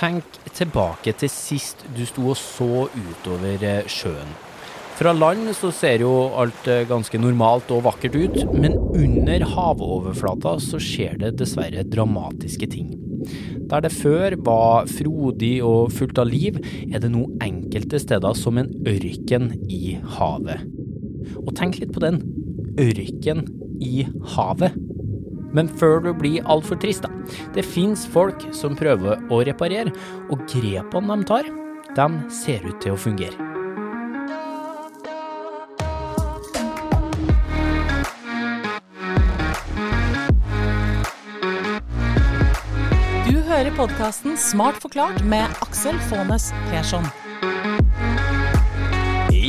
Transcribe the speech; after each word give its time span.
Tenk 0.00 0.38
tilbake 0.56 1.12
til 1.20 1.28
sist 1.28 1.82
du 1.92 2.06
sto 2.08 2.30
og 2.32 2.38
så 2.40 2.86
utover 2.88 3.60
eh, 3.68 3.88
sjøen. 3.90 4.30
Fra 4.96 5.12
land 5.12 5.50
så 5.56 5.68
ser 5.76 6.00
jo 6.06 6.12
alt 6.40 6.68
eh, 6.72 6.86
ganske 6.88 7.20
normalt 7.20 7.68
og 7.74 7.82
vakkert 7.84 8.16
ut, 8.16 8.38
men 8.54 8.78
under 8.96 9.44
havoverflata 9.52 10.54
så 10.64 10.80
skjer 10.80 11.20
det 11.20 11.34
dessverre 11.42 11.84
dramatiske 11.84 12.70
ting. 12.72 12.94
Der 13.68 13.84
det 13.84 13.92
før 13.92 14.38
var 14.46 14.88
frodig 14.88 15.58
og 15.60 15.92
fullt 15.92 16.22
av 16.22 16.32
liv, 16.32 16.56
er 16.88 17.04
det 17.04 17.12
nå 17.12 17.26
enkelte 17.44 18.00
steder 18.00 18.40
som 18.40 18.56
en 18.56 18.72
ørken 18.88 19.52
i 19.68 19.98
havet. 20.16 20.64
Og 21.44 21.52
tenk 21.60 21.76
litt 21.76 21.92
på 21.92 22.00
den. 22.00 22.22
Ørken 22.80 23.44
i 23.84 24.06
havet. 24.32 24.80
Men 25.52 25.68
før 25.68 26.00
du 26.08 26.14
blir 26.16 26.46
altfor 26.48 26.80
trist, 26.80 27.04
da. 27.04 27.19
Det 27.54 27.64
fins 27.66 28.06
folk 28.10 28.42
som 28.56 28.76
prøver 28.78 29.20
å 29.30 29.40
reparere, 29.46 29.92
og 30.30 30.42
grepene 30.50 31.20
de 31.20 31.28
tar, 31.30 31.48
de 31.96 32.08
ser 32.32 32.66
ut 32.66 32.78
til 32.82 32.94
å 32.94 33.00
fungere. 33.00 33.48
Du 43.26 43.36
hører 43.46 43.72
podkasten 43.76 44.38
Smart 44.38 44.78
forklart 44.82 45.24
med 45.26 45.48
Aksel 45.66 45.98
Faanes 46.10 46.52
Persson. 46.70 47.06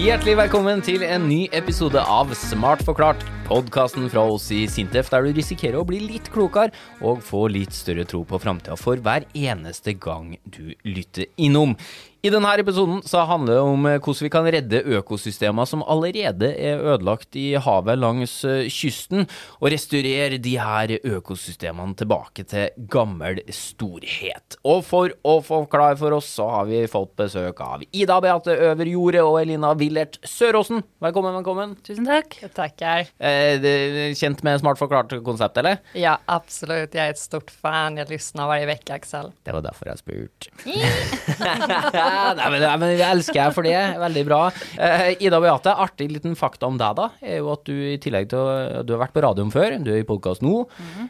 Hjertelig 0.02 0.34
velkommen 0.40 0.82
til 0.82 1.04
en 1.06 1.28
ny 1.30 1.44
episode 1.54 2.02
av 2.02 2.32
Smart 2.38 2.82
forklart. 2.88 3.22
Podkasten 3.52 4.06
fra 4.08 4.22
oss 4.32 4.46
i 4.56 4.62
Sintef 4.72 5.10
der 5.12 5.26
du 5.26 5.36
risikerer 5.36 5.82
å 5.82 5.84
bli 5.84 5.98
litt 6.00 6.30
klokere 6.32 6.72
og 7.04 7.20
få 7.28 7.50
litt 7.52 7.76
større 7.76 8.06
tro 8.08 8.22
på 8.24 8.40
framtida 8.40 8.78
for 8.80 9.02
hver 9.04 9.26
eneste 9.36 9.92
gang 10.00 10.38
du 10.48 10.72
lytter 10.88 11.28
innom. 11.36 11.74
I 12.22 12.30
denne 12.30 12.50
episoden 12.62 13.00
så 13.02 13.24
handler 13.26 13.56
det 13.58 13.62
om 13.66 13.86
hvordan 13.90 14.26
vi 14.28 14.30
kan 14.30 14.46
redde 14.54 14.82
økosystemer 15.00 15.66
som 15.66 15.82
allerede 15.90 16.52
er 16.54 16.78
ødelagt 16.94 17.34
i 17.40 17.56
havet 17.58 17.98
langs 17.98 18.36
eh, 18.46 18.68
kysten, 18.70 19.24
og 19.58 19.72
restaurere 19.74 20.38
de 20.38 20.52
her 20.62 20.94
økosystemene 21.02 21.98
tilbake 21.98 22.46
til 22.46 22.70
gammel 22.94 23.40
storhet. 23.50 24.60
Og 24.62 24.84
for 24.86 25.16
å 25.26 25.40
forklare 25.48 25.98
for 25.98 26.14
oss, 26.20 26.30
så 26.38 26.46
har 26.52 26.68
vi 26.70 26.84
fått 26.92 27.16
besøk 27.18 27.64
av 27.66 27.82
Ida 27.90 28.20
Beate 28.22 28.54
Øverjordet 28.70 29.26
og 29.26 29.40
Elina 29.42 29.74
Willert 29.82 30.20
Søråsen. 30.22 30.86
Velkommen, 31.02 31.34
velkommen. 31.40 31.74
Tusen 31.82 32.06
takk. 32.06 32.38
Takk, 32.54 32.78
Jeg. 32.86 33.10
Eh, 33.18 34.14
kjent 34.22 34.46
med 34.46 34.62
smart 34.62 34.78
forklart-konsept, 34.78 35.58
eller? 35.64 35.82
Ja, 35.98 36.20
absolutt. 36.30 36.94
Jeg 36.94 37.02
er 37.02 37.18
et 37.18 37.24
stort 37.24 37.50
fan. 37.50 37.98
Jeg 37.98 38.14
lysner 38.14 38.46
hver 38.54 38.76
uke, 38.76 39.02
Aksel. 39.02 39.34
Det 39.42 39.58
var 39.58 39.66
derfor 39.66 39.90
jeg 39.90 40.06
spurte. 40.06 40.54
nei, 42.40 42.50
men, 42.54 42.64
nei, 42.66 42.74
men 42.82 42.94
jeg 42.96 43.08
elsker 43.08 43.40
jeg 43.42 43.56
for 43.56 43.68
det. 43.68 43.78
Veldig 44.02 44.24
bra. 44.28 44.42
Eh, 44.78 45.06
Ida 45.28 45.40
Beate, 45.44 45.76
artig 45.86 46.10
liten 46.12 46.36
fakta 46.40 46.70
om 46.70 46.80
deg, 46.82 46.98
da, 47.00 47.10
er 47.24 47.42
jo 47.42 47.52
at 47.54 47.66
du 47.68 47.74
i 47.74 47.98
tillegg 48.02 48.30
til 48.32 48.42
å 48.42 48.84
Du 48.88 48.96
har 48.96 49.04
vært 49.06 49.16
på 49.16 49.24
radioen 49.26 49.52
før, 49.54 49.78
du 49.84 49.92
er 49.94 50.02
i 50.04 50.08
podkast 50.08 50.44
nå, 50.46 50.66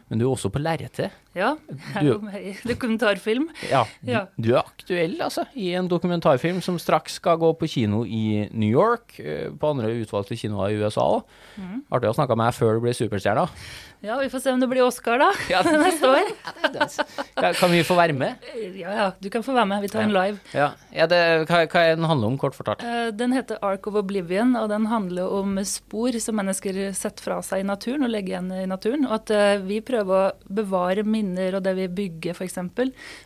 men 0.10 0.22
du 0.22 0.26
er 0.28 0.32
også 0.32 0.52
på 0.54 0.62
lerretet. 0.64 1.14
Ja, 1.34 1.54
jeg 1.96 2.02
er 2.02 2.08
jo 2.10 2.18
med 2.20 2.34
i 2.44 2.54
dokumentarfilm. 2.68 3.46
Ja, 3.70 3.86
Ja. 4.04 4.26
Du 4.36 4.50
er 4.54 4.60
aktuell, 4.66 5.14
altså, 5.24 5.46
i 5.56 5.70
en 5.80 5.88
dokumentarfilm 5.88 6.60
som 6.62 6.76
straks 6.82 7.14
skal 7.22 7.38
gå 7.40 7.54
på 7.58 7.70
kino 7.72 8.04
i 8.04 8.50
New 8.52 8.68
York, 8.70 9.16
eh, 9.20 9.48
på 9.50 9.70
andre 9.72 9.94
utvalgte 10.02 10.36
kinoer 10.36 10.74
i 10.76 10.82
USA 10.84 11.02
òg. 11.22 11.24
Artig 11.92 12.10
å 12.12 12.16
snakke 12.18 12.36
med 12.36 12.52
deg 12.52 12.60
før 12.60 12.74
du 12.76 12.82
blir 12.84 12.94
superstjerne. 12.98 13.48
Ja, 14.02 14.16
vi 14.18 14.28
får 14.34 14.42
se 14.42 14.52
om 14.52 14.60
det 14.60 14.68
blir 14.68 14.82
Oscar, 14.84 15.20
da. 15.22 15.32
Ja. 15.48 15.62
Neste 15.86 16.10
år. 16.10 16.32
Kan- 17.38 17.54
Kan 17.54 17.72
vi 17.72 17.84
få 17.86 17.96
være 17.96 18.14
med? 18.18 18.36
Ja, 18.76 18.92
ja, 18.98 19.12
du 19.22 19.30
kan 19.30 19.44
få 19.46 19.54
være 19.54 19.68
med. 19.70 19.82
Vi 19.84 19.88
tar 19.94 20.02
en 20.02 20.14
live. 20.14 20.40
Ja, 20.58 20.72
ja 20.92 21.06
det, 21.08 21.20
hva, 21.50 21.60
hva 21.70 21.84
er 21.86 21.96
den 22.00 22.08
handler 22.10 22.32
om, 22.32 22.38
kort 22.42 22.56
fortalt? 22.58 22.82
Eh, 22.84 23.12
Den 23.12 23.32
heter 23.36 23.60
Ark 23.62 23.86
of 23.88 23.96
Oblivion, 24.02 24.56
og 24.58 24.70
den 24.74 24.88
handler 24.90 25.30
om 25.32 25.56
spor 25.64 26.18
som 26.20 26.36
mennesker 26.42 26.80
setter 26.98 27.22
fra 27.24 27.40
seg 27.46 27.62
i 27.62 27.68
naturen 27.68 28.04
og 28.08 28.10
legger 28.14 28.36
igjen 28.40 28.52
i 28.64 28.66
naturen. 28.70 29.06
Og 29.06 29.14
at 29.20 29.32
eh, 29.38 29.58
vi 29.62 29.80
prøver 29.86 30.32
å 30.32 30.54
bevare 30.62 31.06
minner 31.22 31.56
og 31.60 31.64
det 31.64 31.78
vi 31.78 31.88
bygger, 32.02 32.36
f.eks., 32.36 32.60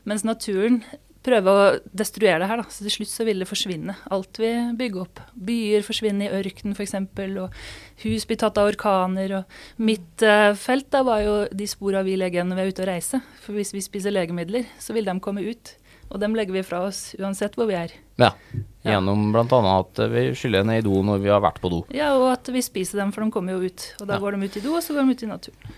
mens 0.05 0.23
naturen 0.27 0.83
prøver 1.25 1.49
å 1.49 1.61
destruere 1.89 2.37
det 2.43 2.47
her. 2.51 2.59
Da. 2.61 2.67
Så 2.69 2.83
til 2.85 2.93
slutt 2.99 3.09
så 3.09 3.25
vil 3.25 3.39
det 3.41 3.47
forsvinne, 3.49 3.95
alt 4.13 4.37
vi 4.37 4.51
bygger 4.77 5.01
opp. 5.07 5.21
Byer 5.33 5.81
forsvinner 5.81 6.27
i 6.29 6.37
ørkenen 6.37 6.75
f.eks., 6.77 6.93
og 7.41 7.55
hus 8.03 8.27
blir 8.29 8.37
tatt 8.43 8.59
av 8.61 8.69
orkaner. 8.69 9.39
Og 9.39 9.81
mitt 9.81 10.21
eh, 10.21 10.51
felt 10.53 10.91
da 10.93 11.01
var 11.07 11.23
jo 11.25 11.33
de 11.49 11.65
spora 11.71 12.03
vi 12.05 12.13
legger 12.21 12.43
igjen 12.43 12.53
når 12.53 12.59
vi 12.61 12.65
er 12.67 12.75
ute 12.75 12.85
og 12.85 12.91
reiser. 12.91 13.23
For 13.41 13.57
hvis 13.57 13.73
vi 13.73 13.81
spiser 13.81 14.13
legemidler, 14.13 14.67
så 14.77 14.93
vil 14.93 15.09
de 15.09 15.17
komme 15.25 15.41
ut. 15.49 15.73
Og 16.13 16.19
dem 16.21 16.35
legger 16.37 16.53
vi 16.53 16.61
fra 16.61 16.83
oss 16.85 17.15
uansett 17.17 17.57
hvor 17.57 17.65
vi 17.71 17.73
er. 17.79 17.95
Ja, 18.21 18.29
gjennom 18.85 19.31
blant 19.33 19.49
annet 19.57 19.97
at 19.97 20.11
vi 20.13 20.27
skyller 20.37 20.61
ned 20.69 20.83
i 20.83 20.85
do 20.85 20.99
når 21.03 21.23
vi 21.25 21.31
har 21.33 21.41
vært 21.41 21.57
på 21.63 21.71
do. 21.73 21.79
Ja, 21.97 22.11
og 22.19 22.27
at 22.35 22.53
vi 22.53 22.61
spiser 22.61 23.01
dem, 23.01 23.09
for 23.15 23.25
de 23.25 23.33
kommer 23.33 23.57
jo 23.57 23.65
ut. 23.65 23.87
Og 23.97 24.05
da 24.05 24.13
Ja. 24.13 24.21
går 24.21 24.37
de 24.37 24.45
ut 24.45 24.59
i 24.61 24.63
do, 24.63 24.75
og 24.77 24.85
så 24.85 24.93
går 24.93 25.09
de 25.09 25.17
ut 25.17 25.25
i 25.25 25.31
naturen. 25.33 25.73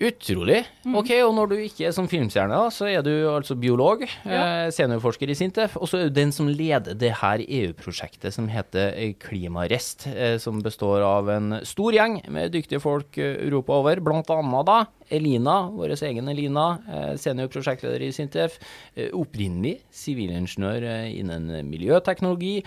Utrolig. 0.00 0.62
Ok, 0.96 1.10
og 1.26 1.34
når 1.36 1.48
du 1.50 1.54
ikke 1.60 1.84
er 1.90 1.92
som 1.92 2.06
filmstjerne, 2.08 2.56
da, 2.56 2.70
så 2.72 2.86
er 2.88 3.02
du 3.04 3.10
altså 3.28 3.52
biolog, 3.60 4.06
Ja. 4.24 4.64
eh, 4.64 4.70
seniorforsker 4.72 5.28
i 5.28 5.34
Sintef, 5.36 5.76
og 5.76 5.90
så 5.90 5.98
er 6.00 6.08
du 6.08 6.14
den 6.16 6.32
som 6.32 6.48
leder 6.48 6.96
det 6.96 7.10
her 7.20 7.42
EU-prosjektet 7.44 8.32
som 8.32 8.48
heter 8.48 8.94
eh, 8.96 9.12
Klimarest, 9.20 10.06
eh, 10.08 10.38
som 10.40 10.62
består 10.64 11.04
av 11.04 11.28
en 11.28 11.60
stor 11.68 11.92
gjeng 11.92 12.16
med 12.32 12.50
dyktige 12.56 12.80
folk 12.80 13.18
eh, 13.20 13.36
Europa 13.44 13.76
over, 13.76 14.00
blant 14.00 14.30
annet 14.32 14.66
da 14.70 14.78
Elina, 15.10 15.68
vår 15.68 15.92
egen 16.08 16.28
Elina, 16.32 16.66
eh, 16.88 17.14
seniorprosjektleder 17.20 18.00
i 18.00 18.10
Sintef, 18.16 18.56
eh, 18.96 19.10
opprinnelig 19.12 19.82
sivilingeniør 19.92 20.82
eh, 20.96 21.12
innen 21.20 21.52
miljøteknologi, 21.68 22.62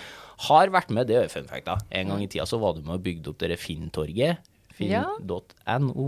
har 0.50 0.70
vært 0.70 0.92
med, 0.94 1.08
det 1.10 1.18
er 1.24 1.30
fun 1.34 1.50
fact 1.50 1.66
da, 1.66 1.80
en 1.90 2.10
gang 2.14 2.22
i 2.22 2.28
tida 2.28 2.46
så 2.46 2.60
var 2.62 2.76
du 2.78 2.82
med 2.86 3.00
og 3.00 3.04
bygde 3.10 3.34
opp 3.34 3.42
dere 3.42 3.58
Finn-torget. 3.58 4.38
Finn.no 4.78 6.08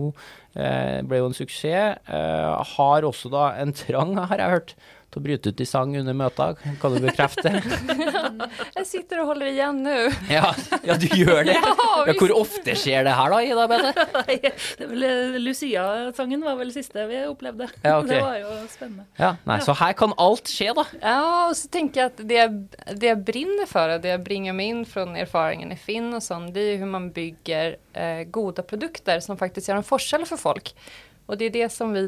eh, 0.55 1.01
ble 1.05 1.21
jo 1.21 1.29
en 1.29 1.37
suksess. 1.37 2.01
Eh, 2.09 2.63
har 2.75 3.07
også 3.07 3.31
da 3.33 3.49
en 3.61 3.73
trang, 3.77 4.15
har 4.31 4.41
jeg 4.41 4.55
hørt, 4.57 4.75
til 5.15 5.21
å 5.21 5.25
bryte 5.25 5.51
ut 5.55 5.61
i 5.63 5.67
sang 5.69 5.95
under 5.97 6.15
møter. 6.19 6.57
Kan 6.81 6.95
du 6.95 6.99
bekrefte? 7.05 7.53
Jeg 8.75 8.85
sitter 8.89 9.21
og 9.23 9.31
holder 9.31 9.49
igjen 9.53 9.79
nå. 9.85 9.93
ja, 10.29 10.49
ja, 10.85 10.97
du 10.99 11.07
gjør 11.15 11.45
det? 11.47 11.55
Ja, 11.65 11.73
Ja, 12.05 12.13
hvor 12.19 12.31
ofte 12.35 12.75
skjer 12.77 13.05
det 13.07 13.13
her 13.15 13.31
da, 13.31 13.39
Ida 13.47 13.65
Bete? 13.71 13.93
Eh, 15.05 15.35
Lucia-sangen 15.39 16.41
var 16.43 16.55
vel 16.59 16.71
siste 16.73 17.03
vi 17.09 17.19
opplevde. 17.29 17.67
Ja, 17.83 17.97
okay. 17.99 18.15
Det 18.15 18.21
var 18.23 18.37
jo 18.41 18.51
spennende. 18.71 19.05
Ja, 19.19 19.29
nei, 19.47 19.57
så 19.65 19.75
her 19.77 19.93
kan 19.97 20.13
alt 20.21 20.49
skje 20.51 20.73
da. 20.77 20.85
Ja, 21.01 21.15
og 21.47 21.55
så 21.57 21.69
tenker 21.73 22.01
jeg 22.01 22.11
at 22.13 22.21
det, 22.27 22.37
jeg- 22.39 22.97
det 22.99 23.09
jeg 23.11 23.21
brinner 23.27 23.69
for, 23.69 23.95
og 23.95 24.01
det 24.03 24.11
jeg 24.13 24.23
bringer 24.25 24.55
meg 24.57 24.71
inn 24.73 24.83
fra 24.89 25.05
erfaringen 25.21 25.71
i 25.75 25.79
Finn 25.79 26.11
og 26.17 26.23
sånn, 26.25 26.49
det 26.55 26.61
er 26.63 26.71
jo 26.73 26.79
hvordan 26.81 26.93
man 26.97 27.09
bygger 27.15 27.75
eh, 27.95 28.23
gode 28.33 28.65
produkter 28.67 29.21
som 29.23 29.37
faktisk 29.39 29.69
gjør 29.71 29.81
en 29.81 29.87
forskjell 29.87 30.25
for 30.29 30.41
folk. 30.41 30.73
Og 31.29 31.37
det 31.39 31.51
er 31.51 31.55
det 31.61 31.69
som 31.73 31.93
vi 31.95 32.07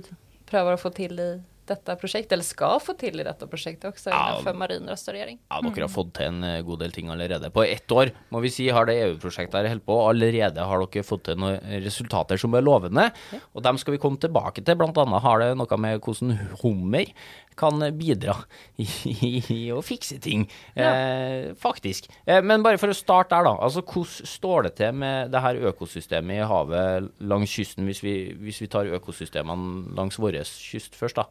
prøver 0.50 0.75
å 0.78 0.81
få 0.81 0.91
til 0.96 1.17
i 1.19 1.29
dette 1.69 1.95
prosjektet, 2.00 2.33
eller 2.38 2.47
skal 2.47 2.79
få 2.83 2.95
til 3.00 3.19
i 3.19 3.25
dette 3.28 3.47
prosjektet 3.50 3.89
også, 3.91 4.09
Ja. 4.11 4.22
innenfor 4.38 4.57
marinrestaurering. 4.57 5.39
Ja, 5.51 5.61
dere 5.61 5.85
har 5.88 5.94
fått 5.94 6.13
til 6.17 6.25
en 6.31 6.44
eh, 6.44 6.61
god 6.67 6.79
del 6.79 6.91
ting 6.95 7.09
allerede. 7.13 7.51
På 7.53 7.63
ett 7.67 7.88
år, 7.91 8.11
må 8.31 8.41
vi 8.41 8.50
si, 8.53 8.67
har 8.69 8.85
det 8.89 8.95
EU-prosjektet 9.03 9.59
her 9.61 9.69
holdt 9.75 9.85
på. 9.85 9.97
Allerede 10.09 10.66
har 10.67 10.85
dere 10.85 11.03
fått 11.07 11.23
til 11.29 11.35
noen 11.38 11.59
resultater 11.83 12.38
som 12.41 12.53
er 12.55 12.61
lovende, 12.66 13.11
og 13.53 13.63
dem 13.63 13.78
skal 13.78 13.94
vi 13.97 14.01
komme 14.03 14.17
tilbake 14.19 14.63
til. 14.63 14.75
Blant 14.79 14.97
annet 14.97 15.22
har 15.23 15.39
det 15.44 15.51
noe 15.57 15.78
med 15.78 16.01
hvordan 16.01 16.38
hummer 16.63 17.05
kan 17.57 17.79
bidra 17.97 18.35
i, 18.78 18.85
i 19.49 19.61
å 19.73 19.79
fikse 19.81 20.19
ting, 20.22 20.44
eh, 20.78 21.53
faktisk. 21.57 22.05
Eh, 22.29 22.41
men 22.45 22.61
bare 22.61 22.78
for 22.78 22.94
å 22.94 22.97
starte 22.97 23.34
der, 23.34 23.47
da. 23.49 23.55
Altså, 23.66 23.81
hvordan 23.81 24.28
står 24.29 24.67
det 24.67 24.75
til 24.78 24.94
med 24.94 25.31
det 25.34 25.41
her 25.41 25.57
økosystemet 25.72 26.44
i 26.44 26.47
havet 26.47 27.07
langs 27.25 27.49
kysten, 27.57 27.88
hvis 27.89 28.03
vi, 28.05 28.13
hvis 28.38 28.61
vi 28.61 28.69
tar 28.69 28.85
økosystemene 28.99 29.95
langs 29.97 30.19
vår 30.22 30.38
kyst 30.45 30.94
først, 30.99 31.17
da? 31.17 31.25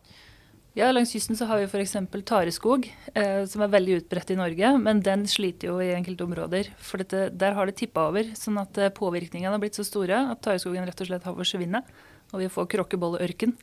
Ja, 0.77 0.91
langs 0.93 1.15
kysten 1.15 1.39
så 1.39 1.47
har 1.49 1.57
vi 1.57 1.65
f.eks. 1.71 1.95
tareskog, 2.29 2.85
eh, 3.17 3.47
som 3.49 3.63
er 3.65 3.71
veldig 3.73 3.95
utbredt 4.03 4.35
i 4.35 4.37
Norge. 4.37 4.73
Men 4.77 4.99
den 5.01 5.23
sliter 5.25 5.71
jo 5.71 5.79
i 5.81 5.95
enkelte 5.97 6.27
områder. 6.27 6.69
For 6.77 7.01
dette, 7.01 7.31
der 7.33 7.57
har 7.57 7.65
det 7.65 7.79
tippa 7.79 8.11
over. 8.11 8.29
Sånn 8.37 8.61
at 8.61 8.77
eh, 8.77 8.93
påvirkningene 8.93 9.55
har 9.55 9.63
blitt 9.63 9.79
så 9.79 9.87
store 9.89 10.19
at 10.35 10.43
tareskogen 10.45 10.85
rett 10.85 11.01
og 11.01 11.09
slett 11.09 11.25
har 11.25 11.39
forsvunnet. 11.39 11.89
Og 12.35 12.43
vi 12.43 12.51
får 12.53 12.69
krokkebolleørken. 12.75 13.57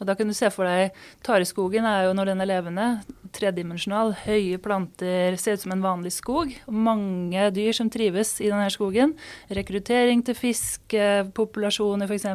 Og 0.00 0.08
da 0.08 0.14
kan 0.18 0.26
du 0.26 0.34
se 0.34 0.48
for 0.50 0.66
deg 0.66 0.90
Tareskogen 1.24 1.86
er 1.86 2.08
jo, 2.08 2.14
når 2.18 2.32
den 2.32 2.42
er 2.42 2.48
levende, 2.50 2.86
tredimensjonal. 3.34 4.12
Høye 4.24 4.58
planter, 4.62 5.36
ser 5.40 5.54
ut 5.56 5.62
som 5.62 5.74
en 5.76 5.84
vanlig 5.84 6.12
skog. 6.16 6.50
Mange 6.66 7.46
dyr 7.54 7.72
som 7.76 7.90
trives 7.94 8.34
i 8.42 8.50
denne 8.50 8.66
skogen. 8.74 9.14
Rekruttering 9.54 10.24
til 10.26 10.34
fiskepopulasjoner, 10.38 12.10
f.eks. 12.10 12.26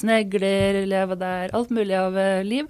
Snegler 0.00 0.82
lever 0.90 1.20
der. 1.20 1.54
Alt 1.56 1.70
mulig 1.74 1.96
av 1.98 2.18
eh, 2.18 2.42
liv. 2.46 2.68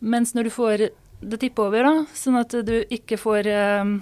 Mens 0.00 0.34
når 0.36 0.48
du 0.48 0.54
får 0.54 0.88
det 1.18 1.40
tipper 1.42 1.66
over, 1.70 1.82
da, 1.88 2.06
sånn 2.14 2.38
at 2.38 2.52
du 2.68 2.76
ikke 2.94 3.18
får 3.18 3.48
eh, 3.50 3.96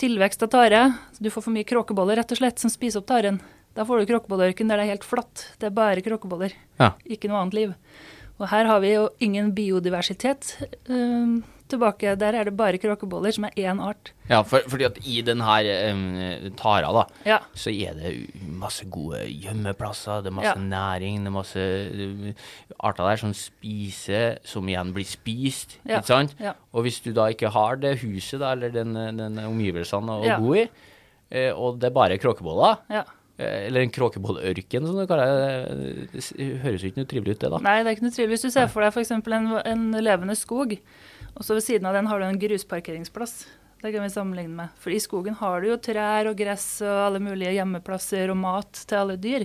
tilvekst 0.00 0.44
av 0.46 0.52
tare, 0.52 0.82
du 1.18 1.30
får 1.32 1.48
for 1.48 1.54
mye 1.56 1.66
kråkeboller 1.66 2.20
rett 2.20 2.34
og 2.36 2.38
slett, 2.40 2.60
som 2.62 2.70
spiser 2.72 3.00
opp 3.02 3.08
taren. 3.10 3.40
Da 3.74 3.82
får 3.88 4.04
du 4.04 4.12
kråkebolleørken 4.12 4.68
der 4.70 4.78
det 4.78 4.84
er 4.86 4.92
helt 4.94 5.06
flatt. 5.06 5.48
Det 5.58 5.66
er 5.66 5.74
bare 5.74 6.04
kråkeboller, 6.04 6.52
Ja. 6.78 6.92
ikke 7.10 7.26
noe 7.30 7.40
annet 7.42 7.56
liv. 7.58 7.72
Og 8.40 8.48
her 8.50 8.66
har 8.66 8.80
vi 8.82 8.94
jo 8.96 9.08
ingen 9.22 9.52
biodiversitet. 9.54 10.56
Um, 10.90 11.42
tilbake. 11.68 12.14
Der 12.20 12.36
er 12.36 12.44
det 12.44 12.56
bare 12.56 12.78
kråkeboller, 12.78 13.32
som 13.32 13.46
er 13.48 13.54
én 13.56 13.80
art. 13.82 14.12
Ja, 14.28 14.42
for, 14.46 14.60
fordi 14.68 14.84
at 14.84 14.98
i 15.08 15.20
denne 15.24 15.44
her 15.46 15.64
eh, 15.70 16.50
tara, 16.58 16.90
da, 16.92 17.04
Ja. 17.24 17.38
så 17.56 17.72
er 17.72 17.94
det 17.94 18.12
masse 18.60 18.84
gode 18.92 19.22
gjemmeplasser, 19.28 20.22
det 20.22 20.32
er 20.32 20.36
masse 20.36 20.52
Ja. 20.52 20.60
næring, 20.60 21.20
det 21.24 21.26
er 21.32 21.36
masse 21.38 21.60
eh, 21.64 22.32
arter 22.80 23.08
der 23.08 23.16
som 23.16 23.32
spiser, 23.34 24.38
som 24.44 24.68
igjen 24.68 24.92
blir 24.92 25.08
spist, 25.08 25.78
Ja. 25.88 25.98
ikke 25.98 26.06
sant? 26.06 26.36
Og 26.72 26.82
hvis 26.84 27.00
du 27.00 27.12
da 27.12 27.26
ikke 27.32 27.50
har 27.50 27.76
det 27.76 28.00
huset, 28.02 28.40
da, 28.40 28.52
eller 28.52 28.68
den, 28.70 28.92
den 28.94 29.38
omgivelsene 29.38 30.20
å 30.20 30.38
bo 30.40 30.54
i, 30.54 30.68
og 31.56 31.80
det 31.80 31.88
er 31.90 31.94
bare 31.96 32.18
kråkeboller, 32.18 32.76
ja. 32.90 33.04
Eller 33.38 33.82
en 33.82 33.90
kråkebollørken, 33.90 34.86
som 34.86 34.98
du 34.98 35.06
kaller 35.10 35.32
det, 35.34 36.06
det 36.12 36.48
høres 36.62 36.84
jo 36.84 36.90
ikke 36.92 37.02
noe 37.02 37.10
trivelig 37.10 37.34
ut, 37.34 37.40
det 37.42 37.50
da. 37.50 37.60
Nei, 37.64 37.76
det 37.82 37.90
er 37.90 37.96
ikke 37.98 38.06
noe 38.06 38.14
trivelig. 38.14 38.36
Hvis 38.36 38.46
du 38.46 38.54
ser 38.54 38.70
for 38.70 38.84
deg 38.84 38.94
f.eks. 38.94 39.10
En, 39.16 39.50
en 39.58 39.84
levende 40.04 40.36
skog, 40.38 40.76
og 41.34 41.42
så 41.42 41.56
ved 41.58 41.66
siden 41.66 41.88
av 41.90 41.96
den 41.98 42.06
har 42.10 42.22
du 42.22 42.28
en 42.28 42.38
grusparkeringsplass. 42.38 43.36
Det 43.84 43.90
kan 43.92 44.06
vi 44.06 44.12
sammenligne 44.14 44.54
med. 44.62 44.76
For 44.80 44.94
i 44.94 45.00
skogen 45.02 45.34
har 45.42 45.60
du 45.60 45.72
jo 45.72 45.80
trær 45.82 46.30
og 46.30 46.38
gress 46.38 46.78
og 46.86 47.00
alle 47.08 47.20
mulige 47.20 47.52
gjemmeplasser 47.58 48.30
og 48.32 48.38
mat 48.40 48.84
til 48.86 49.00
alle 49.02 49.18
dyr. 49.20 49.44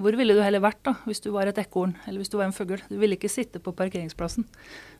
Hvor 0.00 0.16
ville 0.18 0.34
du 0.34 0.40
heller 0.42 0.62
vært 0.64 0.80
da, 0.86 0.94
hvis 1.06 1.20
du 1.22 1.28
var 1.34 1.46
et 1.46 1.58
ekorn 1.60 1.92
eller 2.08 2.22
hvis 2.22 2.32
du 2.32 2.38
var 2.40 2.48
en 2.48 2.54
fugl? 2.56 2.80
Du 2.88 2.96
ville 2.98 3.14
ikke 3.18 3.30
sitte 3.30 3.60
på 3.62 3.74
parkeringsplassen. 3.76 4.46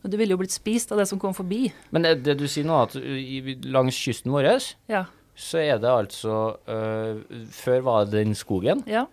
Og 0.05 0.13
du 0.13 0.19
ville 0.21 0.37
jo 0.37 0.39
blitt 0.43 0.55
spist 0.55 0.93
av 0.95 1.01
det 1.01 1.09
som 1.11 1.19
kom 1.23 1.35
forbi. 1.35 1.65
Men 1.97 2.07
det, 2.07 2.13
det 2.29 2.37
du 2.39 2.45
sier 2.51 2.67
nå, 2.69 2.77
at 2.85 2.95
langs 3.75 3.99
kysten 3.99 4.35
vår, 4.35 4.53
Ja. 4.91 5.07
Så 5.35 5.59
er 5.59 5.79
det 5.83 5.91
altså 5.91 6.57
øh, 6.69 7.23
Før 7.51 7.81
var 7.83 8.05
det 8.07 8.21
den 8.25 8.35
skogen. 8.39 8.85
ja. 8.87 9.07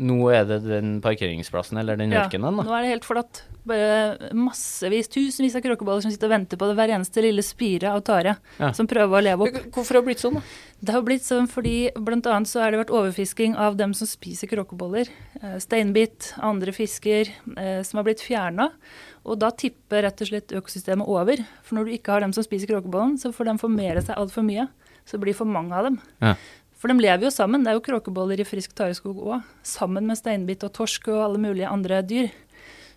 Nå 0.00 0.30
er 0.32 0.46
det 0.48 0.62
den 0.64 0.94
parkeringsplassen 1.04 1.76
eller 1.76 1.98
den 2.00 2.14
Ja, 2.14 2.22
nå 2.32 2.62
er 2.72 2.86
det 2.86 2.88
helt 2.88 3.04
flatt. 3.04 3.42
Bare 3.68 4.30
massevis, 4.32 5.10
tusenvis 5.12 5.58
av 5.58 5.60
kråkeboller 5.66 6.00
som 6.00 6.10
sitter 6.14 6.30
og 6.30 6.32
venter 6.32 6.56
på 6.56 6.70
det 6.70 6.76
hver 6.78 6.92
eneste 6.94 7.20
lille 7.20 7.44
spire 7.44 7.90
av 7.92 8.00
tare 8.08 8.32
Ja. 8.56 8.70
som 8.72 8.88
prøver 8.88 9.18
å 9.18 9.22
leve 9.26 9.44
opp. 9.44 9.58
Hvorfor 9.76 9.98
har 9.98 10.00
det 10.00 10.06
blitt 10.08 10.22
sånn, 10.24 10.38
da? 10.38 10.42
Det 10.80 10.94
har 10.96 11.02
blitt 11.04 11.26
sånn 11.26 11.50
fordi 11.52 11.74
bl.a. 11.92 12.38
så 12.48 12.62
har 12.64 12.72
det 12.72 12.80
vært 12.80 12.94
overfisking 12.96 13.58
av 13.60 13.76
dem 13.76 13.92
som 13.92 14.08
spiser 14.08 14.48
kråkeboller. 14.48 15.12
Eh, 15.42 15.58
steinbit, 15.60 16.32
andre 16.40 16.72
fisker 16.72 17.28
eh, 17.58 17.82
som 17.84 18.00
har 18.00 18.08
blitt 18.08 18.24
fjerna. 18.24 18.70
Og 19.28 19.36
da 19.38 19.50
tipper 19.52 20.06
rett 20.08 20.24
og 20.24 20.32
slett 20.32 20.56
økosystemet 20.56 21.04
over. 21.12 21.44
For 21.62 21.76
når 21.76 21.84
du 21.84 21.92
ikke 21.98 22.16
har 22.16 22.24
dem 22.24 22.32
som 22.32 22.42
spiser 22.46 22.72
kråkebollen, 22.72 23.18
så 23.20 23.34
får 23.36 23.52
de 23.52 23.58
formere 23.60 24.00
seg 24.00 24.16
altfor 24.16 24.48
mye. 24.48 24.64
Så 25.04 25.16
det 25.16 25.24
blir 25.26 25.36
for 25.36 25.48
mange 25.48 25.76
av 25.76 25.88
dem. 25.88 26.00
Ja. 26.22 26.34
For 26.80 26.88
de 26.88 26.96
lever 26.96 27.26
jo 27.26 27.32
sammen. 27.34 27.64
Det 27.64 27.72
er 27.72 27.76
jo 27.76 27.84
kråkeboller 27.84 28.40
i 28.40 28.46
frisk 28.48 28.72
tareskog 28.76 29.18
òg. 29.20 29.48
Sammen 29.66 30.06
med 30.08 30.18
steinbit 30.20 30.64
og 30.64 30.72
torsk 30.78 31.10
og 31.12 31.24
alle 31.26 31.42
mulige 31.42 31.68
andre 31.68 32.00
dyr. 32.06 32.30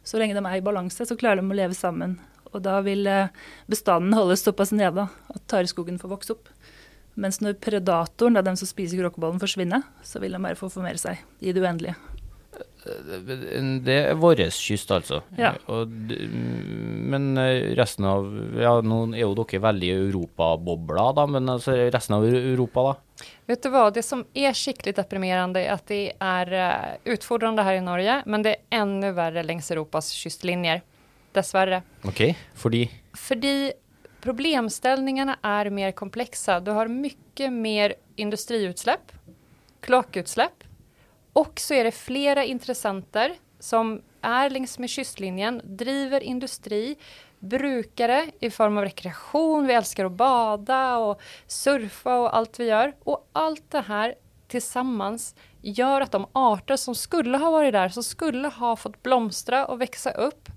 Så 0.08 0.20
lenge 0.20 0.36
de 0.36 0.44
er 0.44 0.60
i 0.60 0.64
balanse, 0.64 1.08
så 1.08 1.18
klarer 1.20 1.42
de 1.42 1.52
å 1.52 1.58
leve 1.58 1.76
sammen. 1.76 2.18
Og 2.54 2.62
da 2.64 2.78
vil 2.86 3.08
eh, 3.10 3.32
bestanden 3.72 4.16
holdes 4.16 4.44
såpass 4.46 4.72
nede 4.76 5.08
at 5.10 5.44
tareskogen 5.52 6.00
får 6.00 6.12
vokse 6.12 6.36
opp. 6.36 6.52
Mens 7.20 7.40
når 7.44 7.60
predatoren, 7.62 8.38
da 8.38 8.44
den 8.46 8.58
som 8.60 8.70
spiser 8.70 9.02
kråkebollen, 9.02 9.42
forsvinner, 9.42 9.84
så 10.06 10.22
vil 10.22 10.34
de 10.34 10.42
bare 10.42 10.58
få 10.60 10.70
formere 10.74 11.02
seg 11.02 11.20
i 11.44 11.54
det 11.54 11.62
uendelige. 11.62 11.98
Det 12.84 13.96
er 13.96 14.18
vår 14.20 14.42
kyst, 14.52 14.92
altså. 14.92 15.22
Ja. 15.40 15.54
Og, 15.72 15.92
men 17.14 17.30
eh, 17.40 17.72
resten 17.80 18.08
av 18.10 18.26
Ja, 18.60 18.74
nå 18.84 18.98
er 19.14 19.24
jo 19.24 19.36
dere 19.40 19.62
veldig 19.64 19.92
europabobla, 19.94 21.06
da, 21.16 21.26
men 21.32 21.54
altså 21.54 21.78
resten 21.94 22.18
av 22.18 22.28
Europa, 22.28 22.84
da? 22.90 23.28
Vet 23.48 23.64
du 23.64 23.70
hva, 23.72 23.86
det 23.94 24.04
som 24.04 24.26
er 24.36 24.56
skikkelig 24.58 24.98
deprimerende, 24.98 25.64
er 25.64 25.78
at 25.78 25.88
det 25.92 26.02
er 26.20 26.52
utfordrende 27.16 27.64
her 27.64 27.80
i 27.80 27.86
Norge, 27.86 28.20
men 28.28 28.44
det 28.44 28.58
er 28.58 28.84
enda 28.84 29.14
verre 29.16 29.46
lengs 29.48 29.72
Europas 29.72 30.12
kystlinjer. 30.18 30.84
Dessverre. 31.34 31.82
OK? 32.06 32.28
Fordi 32.54 32.84
Fordi 33.18 33.72
problemställningarna 34.24 35.40
er 35.44 35.72
mer 35.74 35.96
komplexa. 35.98 36.60
Du 36.64 36.72
har 36.76 36.92
mye 36.92 37.50
mer 37.52 37.96
industriutsläpp, 38.22 39.12
kloakutsläpp 39.84 40.68
och 41.34 41.60
så 41.60 41.74
är 41.74 41.84
det 41.84 41.92
flera 41.92 42.44
intressenter 42.44 43.36
som 43.60 44.02
är 44.22 44.50
längs 44.50 44.80
med 44.80 44.90
kystlinjen, 44.90 45.62
driver 45.64 46.24
industri, 46.24 46.96
brukare 47.40 48.32
i 48.40 48.50
form 48.50 48.78
av 48.78 48.84
rekreation, 48.84 49.68
vi 49.68 49.74
älskar 49.74 50.06
att 50.06 50.12
bada 50.12 50.98
och 50.98 51.22
surfa 51.48 52.16
och 52.16 52.36
allt 52.36 52.60
vi 52.60 52.66
gör. 52.66 52.94
Och 53.04 53.30
allt 53.32 53.72
det 53.72 53.82
här 53.82 54.16
tillsammans 54.48 55.36
gör 55.62 56.02
att 56.02 56.12
de 56.12 56.28
arter 56.32 56.76
som 56.76 56.96
skulle 56.96 57.38
ha 57.38 57.52
varit 57.52 57.74
där, 57.74 57.90
som 57.90 58.04
skulle 58.04 58.48
ha 58.48 58.76
fått 58.76 59.04
blomstra 59.04 59.66
och 59.66 59.82
växa 59.82 60.12
upp, 60.12 60.50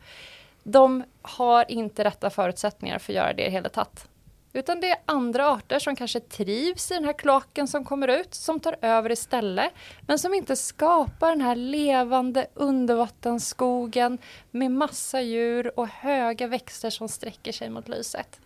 de 0.63 1.05
har 1.23 1.71
inte 1.71 2.05
rätta 2.05 2.31
förutsättningar 2.31 2.99
för 2.99 3.13
att 3.13 3.17
göra 3.17 3.33
det 3.33 3.47
i 3.47 3.51
hele 3.51 3.69
tatt. 3.69 4.09
Utan 4.57 4.81
det 4.81 4.91
är 4.91 4.99
andra 5.07 5.47
arter 5.47 5.79
som 5.79 5.97
kanske 5.97 6.21
trivs 6.21 6.91
i 6.91 6.95
den 6.95 7.05
här 7.05 7.13
kloaken 7.13 7.69
som 7.69 7.85
kommer 7.85 8.09
ut, 8.09 8.35
som 8.35 8.61
tar 8.61 8.77
över 8.83 9.13
istället, 9.13 9.73
men 10.07 10.19
som 10.19 10.35
inte 10.35 10.57
skapar 10.57 11.31
den 11.31 11.41
här 11.41 11.57
levande 11.57 12.47
undervattensskogen 12.55 14.19
med 14.51 14.71
massa 14.71 15.21
djur 15.21 15.81
och 15.81 15.89
höga 15.89 16.47
växter 16.47 16.91
som 16.91 17.09
sträcker 17.09 17.53
sig 17.53 17.71
mot 17.71 17.89
lyset. 17.89 18.41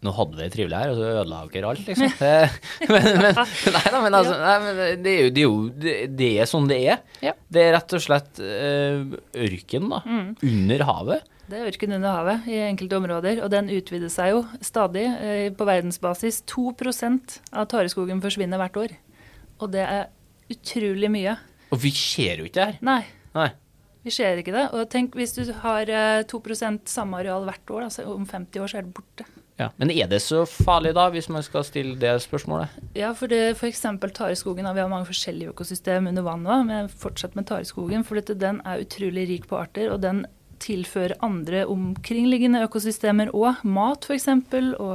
Nå 0.00 0.10
hadde 0.10 0.36
vi 0.36 0.42
det 0.42 0.50
trivelig 0.54 0.76
her, 0.76 0.90
og 0.90 0.96
så 0.96 1.06
ødela 1.10 1.44
dere 1.52 1.68
alt, 1.68 1.86
liksom. 1.86 2.12
Men, 2.88 3.08
men, 3.18 3.40
nei 3.74 3.86
da, 3.92 4.00
men 4.00 4.14
altså 4.14 4.36
nei, 4.38 4.58
men 4.62 5.02
det, 5.02 5.12
er 5.12 5.24
jo, 5.24 5.30
det, 5.34 5.42
er 5.42 5.48
jo, 5.48 6.12
det, 6.20 6.28
er 6.38 6.48
sånn 6.48 6.68
det 6.70 6.78
er. 6.86 7.00
Ja. 7.20 7.34
Det 7.50 7.64
er 7.66 7.74
rett 7.74 7.96
og 7.98 8.04
slett 8.04 8.40
eh, 8.40 9.02
ørken, 9.48 9.90
da. 9.92 10.00
Under 10.40 10.86
havet. 10.88 11.34
Det 11.48 11.56
er 11.56 11.70
ørken 11.70 11.94
under 11.96 12.12
havet 12.12 12.48
i 12.52 12.58
enkelte 12.60 12.96
områder, 12.98 13.38
og 13.40 13.48
den 13.52 13.70
utvider 13.72 14.10
seg 14.12 14.34
jo 14.34 14.42
stadig. 14.60 15.06
Eh, 15.16 15.46
På 15.56 15.64
verdensbasis 15.64 16.42
2% 16.50 17.38
av 17.56 17.70
tareskogen 17.72 18.20
forsvinner 18.20 18.60
hvert 18.60 18.76
år. 18.76 18.92
Og 19.58 19.72
det 19.72 19.86
er 19.86 20.10
utrolig 20.52 21.08
mye. 21.12 21.38
Og 21.72 21.80
vi 21.80 21.92
ser 21.96 22.42
jo 22.42 22.48
ikke 22.48 22.58
det 22.60 22.66
her. 22.66 22.78
Nei, 22.84 23.00
Nei. 23.32 23.48
vi 24.04 24.12
ser 24.12 24.40
ikke 24.42 24.52
det. 24.52 24.66
Og 24.76 24.90
tenk 24.92 25.16
hvis 25.16 25.32
du 25.40 25.42
har 25.64 25.88
eh, 25.88 26.22
2 26.28 26.42
samme 26.84 27.16
areal 27.22 27.48
hvert 27.48 27.72
år, 27.72 27.88
altså 27.88 28.04
om 28.12 28.28
50 28.28 28.60
år 28.60 28.68
så 28.68 28.82
er 28.82 28.88
det 28.88 28.96
borte. 29.00 29.28
Ja. 29.58 29.72
Men 29.80 29.90
er 29.90 30.06
det 30.06 30.20
så 30.22 30.44
farlig, 30.46 30.92
da, 30.94 31.08
hvis 31.10 31.26
man 31.32 31.42
skal 31.42 31.64
stille 31.66 31.96
det 31.98 32.12
spørsmålet? 32.22 32.76
Ja, 32.94 33.10
for 33.16 33.26
det 33.26 33.56
f.eks. 33.56 33.80
tareskogen. 34.14 34.68
Vi 34.68 34.80
har 34.84 34.92
mange 34.92 35.08
forskjellige 35.08 35.50
økosystem 35.50 36.06
under 36.12 36.22
vann 36.22 36.44
òg, 36.46 36.66
men 36.68 36.92
fortsatt 36.92 37.34
med 37.34 37.48
tareskogen. 37.48 38.04
For 38.06 38.20
dette, 38.20 38.36
den 38.38 38.60
er 38.68 38.84
utrolig 38.84 39.26
rik 39.32 39.48
på 39.50 39.58
arter, 39.58 39.90
og 39.90 40.04
den 40.04 40.26
tilfører 40.62 41.16
andre 41.24 41.64
omkringliggende 41.70 42.62
økosystemer 42.66 43.30
òg. 43.36 43.62
Mat 43.64 44.04
f.eks. 44.08 44.28
Og 44.78 44.94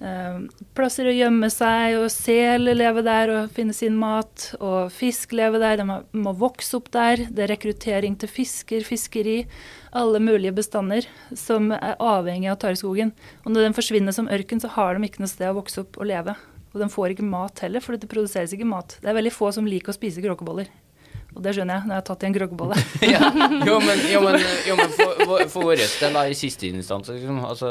eh, 0.00 0.38
plasser 0.76 1.10
å 1.10 1.14
gjemme 1.14 1.50
seg. 1.52 1.96
Og 2.00 2.08
sel 2.14 2.70
lever 2.76 3.06
der 3.06 3.32
og 3.34 3.50
finner 3.56 3.76
sin 3.76 3.96
mat. 4.00 4.50
Og 4.60 4.92
fisk 4.94 5.32
lever 5.36 5.62
der. 5.62 5.80
De 5.82 5.88
må- 5.88 6.02
må 6.12 6.34
vokse 6.36 6.76
opp 6.78 6.90
der. 6.94 7.26
Det 7.30 7.44
er 7.46 7.54
rekruttering 7.56 8.18
til 8.20 8.28
fisker, 8.28 8.84
fiskeri. 8.86 9.46
Alle 9.92 10.20
mulige 10.22 10.54
bestander 10.54 11.06
som 11.34 11.72
er 11.72 11.96
avhengig 11.98 12.50
av 12.52 12.60
tareskogen. 12.62 13.12
Og 13.44 13.52
når 13.52 13.68
den 13.68 13.74
forsvinner 13.80 14.14
som 14.14 14.28
ørken, 14.30 14.60
så 14.62 14.68
har 14.76 14.94
de 14.94 15.08
ikke 15.08 15.20
noe 15.24 15.32
sted 15.32 15.50
å 15.50 15.58
vokse 15.62 15.82
opp 15.82 15.98
og 15.98 16.06
leve. 16.06 16.36
Og 16.70 16.78
de 16.78 16.86
får 16.86 17.16
ikke 17.16 17.26
mat 17.26 17.58
heller, 17.64 17.82
for 17.82 17.96
det 17.98 18.06
produseres 18.08 18.52
ikke 18.54 18.68
mat. 18.68 18.94
Det 19.02 19.10
er 19.10 19.16
veldig 19.18 19.32
få 19.34 19.48
som 19.52 19.66
liker 19.66 19.90
å 19.90 19.96
spise 19.96 20.22
kråkeboller. 20.22 20.68
Og 21.36 21.42
det 21.44 21.54
skjønner 21.54 21.78
jeg 21.78 21.88
når 21.88 21.94
jeg 21.94 22.00
har 22.00 22.06
tatt 22.08 22.24
i 22.24 22.28
en 22.28 22.36
groggebolle. 22.36 22.78
ja. 23.14 23.20
Jo, 23.68 23.76
men, 23.84 24.02
jo, 24.10 24.22
men, 24.24 24.46
jo, 24.66 24.76
men 24.78 24.94
for, 24.96 25.22
for, 25.54 25.64
vår 25.68 25.82
del, 25.82 26.18
i 26.30 26.36
siste 26.38 26.70
instans, 26.70 27.10
liksom, 27.12 27.40
altså, 27.46 27.70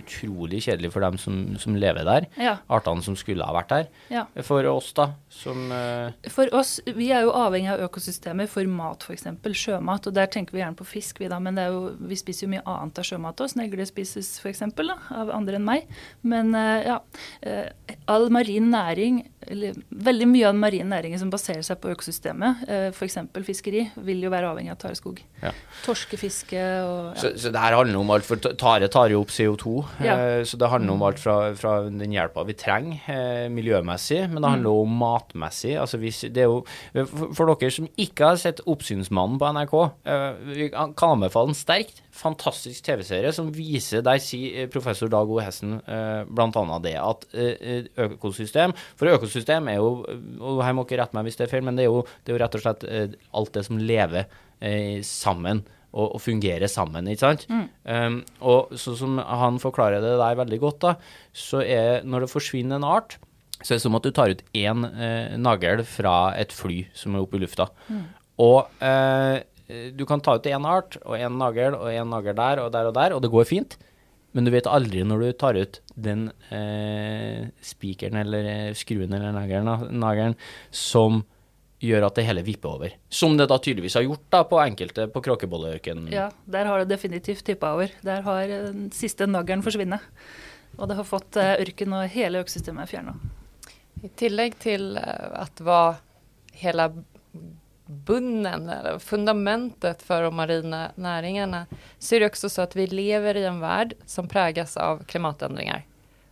utrolig 0.00 0.62
kjedelig 0.66 0.90
for 0.94 1.06
dem 1.06 1.18
som, 1.20 1.38
som 1.62 1.76
lever 1.78 2.06
der. 2.08 2.28
Ja, 2.40 2.56
Artene 2.72 3.04
som 3.06 3.16
skulle 3.18 3.46
ha 3.46 3.54
vært 3.56 3.72
der. 3.72 3.90
ja. 4.12 4.26
For 4.46 4.66
oss, 4.70 4.92
da, 4.96 5.10
som 5.32 5.70
uh... 5.70 6.10
For 6.32 6.50
oss, 6.56 6.78
vi 6.96 7.10
er 7.14 7.26
jo 7.26 7.34
avhengig 7.36 7.72
av 7.74 7.84
økosystemer 7.86 8.50
for 8.50 8.68
mat 8.70 9.06
f.eks. 9.06 9.26
Sjømat. 9.56 10.08
Og 10.08 10.16
der 10.16 10.28
tenker 10.30 10.56
vi 10.56 10.60
gjerne 10.62 10.78
på 10.78 10.86
fisk, 10.88 11.20
vi 11.22 11.30
da. 11.30 11.38
Men 11.42 11.58
det 11.58 11.66
er 11.66 11.74
jo, 11.74 11.94
vi 12.10 12.18
spiser 12.18 12.46
jo 12.46 12.52
mye 12.56 12.64
annet 12.68 13.00
av 13.00 13.06
sjømat 13.08 13.42
òg. 13.42 13.52
Snegler 13.54 13.88
spises 13.88 14.34
f.eks. 14.42 14.64
av 14.66 15.32
andre 15.34 15.60
enn 15.60 15.66
meg. 15.66 15.86
Men 16.26 16.52
uh, 16.56 16.80
ja. 16.84 16.98
Uh, 17.46 17.96
all 18.10 18.28
marin 18.34 18.70
næring, 18.70 19.22
eller 19.46 19.78
veldig 19.90 20.28
mye 20.30 20.46
av 20.48 20.54
den 20.54 20.62
marine 20.62 20.90
næringen 20.90 21.20
som 21.20 21.30
baserer 21.32 21.64
seg 21.66 21.80
på 21.82 21.90
økosystemet, 21.94 22.66
f.eks. 22.96 23.18
fiskeri, 23.46 23.84
vil 24.08 24.24
jo 24.26 24.32
være 24.32 24.50
avhengig 24.50 24.72
av 24.74 24.80
tareskog. 24.82 25.20
Ja. 25.42 25.52
Torskefiske 25.84 26.64
og 26.82 27.12
ja. 27.12 27.20
så, 27.20 27.32
så 27.38 27.52
det 27.54 27.62
her 27.62 27.76
handler 27.78 28.00
om 28.00 28.14
alt, 28.16 28.26
for 28.26 28.40
tare 28.40 28.90
tar 28.92 29.12
jo 29.12 29.22
opp 29.22 29.34
CO2. 29.34 29.76
Ja. 30.02 30.16
eh, 30.16 30.42
så 30.48 30.58
det 30.60 30.72
handler 30.72 30.96
om 30.96 31.06
alt 31.06 31.22
fra, 31.22 31.36
fra 31.58 31.76
den 31.86 32.16
hjelpa 32.16 32.46
vi 32.48 32.56
trenger 32.58 33.12
eh, 33.12 33.46
miljømessig, 33.52 34.24
men 34.32 34.42
det 34.42 34.54
handler 34.56 34.82
om 34.82 34.98
matmessig. 35.04 35.76
Altså 35.80 36.00
hvis, 36.02 36.24
det 36.34 36.48
jo, 36.48 36.62
for, 36.96 37.30
for 37.36 37.54
dere 37.54 37.74
som 37.74 37.88
ikke 38.00 38.32
har 38.32 38.40
sett 38.40 38.64
Oppsynsmannen 38.66 39.38
på 39.40 39.52
NRK, 39.54 39.78
eh, 40.08 40.28
vi 40.56 40.70
kan 40.72 40.96
kan 40.96 41.16
anbefale 41.16 41.52
den 41.52 41.58
sterkt. 41.58 42.02
Fantastisk 42.16 42.84
TV-serie 42.86 43.32
som 43.34 43.50
viser, 43.52 44.02
der 44.06 44.20
sier 44.22 44.62
eh, 44.64 44.68
professor 44.72 45.10
Dag 45.12 45.28
O. 45.30 45.38
Hessen 45.42 45.76
eh, 45.84 46.24
annet 46.24 46.84
det 46.86 46.94
at 47.00 47.26
eh, 47.36 47.88
økosystem 48.06 48.74
For 48.96 49.12
økosystem 49.12 49.68
er 49.72 49.80
jo, 49.80 49.90
og 50.40 50.62
her 50.64 50.76
må 50.76 50.86
ikke 50.86 51.00
rette 51.02 51.16
meg 51.16 51.28
hvis 51.28 51.38
det 51.40 51.46
er 51.46 51.52
feil, 51.52 51.64
men 51.66 51.78
det 51.78 51.86
er 51.86 51.90
jo, 51.92 52.04
det 52.24 52.32
er 52.32 52.38
jo 52.38 52.42
rett 52.44 52.58
og 52.58 52.64
slett 52.64 52.86
eh, 52.88 53.16
alt 53.36 53.52
det 53.56 53.64
som 53.68 53.80
lever 53.80 54.24
eh, 54.60 55.02
sammen 55.06 55.64
Og, 55.96 56.16
og 56.16 56.20
fungerer 56.20 56.68
sammen, 56.68 57.06
ikke 57.08 57.22
sant? 57.22 57.46
Um, 57.88 58.18
og 58.44 58.74
sånn 58.76 58.96
som 58.98 59.14
han 59.16 59.56
forklarer 59.62 60.02
det 60.04 60.16
der 60.20 60.36
veldig 60.36 60.58
godt, 60.60 60.82
da, 60.82 60.90
så 61.32 61.62
er 61.64 62.02
når 62.04 62.26
det 62.26 62.32
forsvinner 62.34 62.76
en 62.76 62.84
art, 62.84 63.16
så 63.62 63.70
er 63.70 63.78
det 63.78 63.84
som 63.86 63.96
at 63.96 64.04
du 64.04 64.10
tar 64.12 64.34
ut 64.34 64.42
én 64.52 64.84
eh, 64.90 65.36
nagel 65.40 65.80
fra 65.88 66.34
et 66.36 66.52
fly 66.52 66.82
som 66.92 67.16
er 67.16 67.24
oppe 67.24 67.38
i 67.38 67.40
lufta. 67.40 67.70
Og 68.44 68.84
eh, 68.84 69.38
du 69.68 70.04
kan 70.06 70.20
ta 70.22 70.36
ut 70.38 70.46
én 70.46 70.66
art, 70.68 70.94
og 71.02 71.18
én 71.18 71.38
nagel 71.40 71.74
og 71.74 71.90
én 71.90 72.06
nagel 72.06 72.36
der 72.38 72.60
og 72.62 72.72
der 72.74 72.90
og 72.90 72.94
der, 72.94 73.14
og 73.16 73.22
det 73.24 73.32
går 73.32 73.48
fint. 73.48 73.78
Men 74.36 74.44
du 74.44 74.52
vet 74.52 74.68
aldri 74.68 75.00
når 75.06 75.22
du 75.22 75.30
tar 75.40 75.56
ut 75.56 75.78
den 75.96 76.26
eh, 76.52 77.46
spikeren 77.64 78.18
eller 78.20 78.48
eh, 78.50 78.74
skruen 78.76 79.14
eller 79.16 79.32
nagelen, 79.32 79.86
nagelen, 79.96 80.36
som 80.68 81.22
gjør 81.80 82.04
at 82.08 82.18
det 82.18 82.26
hele 82.28 82.44
vipper 82.44 82.76
over. 82.76 82.92
Som 83.08 83.38
det 83.40 83.48
da 83.48 83.56
tydeligvis 83.56 83.96
har 83.96 84.04
gjort 84.04 84.26
da 84.32 84.42
på 84.48 84.60
enkelte 84.60 85.06
på 85.12 85.22
Kråkebolleørkenen. 85.24 86.10
Ja, 86.12 86.28
der 86.44 86.68
har 86.68 86.82
det 86.82 86.90
definitivt 86.92 87.46
tippa 87.48 87.72
over. 87.78 87.92
Der 88.04 88.20
har 88.26 88.44
eh, 88.44 88.68
den 88.68 88.90
siste 88.92 89.28
nagelen 89.30 89.64
forsvunnet. 89.64 90.04
Og 90.76 90.90
det 90.90 90.98
har 91.00 91.08
fått 91.08 91.40
eh, 91.40 91.56
ørken 91.64 91.96
og 91.96 92.12
hele 92.12 92.44
økosystemet 92.44 92.92
fjerna. 92.92 93.16
I 94.04 94.12
tillegg 94.20 94.58
til 94.60 94.98
at 95.00 95.32
att 95.32 95.60
vara 95.60 95.96
bunnen, 97.86 98.68
eller 98.68 98.98
fundamentet 98.98 100.02
för 100.02 100.22
de 100.22 100.36
marina 100.36 100.90
näringarna, 100.94 101.66
så 101.98 102.14
är 102.14 102.20
det 102.20 102.26
också 102.26 102.48
så 102.48 102.62
att 102.62 102.76
vi 102.76 102.86
lever 102.86 103.36
i 103.36 103.44
en 103.44 103.60
värld 103.60 103.94
som 104.06 104.28
prägas 104.28 104.76
av 104.76 105.04
klimatändringar. 105.04 105.86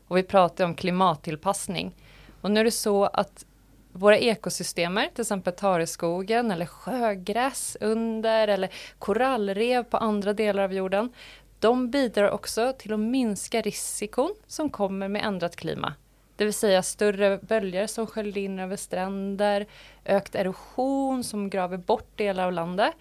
Och 0.08 0.16
vi 0.16 0.22
pratar 0.22 0.64
om 0.64 0.74
klimattillpassning. 0.74 1.96
Och 2.40 2.50
nu 2.50 2.60
är 2.60 2.64
det 2.64 2.70
så 2.70 3.04
att 3.04 3.44
våra 3.92 4.18
ekosystemer, 4.18 5.08
till 5.14 5.22
exempel 5.22 5.52
tareskogen 5.52 6.50
eller 6.50 6.66
sjögräs 6.66 7.76
under 7.80 8.48
eller 8.48 8.70
korallrev 8.98 9.82
på 9.82 9.96
andra 9.96 10.32
delar 10.32 10.62
av 10.62 10.72
jorden, 10.72 11.12
de 11.58 11.90
bidrar 11.90 12.30
också 12.30 12.72
till 12.78 12.92
att 12.92 13.00
minska 13.00 13.60
risikon 13.60 14.34
som 14.46 14.70
kommer 14.70 15.08
med 15.08 15.24
ändrat 15.24 15.56
klima. 15.56 15.94
Det 16.36 16.44
vill 16.44 16.54
säga 16.54 16.82
större 16.82 17.38
böljor 17.42 17.86
som 17.86 18.06
sköljde 18.06 18.40
in 18.40 18.58
över 18.58 18.76
stränder, 18.76 19.66
ökt 20.04 20.34
erosion 20.34 21.24
som 21.24 21.50
graver 21.50 21.76
bort 21.76 22.18
delar 22.18 22.46
av 22.46 22.52
landet. 22.52 22.92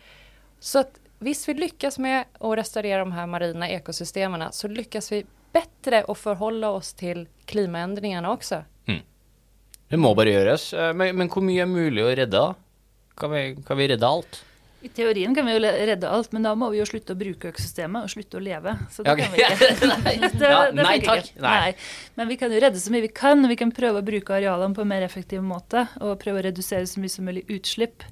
Så 0.60 0.80
att 0.80 1.00
visst 1.20 1.48
vi 1.50 1.54
lyckas 1.54 2.00
med 2.00 2.25
att 2.40 2.58
restaurera 2.58 3.00
de 3.00 3.12
här 3.12 3.28
marina 3.28 3.70
ekosystemen 3.70 4.52
så 4.52 4.68
lyckas 4.68 5.12
vi 5.12 5.25
bättre 5.52 6.04
att 6.08 6.18
förhålla 6.18 6.70
oss 6.70 6.94
till 6.94 7.28
klimaändringarna 7.46 8.32
också. 8.32 8.63
Det 9.88 9.98
må 9.98 10.16
bare 10.16 10.32
gjøres. 10.32 10.74
Eh, 10.74 10.94
Men, 10.94 11.16
men 11.18 11.30
hvor 11.30 11.44
mye 11.46 11.62
er 11.62 11.68
mulig 11.70 12.02
å 12.02 12.10
redde. 12.18 12.54
Kan 13.18 13.32
vi, 13.32 13.58
kan 13.68 13.78
vi 13.78 13.88
redde 13.88 14.08
alt? 14.08 14.40
I 14.84 14.90
teorien 14.92 15.32
kan 15.36 15.46
vi 15.48 15.54
jo 15.56 15.60
redde 15.63 16.10
alt, 16.12 16.34
men 16.36 16.44
da 16.44 16.52
må 16.60 16.68
vi 16.74 16.82
jo 16.82 16.86
slutte 16.90 17.16
å 17.16 17.20
bruke 17.20 17.50
økosystemet 17.54 18.04
og 18.04 18.12
slutte 18.12 18.36
å 18.38 18.44
leve. 18.44 18.74
Så 18.92 19.06
det 19.06 19.10
Ja, 19.10 19.16
ok. 19.16 19.22
kan 19.24 19.32
vi 19.32 19.44
ikke. 19.48 19.88
Nei. 19.94 20.16
Det, 20.42 20.50
Ja, 20.52 20.62
nei 20.75 20.96
takk. 21.08 21.30
ikke. 21.32 21.42
Nei. 21.46 21.74
Men 22.20 22.28
vi 22.34 22.38
kan 22.42 22.52
jo 22.52 22.60
redde 22.60 22.82
så 22.84 22.92
mye 22.92 23.06
vi 23.08 23.12
kan. 23.16 23.48
Vi 23.48 23.56
kan 23.63 23.72
prøve 23.72 24.02
å 24.04 24.06
bruke 24.06 24.36
arealene 24.36 24.75
på 24.75 24.84
en 24.84 24.92
mer 24.92 25.06
effektiv 25.08 25.42
måte. 25.46 25.86
Og 26.04 26.18
prøve 26.22 26.42
å 26.44 26.46
redusere 26.50 26.86
så 26.90 27.00
mye 27.00 27.13
som 27.16 27.25
mulig 27.30 27.46
utslipp 27.48 28.04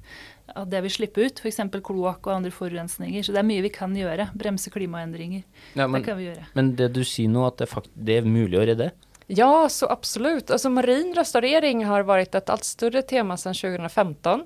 av 0.56 0.66
det 0.72 0.80
vi 0.84 0.90
slipper 0.96 1.28
ut. 1.28 1.38
F.eks. 1.44 1.60
kloakk 1.84 2.26
og 2.26 2.34
andre 2.38 2.50
forurensninger. 2.52 3.22
Så 3.24 3.36
det 3.36 3.40
er 3.44 3.48
mye 3.52 3.62
vi 3.68 3.72
kan 3.72 3.92
gjøre. 3.96 4.30
Bremse 4.36 4.72
klimaendringer. 4.74 5.44
Ja, 5.76 5.86
men, 5.86 6.00
det 6.00 6.08
kan 6.08 6.18
vi 6.18 6.30
gjøre. 6.30 6.48
men 6.56 6.72
det 6.80 6.90
du 6.96 7.02
sier 7.04 7.28
nå, 7.32 7.44
at 7.52 7.60
det, 7.62 7.68
fakt 7.70 7.92
det 7.94 8.22
er 8.22 8.28
mulig 8.28 8.58
å 8.60 8.66
redde? 8.72 8.90
Ja, 9.32 9.52
så 9.72 9.86
absolutt. 9.92 10.50
Altså, 10.52 10.68
marin 10.72 11.12
restaurering 11.16 11.84
har 11.88 12.02
vært 12.08 12.34
et 12.36 12.50
alt 12.52 12.64
større 12.68 13.04
tema 13.06 13.36
siden 13.40 13.54
2015. 13.60 14.42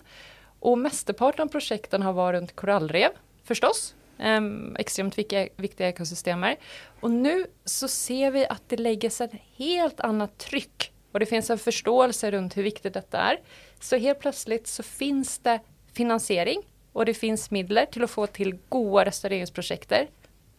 Och 0.66 0.78
mesteparten 0.78 1.46
av 1.46 1.52
projekten 1.54 2.02
har 2.02 2.16
vært 2.16 2.35
rundt 2.35 2.56
korallrev, 2.58 3.14
forstås. 3.46 3.92
Um, 4.18 4.75
extremt 4.80 5.14
viktige, 5.14 5.50
viktige 5.62 5.92
ekosystemer. 5.92 6.56
Og 7.04 7.12
nå 7.12 7.35
så 7.68 7.87
ser 7.92 8.32
vi 8.35 8.42
at 8.50 8.64
det 8.73 8.80
legges 8.80 9.20
et 9.23 9.37
helt 9.61 10.02
annet 10.02 10.32
tryck. 10.42 10.88
Og 11.14 11.23
det 11.23 11.28
finnes 11.30 11.52
en 11.54 11.61
forståelse 11.61 12.32
rundt 12.35 12.56
hvor 12.58 12.66
viktig 12.66 12.90
dette 12.96 13.26
er. 13.30 13.38
Så 13.78 14.00
helt 14.02 14.18
plutselig 14.25 14.64
så 14.73 14.82
finnes 14.82 15.37
det 15.46 15.61
finansiering 15.94 16.64
og 16.96 17.04
det 17.11 17.16
finnes 17.18 17.50
midler 17.52 17.88
til 17.92 18.06
å 18.06 18.11
få 18.11 18.25
til 18.32 18.54
gode 18.73 19.04
restaureringsprojekter. 19.11 20.08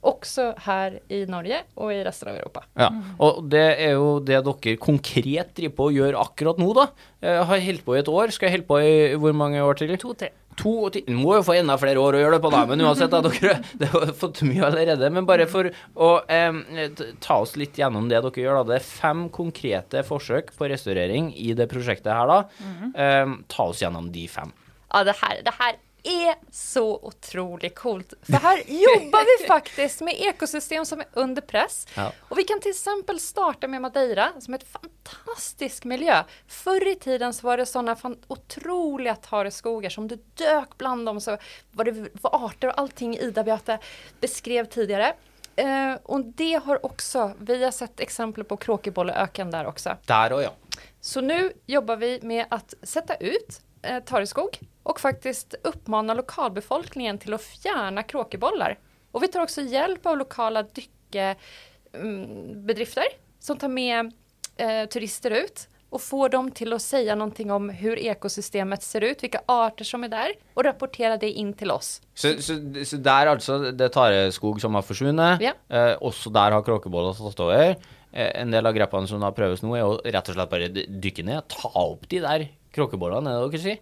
Också 0.01 0.53
her 0.63 0.99
i 1.09 1.23
Norge 1.25 1.63
og 1.75 1.91
i 1.91 2.01
resten 2.05 2.29
av 2.29 2.35
Europa. 2.37 2.61
Ja, 2.77 2.91
og 3.23 3.47
det 3.49 3.65
er 3.81 3.95
jo 3.97 4.19
det 4.23 4.43
dere 4.45 4.75
konkret 4.79 5.55
driver 5.57 5.73
på 5.75 5.87
og 5.89 5.97
gjør 5.97 6.19
akkurat 6.21 6.59
nå, 6.61 6.67
da. 6.77 6.85
Jeg 7.25 7.47
har 7.49 7.63
holdt 7.65 7.85
på 7.85 7.95
i 7.95 8.01
et 8.03 8.11
år. 8.11 8.33
Skal 8.35 8.47
jeg 8.47 8.59
holde 8.59 8.69
på 8.69 8.77
i 8.85 8.91
hvor 9.17 9.33
mange 9.35 9.63
år 9.63 9.79
til? 9.81 9.95
To-tre. 9.97 10.29
To 10.57 10.71
og 10.87 10.93
ti 10.95 11.03
Må 11.13 11.35
jo 11.37 11.43
få 11.45 11.53
enda 11.57 11.75
flere 11.77 12.01
år 12.01 12.17
å 12.17 12.21
gjøre 12.21 12.37
det 12.37 12.43
på, 12.45 12.51
da. 12.53 12.61
Men 12.69 12.81
uansett, 12.85 13.13
da, 13.13 13.21
dere 13.25 13.57
Det 13.81 13.89
har 13.93 14.13
fått 14.17 14.43
mye 14.47 14.63
allerede. 14.69 15.09
Men 15.13 15.27
bare 15.29 15.49
for 15.49 15.69
å 15.93 16.11
eh, 16.33 16.93
ta 17.23 17.39
oss 17.43 17.57
litt 17.59 17.77
gjennom 17.77 18.09
det 18.09 18.21
dere 18.21 18.45
gjør, 18.45 18.61
da. 18.61 18.71
Det 18.71 18.79
er 18.79 18.87
fem 18.87 19.27
konkrete 19.33 20.05
forsøk 20.07 20.53
på 20.57 20.69
restaurering 20.71 21.33
i 21.33 21.51
det 21.57 21.69
prosjektet 21.73 22.13
her, 22.13 22.29
da. 22.29 22.69
Em, 22.93 23.39
ta 23.49 23.69
oss 23.69 23.83
gjennom 23.83 24.09
de 24.13 24.25
fem. 24.31 24.53
Ja, 24.93 25.03
det 25.03 25.17
her, 25.21 25.41
det 25.43 25.53
här 25.59 25.75
är 26.03 26.35
så 26.51 26.99
otroligt 27.01 27.75
coolt. 27.75 28.13
För 28.21 28.33
här 28.33 28.57
jobbar 28.67 29.41
vi 29.41 29.47
faktiskt 29.47 30.01
med 30.01 30.15
ekosystem 30.17 30.85
som 30.85 30.99
är 30.99 31.07
under 31.13 31.41
press. 31.41 31.87
Ja. 31.95 32.11
Och 32.19 32.37
vi 32.37 32.43
kan 32.43 32.59
till 32.59 32.71
exempel 32.71 33.19
starta 33.19 33.67
med 33.67 33.81
Madeira 33.81 34.31
som 34.39 34.53
är 34.53 34.57
ett 34.57 34.67
fantastisk 34.67 35.83
miljö. 35.83 36.23
Förr 36.47 36.87
i 36.87 36.95
tiden 36.95 37.33
så 37.33 37.47
var 37.47 37.57
det 37.57 37.65
sådana 37.65 37.97
otroliga 38.27 39.15
tareskogar 39.15 39.89
som 39.89 40.07
du 40.07 40.19
dök 40.33 40.77
bland 40.77 41.05
dem. 41.05 41.21
Så 41.21 41.37
var 41.71 41.85
det 41.85 42.09
var 42.21 42.45
arter 42.45 42.67
och 42.67 42.79
allting 42.79 43.17
Ida 43.17 43.43
Beate 43.43 43.79
beskrev 44.19 44.65
tidigare. 44.65 45.13
Uh, 45.61 45.97
och 46.03 46.25
det 46.25 46.61
har 46.65 46.85
också, 46.85 47.31
vi 47.39 47.63
har 47.63 47.71
sett 47.71 47.99
exempel 47.99 48.43
på 48.43 48.57
kråkebolleöken 48.57 49.51
där 49.51 49.65
också. 49.65 49.97
Der 50.05 50.33
och 50.33 50.43
ja. 50.43 50.53
Så 51.01 51.21
nu 51.21 51.51
jobbar 51.65 51.95
vi 51.95 52.19
med 52.21 52.45
att 52.49 52.73
sätta 52.83 53.15
ut 53.15 53.61
eh, 53.81 54.03
tareskog 54.03 54.59
och 54.87 54.99
faktiskt 54.99 55.55
uppmana 55.63 56.13
lokalbefolkningen 56.13 57.17
till 57.17 57.33
att 57.33 57.41
fjärna 57.41 58.03
kråkebollar. 58.03 58.79
Och 59.11 59.23
vi 59.23 59.27
tar 59.27 59.41
också 59.41 59.61
hjälp 59.61 60.05
av 60.05 60.17
lokala 60.17 60.63
dykkebedrifter 60.63 63.05
som 63.39 63.57
tar 63.57 63.67
med 63.67 64.11
eh, 64.57 64.85
turister 64.85 65.31
ut 65.31 65.67
och 65.89 66.01
får 66.01 66.29
dem 66.29 66.51
till 66.51 66.73
att 66.73 66.81
säga 66.81 67.15
någonting 67.15 67.51
om 67.51 67.69
hur 67.69 67.99
ekosystemet 67.99 68.83
ser 68.83 69.01
ut, 69.01 69.23
vilka 69.23 69.41
arter 69.45 69.85
som 69.85 70.03
är 70.03 70.09
där 70.09 70.31
och 70.53 70.63
rapportera 70.63 71.17
det 71.17 71.31
in 71.31 71.53
till 71.53 71.71
oss. 71.71 72.01
Så, 72.13 72.41
så, 72.41 72.53
så 72.85 72.97
der 72.97 73.27
altså, 73.27 73.71
det 73.71 73.85
er 73.85 73.89
tareskog 73.89 74.61
som 74.61 74.75
har 74.75 74.81
forsvunnet. 74.87 75.41
Ja. 75.43 75.51
Eh, 75.67 75.97
også 75.99 76.29
der 76.31 76.51
har 76.55 76.63
kråkeboller 76.63 77.13
tatt 77.19 77.39
over. 77.43 77.75
Eh, 78.11 78.41
en 78.41 78.51
del 78.55 78.65
av 78.65 78.73
grepene 78.75 79.07
som 79.07 79.19
da 79.23 79.31
prøves 79.35 79.61
nå, 79.63 79.75
er 79.75 79.83
å 79.83 79.99
rett 79.99 80.29
og 80.31 80.35
slett 80.39 80.55
bare 80.55 80.69
dykke 80.71 81.23
ned, 81.27 81.43
ta 81.51 81.69
opp 81.75 82.07
de 82.07 82.19
der 82.23 82.47
kråkebollene, 82.75 83.29
er 83.35 83.43
det 83.43 83.51
dere 83.51 83.63
sier? 83.67 83.79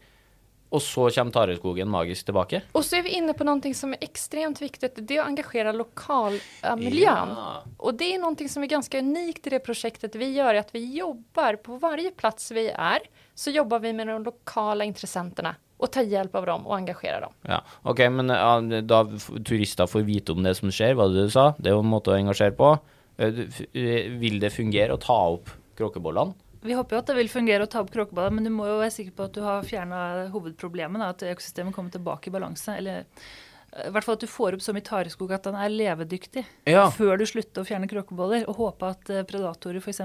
Og 0.74 0.81
så 0.81 1.07
kommer 1.13 1.36
tareskogen 1.36 1.89
magisk 1.91 2.27
tilbake? 2.27 2.62
Og 2.75 2.84
så 2.84 3.00
er 3.00 3.05
vi 3.05 3.15
inne 3.19 3.36
på 3.38 3.45
noe 3.48 3.74
som 3.77 3.93
er 3.95 4.05
ekstremt 4.05 4.62
viktig. 4.63 4.91
det 4.98 5.17
er 5.17 5.24
å 5.24 5.27
engasjere 5.29 5.74
lokalmiljön. 5.75 7.36
Ja. 7.36 7.51
Og 7.79 8.00
det 8.00 8.13
er 8.15 8.24
noe 8.24 8.50
som 8.51 8.65
er 8.65 8.72
ganske 8.72 9.00
unikt 9.00 9.48
i 9.48 9.55
det 9.55 9.62
prosjektet 9.65 10.17
vi 10.19 10.34
gjør. 10.36 10.60
at 10.60 10.74
vi 10.74 10.84
jobber 10.98 11.60
på 11.62 11.77
varje 11.79 12.12
plass 12.12 12.51
vi 12.51 12.67
er, 12.69 13.05
så 13.36 13.51
jobber 13.51 13.79
vi 13.79 13.93
med 13.93 14.07
de 14.07 14.17
lokale 14.25 14.86
interessentene. 14.86 15.55
Og 15.77 15.91
tar 15.91 16.07
hjelp 16.07 16.36
av 16.39 16.45
dem 16.48 16.67
og 16.67 16.77
engasjere 16.77 17.19
dem. 17.25 17.34
Ja, 17.51 17.60
ok, 17.84 18.00
men 18.10 18.31
ja, 18.31 18.81
da 18.81 19.03
turister 19.43 19.89
får 19.91 20.05
vite 20.07 20.31
om 20.31 20.43
det 20.43 20.55
som 20.55 20.72
skjer, 20.72 20.95
hva 20.95 21.10
det 21.12 21.27
du 21.27 21.34
sa, 21.34 21.50
det 21.60 21.67
er 21.69 21.75
jo 21.75 21.84
en 21.84 21.91
måte 21.91 22.13
å 22.13 22.15
engasjere 22.15 22.55
på. 22.55 22.77
Eh, 23.17 23.43
eh, 23.75 24.07
Vil 24.19 24.39
det 24.39 24.53
fungere 24.55 24.95
å 24.95 25.01
ta 25.01 25.17
opp 25.36 25.51
kråkebollene? 25.75 26.34
Vi 26.65 26.74
håper 26.74 26.95
jo 26.95 27.00
at 27.03 27.10
det 27.12 27.15
vil 27.19 27.29
fungere 27.29 27.65
å 27.67 27.69
ta 27.69 27.84
opp 27.84 27.91
kråkeballer, 27.93 28.34
men 28.34 28.48
du 28.48 28.50
må 28.53 28.65
jo 28.65 28.79
være 28.79 28.93
sikker 28.95 29.13
på 29.13 29.27
at 29.27 29.36
du 29.38 29.43
har 29.45 29.65
fjerna 29.67 30.00
hovedproblemet, 30.34 31.01
da, 31.01 31.12
at 31.13 31.25
økosystemet 31.36 31.75
kommer 31.75 31.93
tilbake 31.93 32.31
i 32.31 32.34
balanse. 32.34 32.74
Eller 32.79 33.03
eh, 33.03 33.86
i 33.86 33.91
hvert 33.93 34.07
fall 34.07 34.17
at 34.17 34.24
du 34.25 34.31
får 34.31 34.57
opp 34.57 34.63
så 34.65 34.74
mye 34.74 34.86
tareskog 34.88 35.36
at 35.36 35.45
den 35.45 35.60
er 35.62 35.69
levedyktig 35.69 36.45
Ja. 36.72 36.88
før 36.95 37.22
du 37.22 37.25
slutter 37.29 37.62
å 37.62 37.67
fjerne 37.69 37.89
kråkeboller. 37.91 38.48
Og 38.50 38.57
håpe 38.63 38.89
at 38.95 39.13
eh, 39.13 39.22
predatorer, 39.29 39.77
f.eks. 39.84 40.01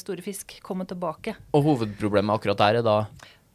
store 0.00 0.24
fisk, 0.24 0.56
kommer 0.64 0.88
tilbake. 0.88 1.36
Og 1.52 1.68
hovedproblemet 1.68 2.38
akkurat 2.38 2.64
der 2.64 2.80
er 2.80 2.86
da 2.86 2.96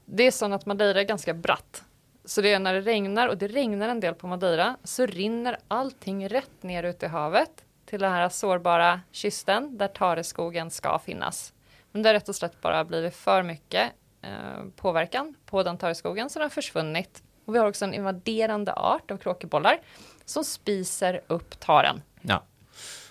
Det 0.06 0.30
er 0.30 0.38
sånn 0.38 0.54
at 0.54 0.68
Madeira 0.70 1.02
er 1.02 1.10
ganske 1.10 1.34
bratt. 1.34 1.82
Så 2.26 2.42
det 2.46 2.54
er 2.54 2.62
når 2.62 2.80
det 2.82 2.86
regner, 2.92 3.34
og 3.34 3.42
det 3.42 3.50
regner 3.54 3.90
en 3.90 4.00
del 4.02 4.14
på 4.18 4.30
Madeira, 4.30 4.76
så 4.86 5.06
rinner 5.10 5.58
allting 5.74 6.24
rett 6.30 6.66
ned 6.66 6.86
ut 6.86 7.06
i 7.06 7.10
havet 7.10 7.66
til 7.90 8.02
den 8.02 8.30
sårbare 8.34 9.02
kysten 9.14 9.74
der 9.78 9.94
tareskogen 9.94 10.70
skal 10.74 10.98
finnas. 11.02 11.55
Men 11.96 12.04
det 12.04 12.10
har 12.10 12.14
rett 12.14 12.30
och 12.30 12.36
slett 12.36 12.62
bara 12.62 12.84
blivit 12.84 13.16
för 13.16 13.44
mycket 13.44 13.94
eh, 14.22 14.66
påverkan 14.76 15.36
på 15.46 15.64
den 15.64 15.78
tareskogen 15.78 16.30
så 16.30 16.40
den 16.40 16.46
har 16.46 16.50
försvunnit. 16.50 17.24
Och 17.46 17.56
vi 17.56 17.60
har 17.60 17.68
också 17.68 17.86
en 17.86 17.94
invaderande 17.94 18.74
art 18.74 19.12
av 19.12 19.18
kråkebollar 19.18 19.80
som 20.26 20.44
spiser 20.44 21.22
upp 21.28 21.60
taren. 21.60 22.02
Ja. 22.22 22.44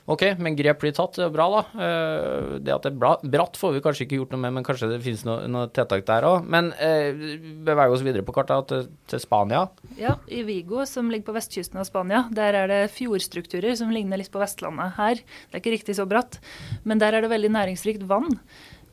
Ok, 0.05 0.21
men 0.39 0.53
grep 0.57 0.83
blir 0.83 0.93
tatt, 0.93 1.15
det 1.17 1.25
er 1.25 1.31
bra 1.33 1.45
da. 1.49 1.61
Eh, 1.81 2.49
Det 2.61 2.73
at 2.75 2.85
det 2.85 2.91
er 2.93 3.29
bratt 3.33 3.57
får 3.57 3.73
vi 3.73 3.81
kanskje 3.81 4.05
ikke 4.05 4.19
gjort 4.19 4.35
noe 4.35 4.43
med, 4.43 4.53
men 4.59 4.67
kanskje 4.67 4.91
det 4.91 4.99
finnes 5.01 5.23
noe, 5.25 5.47
noe 5.49 5.71
tiltak 5.73 6.05
der 6.05 6.27
òg. 6.29 6.45
Men 6.45 6.69
eh, 6.77 7.17
beveger 7.65 7.95
oss 7.95 8.05
videre 8.05 8.27
på 8.27 8.35
kartet 8.37 8.69
til, 8.69 8.91
til 9.09 9.23
Spania. 9.23 9.63
Ja, 9.97 10.19
i 10.29 10.43
Vigo, 10.45 10.83
som 10.91 11.09
ligger 11.09 11.31
på 11.31 11.39
vestkysten 11.39 11.81
av 11.81 11.89
Spania, 11.89 12.27
der 12.37 12.59
er 12.61 12.69
det 12.69 12.83
fjordstrukturer 12.99 13.73
som 13.81 13.97
ligner 13.97 14.21
litt 14.21 14.29
på 14.35 14.43
Vestlandet 14.45 14.93
her. 14.99 15.25
Det 15.25 15.57
er 15.57 15.65
ikke 15.65 15.77
riktig 15.79 15.97
så 15.97 16.05
bratt, 16.11 16.37
men 16.85 17.01
der 17.01 17.17
er 17.17 17.25
det 17.25 17.33
veldig 17.33 17.55
næringsrikt 17.57 18.05
vann. 18.11 18.29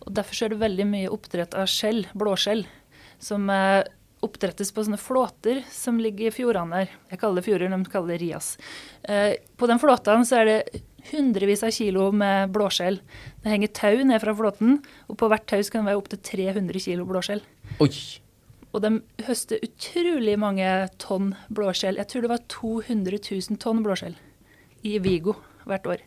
Og 0.01 0.13
derfor 0.17 0.45
er 0.45 0.53
det 0.53 0.61
veldig 0.61 0.87
mye 0.89 1.09
oppdrett 1.13 1.55
av 1.57 1.69
skjell, 1.69 2.05
blåskjell, 2.17 2.65
som 3.21 3.49
eh, 3.53 3.83
oppdrettes 4.25 4.71
på 4.73 4.85
sånne 4.85 4.99
flåter 5.01 5.61
som 5.73 5.99
ligger 6.01 6.29
i 6.29 6.33
fjordene 6.33 6.81
der. 6.81 6.95
Jeg 7.11 7.21
kaller 7.21 7.41
det 7.41 7.47
fjorder, 7.47 7.73
de 7.73 7.91
kaller 7.91 8.15
det 8.15 8.21
rias. 8.21 8.55
Eh, 9.03 9.35
på 9.57 9.69
den 9.69 9.81
flåten 9.81 10.25
så 10.27 10.41
er 10.41 10.49
det 10.49 10.81
hundrevis 11.11 11.63
av 11.65 11.73
kilo 11.73 12.09
med 12.13 12.51
blåskjell. 12.53 12.99
Det 13.41 13.53
henger 13.53 13.73
tau 13.77 14.03
ned 14.05 14.21
fra 14.21 14.35
flåten, 14.37 14.81
og 15.09 15.17
på 15.17 15.29
hvert 15.31 15.47
tau 15.49 15.61
kan 15.63 15.85
det 15.85 15.93
være 15.93 16.01
opptil 16.01 16.21
300 16.31 16.85
kilo 16.85 17.07
blåskjell. 17.09 17.41
Oi! 17.81 17.93
Og 18.71 18.83
de 18.85 18.91
høster 19.27 19.59
utrolig 19.65 20.37
mange 20.39 20.67
tonn 21.01 21.33
blåskjell. 21.51 21.97
Jeg 21.99 22.07
tror 22.07 22.23
det 22.23 22.31
var 22.31 22.45
200 22.53 23.19
000 23.19 23.59
tonn 23.59 23.81
blåskjell 23.83 24.15
i 24.87 24.95
Vigo 25.03 25.35
hvert 25.67 25.89
år. 25.89 26.05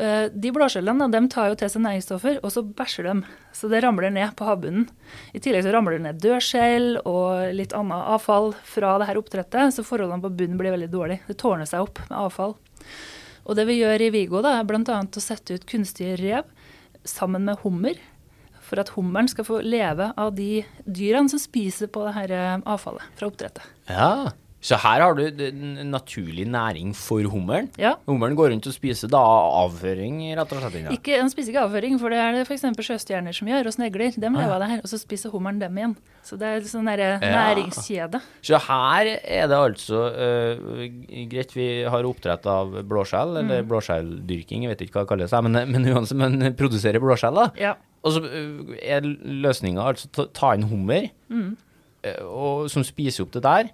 Eh, 0.00 0.26
De 0.34 0.50
blåskjellene 0.50 1.28
tar 1.30 1.52
jo 1.52 1.58
til 1.58 1.70
seg 1.70 1.84
næringsstoffer, 1.84 2.40
og 2.42 2.50
så 2.50 2.62
bæsjer 2.66 3.06
de. 3.06 3.14
Så 3.54 3.70
det 3.70 3.82
ramler 3.84 4.10
ned 4.10 4.34
på 4.36 4.46
havbunnen. 4.48 4.88
I 5.32 5.40
tillegg 5.42 5.64
så 5.66 5.74
ramler 5.74 5.98
det 5.98 6.06
ned 6.06 6.22
dødskjell 6.22 7.02
og 7.04 7.54
litt 7.54 7.74
annet 7.76 8.08
avfall 8.16 8.52
fra 8.66 8.96
det 8.98 9.10
her 9.10 9.20
oppdrettet, 9.20 9.74
så 9.76 9.86
forholdene 9.86 10.24
på 10.24 10.32
bunnen 10.34 10.58
blir 10.58 10.74
veldig 10.74 10.90
dårlige. 10.90 11.22
Det 11.28 11.38
tårner 11.38 11.68
seg 11.70 11.86
opp 11.86 12.02
med 12.08 12.18
avfall. 12.18 12.56
Og 13.44 13.58
det 13.58 13.66
vi 13.68 13.78
gjør 13.82 14.02
i 14.06 14.10
Vigo, 14.10 14.40
da, 14.42 14.58
er 14.58 14.66
bl.a. 14.66 14.82
å 15.04 15.22
sette 15.22 15.54
ut 15.58 15.66
kunstige 15.68 16.16
rev 16.18 16.48
sammen 17.04 17.44
med 17.46 17.60
hummer. 17.62 17.98
For 18.64 18.80
at 18.80 18.94
hummeren 18.96 19.28
skal 19.28 19.44
få 19.44 19.58
leve 19.60 20.08
av 20.16 20.32
de 20.34 20.64
dyrene 20.88 21.28
som 21.28 21.38
spiser 21.38 21.90
på 21.92 22.06
det 22.06 22.14
her 22.16 22.32
eh, 22.32 22.62
avfallet 22.64 23.04
fra 23.18 23.28
oppdrettet. 23.28 23.66
Ja. 23.92 24.32
Så 24.64 24.78
her 24.80 25.02
har 25.04 25.12
du 25.18 25.26
naturlig 25.84 26.46
næring 26.48 26.94
for 26.96 27.20
hummeren. 27.28 27.66
Ja. 27.76 27.90
Hummeren 28.08 28.32
går 28.38 28.48
rundt 28.54 28.66
og 28.70 28.72
spiser 28.72 29.10
da 29.12 29.20
avføring, 29.60 30.22
rett 30.38 30.52
og 30.56 30.62
slett. 30.62 30.78
Ja. 30.86 30.94
Ikke, 30.94 31.18
den 31.20 31.28
spiser 31.32 31.52
ikke 31.52 31.64
avføring, 31.66 31.98
for 32.00 32.08
det 32.14 32.18
er 32.22 32.32
det 32.38 32.46
f.eks. 32.48 32.64
sjøstjerner 32.86 33.36
som 33.36 33.50
gjør, 33.50 33.68
og 33.68 33.74
snegler. 33.76 34.14
De 34.16 34.24
lever 34.24 34.54
av 34.54 34.62
det 34.64 34.70
her, 34.70 34.80
og 34.80 34.88
så 34.88 35.00
spiser 35.02 35.34
hummeren 35.34 35.60
dem 35.60 35.76
igjen. 35.76 35.94
Så 36.24 36.38
det 36.40 36.48
er 36.48 36.64
sånn 36.70 36.88
derre 36.88 37.10
Ja. 37.20 37.34
næringskjede. 37.34 38.22
Så 38.40 38.56
her 38.70 39.12
er 39.20 39.46
det 39.52 39.58
altså 39.58 40.00
uh, 40.16 40.88
greit, 41.28 41.52
vi 41.54 41.68
har 41.84 42.08
oppdrett 42.08 42.46
av 42.48 42.72
blåskjell, 42.88 43.36
eller 43.42 43.62
Mm. 43.62 43.68
blåskjelldyrking, 43.68 44.64
jeg 44.64 44.72
vet 44.72 44.80
ikke 44.88 44.96
hva 44.96 45.04
det 45.04 45.12
kalles, 45.12 45.36
men, 45.44 45.60
men 45.76 45.84
uansett, 45.92 46.16
men 46.16 46.54
produserer 46.56 47.00
blåskjell, 47.04 47.34
da. 47.36 47.50
Ja. 47.60 47.74
Og 48.04 48.12
så 48.16 48.20
øh, 48.24 48.74
er 48.80 49.00
løsninga 49.04 49.84
altså 49.92 50.08
ta, 50.32 50.54
inn 50.56 50.62
hummer, 50.72 51.10
Mm. 51.28 51.56
øh, 52.04 52.20
og, 52.24 52.70
som 52.72 52.82
spiser 52.84 53.24
opp 53.24 53.32
det 53.36 53.42
der. 53.44 53.68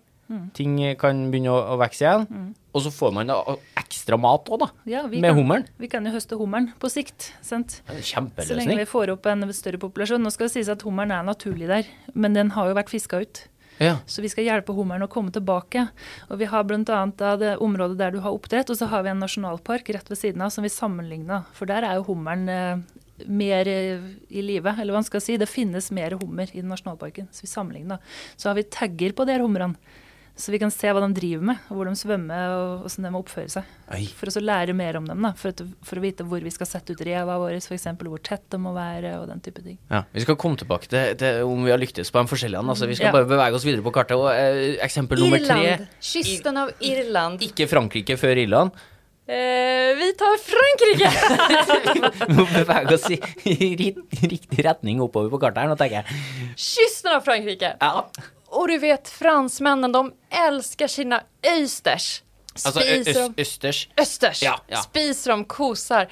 Ting 0.57 0.79
kan 1.01 1.27
begynne 1.33 1.53
å, 1.53 1.61
å 1.75 1.79
vokse 1.81 2.05
igjen. 2.05 2.55
Og 2.71 2.85
så 2.85 2.93
får 2.95 3.15
man 3.17 3.31
da 3.31 3.41
ekstra 3.81 4.19
mat 4.21 4.51
òg, 4.53 4.63
da. 4.63 4.69
Mm. 4.85 4.91
Ja, 4.93 5.05
med 5.11 5.35
hummeren. 5.35 5.69
Vi 5.83 5.91
kan 5.91 6.07
jo 6.07 6.15
høste 6.15 6.39
hummeren 6.39 6.71
på 6.81 6.91
sikt. 6.93 7.33
sant? 7.43 7.81
Er 7.91 8.03
Så 8.05 8.59
lenge 8.59 8.79
vi 8.79 8.87
får 8.89 9.15
opp 9.17 9.27
en 9.27 9.49
større 9.57 9.81
populasjon. 9.83 10.23
Nå 10.23 10.31
skal 10.35 10.47
det 10.47 10.55
sies 10.55 10.71
at 10.71 10.85
hummeren 10.87 11.15
er 11.17 11.27
naturlig 11.27 11.71
der, 11.71 11.89
men 12.15 12.37
den 12.39 12.55
har 12.55 12.71
jo 12.71 12.79
vært 12.79 12.93
fiska 12.93 13.25
ut. 13.25 13.43
Ja. 13.81 13.97
Så 14.07 14.21
vi 14.21 14.29
skal 14.29 14.45
hjelpe 14.45 14.75
hummeren 14.77 15.07
å 15.07 15.11
komme 15.11 15.33
tilbake. 15.33 15.87
Og 16.29 16.41
vi 16.43 16.49
har 16.53 16.67
bl.a. 16.69 17.01
det 17.41 17.55
området 17.65 17.97
der 17.99 18.13
du 18.13 18.21
har 18.21 18.37
oppdrett, 18.37 18.71
og 18.71 18.77
så 18.77 18.91
har 18.93 19.07
vi 19.07 19.15
en 19.15 19.23
nasjonalpark 19.25 19.89
rett 19.97 20.11
ved 20.13 20.21
siden 20.21 20.45
av 20.45 20.53
som 20.53 20.67
vi 20.67 20.73
sammenligna. 20.73 21.47
For 21.57 21.71
der 21.71 21.87
er 21.89 21.97
jo 21.97 22.11
hummeren 22.11 22.45
eh, 22.53 23.01
mer 23.27 23.71
eh, 23.73 24.05
i 24.29 24.45
live, 24.45 24.77
eller 24.77 24.93
hva 24.93 25.01
man 25.01 25.09
skal 25.09 25.25
si. 25.25 25.39
Det 25.41 25.49
finnes 25.49 25.89
mer 25.97 26.19
hummer 26.21 26.53
i 26.53 26.63
nasjonalparken, 26.63 27.33
så 27.33 27.47
vi 27.47 27.51
sammenligna. 27.55 27.99
Så 28.37 28.51
har 28.51 28.61
vi 28.61 28.69
tagger 28.69 29.17
på 29.17 29.25
de 29.25 29.39
her 29.39 29.47
humrene. 29.47 29.99
Så 30.41 30.53
vi 30.55 30.59
kan 30.63 30.71
se 30.73 30.89
hva 30.89 31.03
de 31.05 31.09
driver 31.13 31.43
med, 31.51 31.59
og 31.69 31.77
hvor 31.77 31.89
de 31.91 31.93
svømmer 32.01 32.53
og 32.55 32.85
hvordan 32.87 33.05
de 33.07 33.11
må 33.13 33.21
oppføre 33.21 33.51
seg. 33.53 33.67
Oi. 33.93 34.07
For 34.17 34.31
å 34.33 34.41
lære 34.41 34.73
mer 34.79 34.97
om 34.97 35.05
dem, 35.11 35.21
da, 35.27 35.35
for, 35.37 35.53
at, 35.53 35.61
for 35.85 36.01
å 36.01 36.05
vite 36.05 36.25
hvor 36.25 36.41
vi 36.41 36.53
skal 36.55 36.69
sette 36.71 36.95
ut 36.97 37.03
reva 37.05 37.37
våre, 37.43 37.59
f.eks. 37.61 37.85
hvor 38.01 38.23
tett 38.25 38.47
de 38.55 38.61
må 38.65 38.73
være, 38.73 39.11
og 39.21 39.27
den 39.29 39.43
type 39.45 39.61
ting. 39.67 39.77
Ja, 39.93 40.01
Vi 40.17 40.25
skal 40.25 40.39
komme 40.41 40.57
tilbake 40.57 40.89
til, 40.89 41.13
til 41.21 41.43
om 41.45 41.61
vi 41.67 41.75
har 41.75 41.83
lyktes 41.83 42.09
på 42.15 42.23
de 42.25 42.33
forskjellige. 42.33 42.63
Altså, 42.73 42.89
vi 42.89 42.97
skal 42.97 43.11
Ja. 43.11 43.13
bare 43.19 43.29
bevege 43.29 43.61
oss 43.61 43.67
videre 43.69 43.85
på 43.85 43.93
kartet. 43.93 44.17
Og, 44.17 44.31
eh, 44.33 44.79
eksempel 44.87 45.21
nummer 45.21 45.45
tre. 45.45 45.59
Irland. 45.61 45.87
Kysten 46.01 46.57
av 46.65 46.73
Irland. 46.81 47.45
Ikke 47.45 47.69
Frankrike 47.69 48.17
før 48.17 48.41
Irland. 48.41 48.73
Eh, 49.31 49.93
vi 50.01 50.09
tar 50.19 50.41
Frankrike! 50.43 51.11
Vi 52.31 52.35
må 52.35 52.49
bevege 52.51 52.97
oss 52.97 53.05
i, 53.13 53.21
i 53.53 53.69
ri- 53.79 54.25
riktig 54.25 54.65
retning 54.67 54.99
oppover 55.05 55.31
på 55.31 55.39
kartet 55.45 55.63
her, 55.63 55.71
nå 55.71 55.77
tenker 55.79 56.01
jeg. 56.01 56.21
Kysten 56.59 57.13
av 57.15 57.23
Frankrike. 57.29 57.77
Ja. 57.79 58.07
Och 58.51 58.69
du 58.69 58.79
vet 58.79 59.09
fransmännen, 59.09 59.93
de 59.93 60.13
älskar 60.31 60.87
sina 60.87 61.23
östers. 61.63 62.23
Alltså 62.65 62.81
östers? 62.81 63.89
Östers. 63.97 64.43
Ja, 64.43 64.61
ja. 64.67 64.77
Spiser 64.77 65.31
de, 65.31 65.45
kosar 65.45 66.09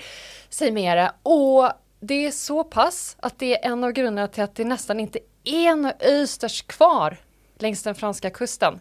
sig 0.49 0.71
det. 0.71 1.13
Och 1.23 1.71
det 2.01 2.27
är 2.27 2.31
så 2.31 2.65
pass 2.65 3.17
att 3.21 3.39
det 3.39 3.65
är 3.65 3.73
en 3.73 3.85
av 3.85 3.93
grunderna 3.93 4.29
till 4.29 4.43
att 4.43 4.55
det 4.55 4.65
nästan 4.65 5.01
inte 5.01 5.19
är 5.45 5.75
några 5.75 5.95
östers 6.01 6.63
kvar 6.63 7.17
längs 7.59 7.83
den 7.83 7.95
franska 7.95 8.31
kusten. 8.31 8.81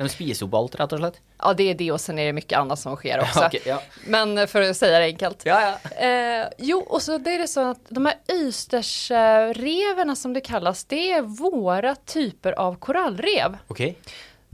De 0.00 0.08
spiser 0.08 0.46
opp 0.46 0.54
alt, 0.56 0.76
rett 0.80 0.92
og 0.96 1.00
slett. 1.02 1.18
Ja, 1.36 1.50
det 1.52 1.64
er 1.68 1.74
det 1.76 1.90
og 1.92 1.98
sen 2.00 2.16
er 2.16 2.30
det 2.30 2.36
mye 2.38 2.56
annet 2.56 2.80
som 2.80 2.94
sker 2.96 3.20
også. 3.20 3.42
okay, 3.50 3.60
ja. 3.68 3.76
Men 4.08 4.32
for 4.48 4.64
å 4.64 4.72
si 4.76 4.88
det 4.88 5.00
enkelt. 5.10 5.44
Ja, 5.44 5.58
ja. 5.66 5.74
Eh, 5.92 6.46
jo, 6.70 6.78
og 6.86 7.02
så 7.04 7.18
det 7.20 7.34
er 7.34 7.44
det 7.44 7.50
sånn 7.52 7.74
at 7.74 7.90
de 7.92 8.04
her 8.06 8.16
ystersreven 8.32 10.14
som 10.16 10.32
det 10.32 10.40
kallas, 10.46 10.86
det 10.88 11.02
er 11.18 11.28
våre 11.28 11.92
typer 12.08 12.56
av 12.64 12.78
korallrev. 12.80 13.58
Okay. 13.68 13.92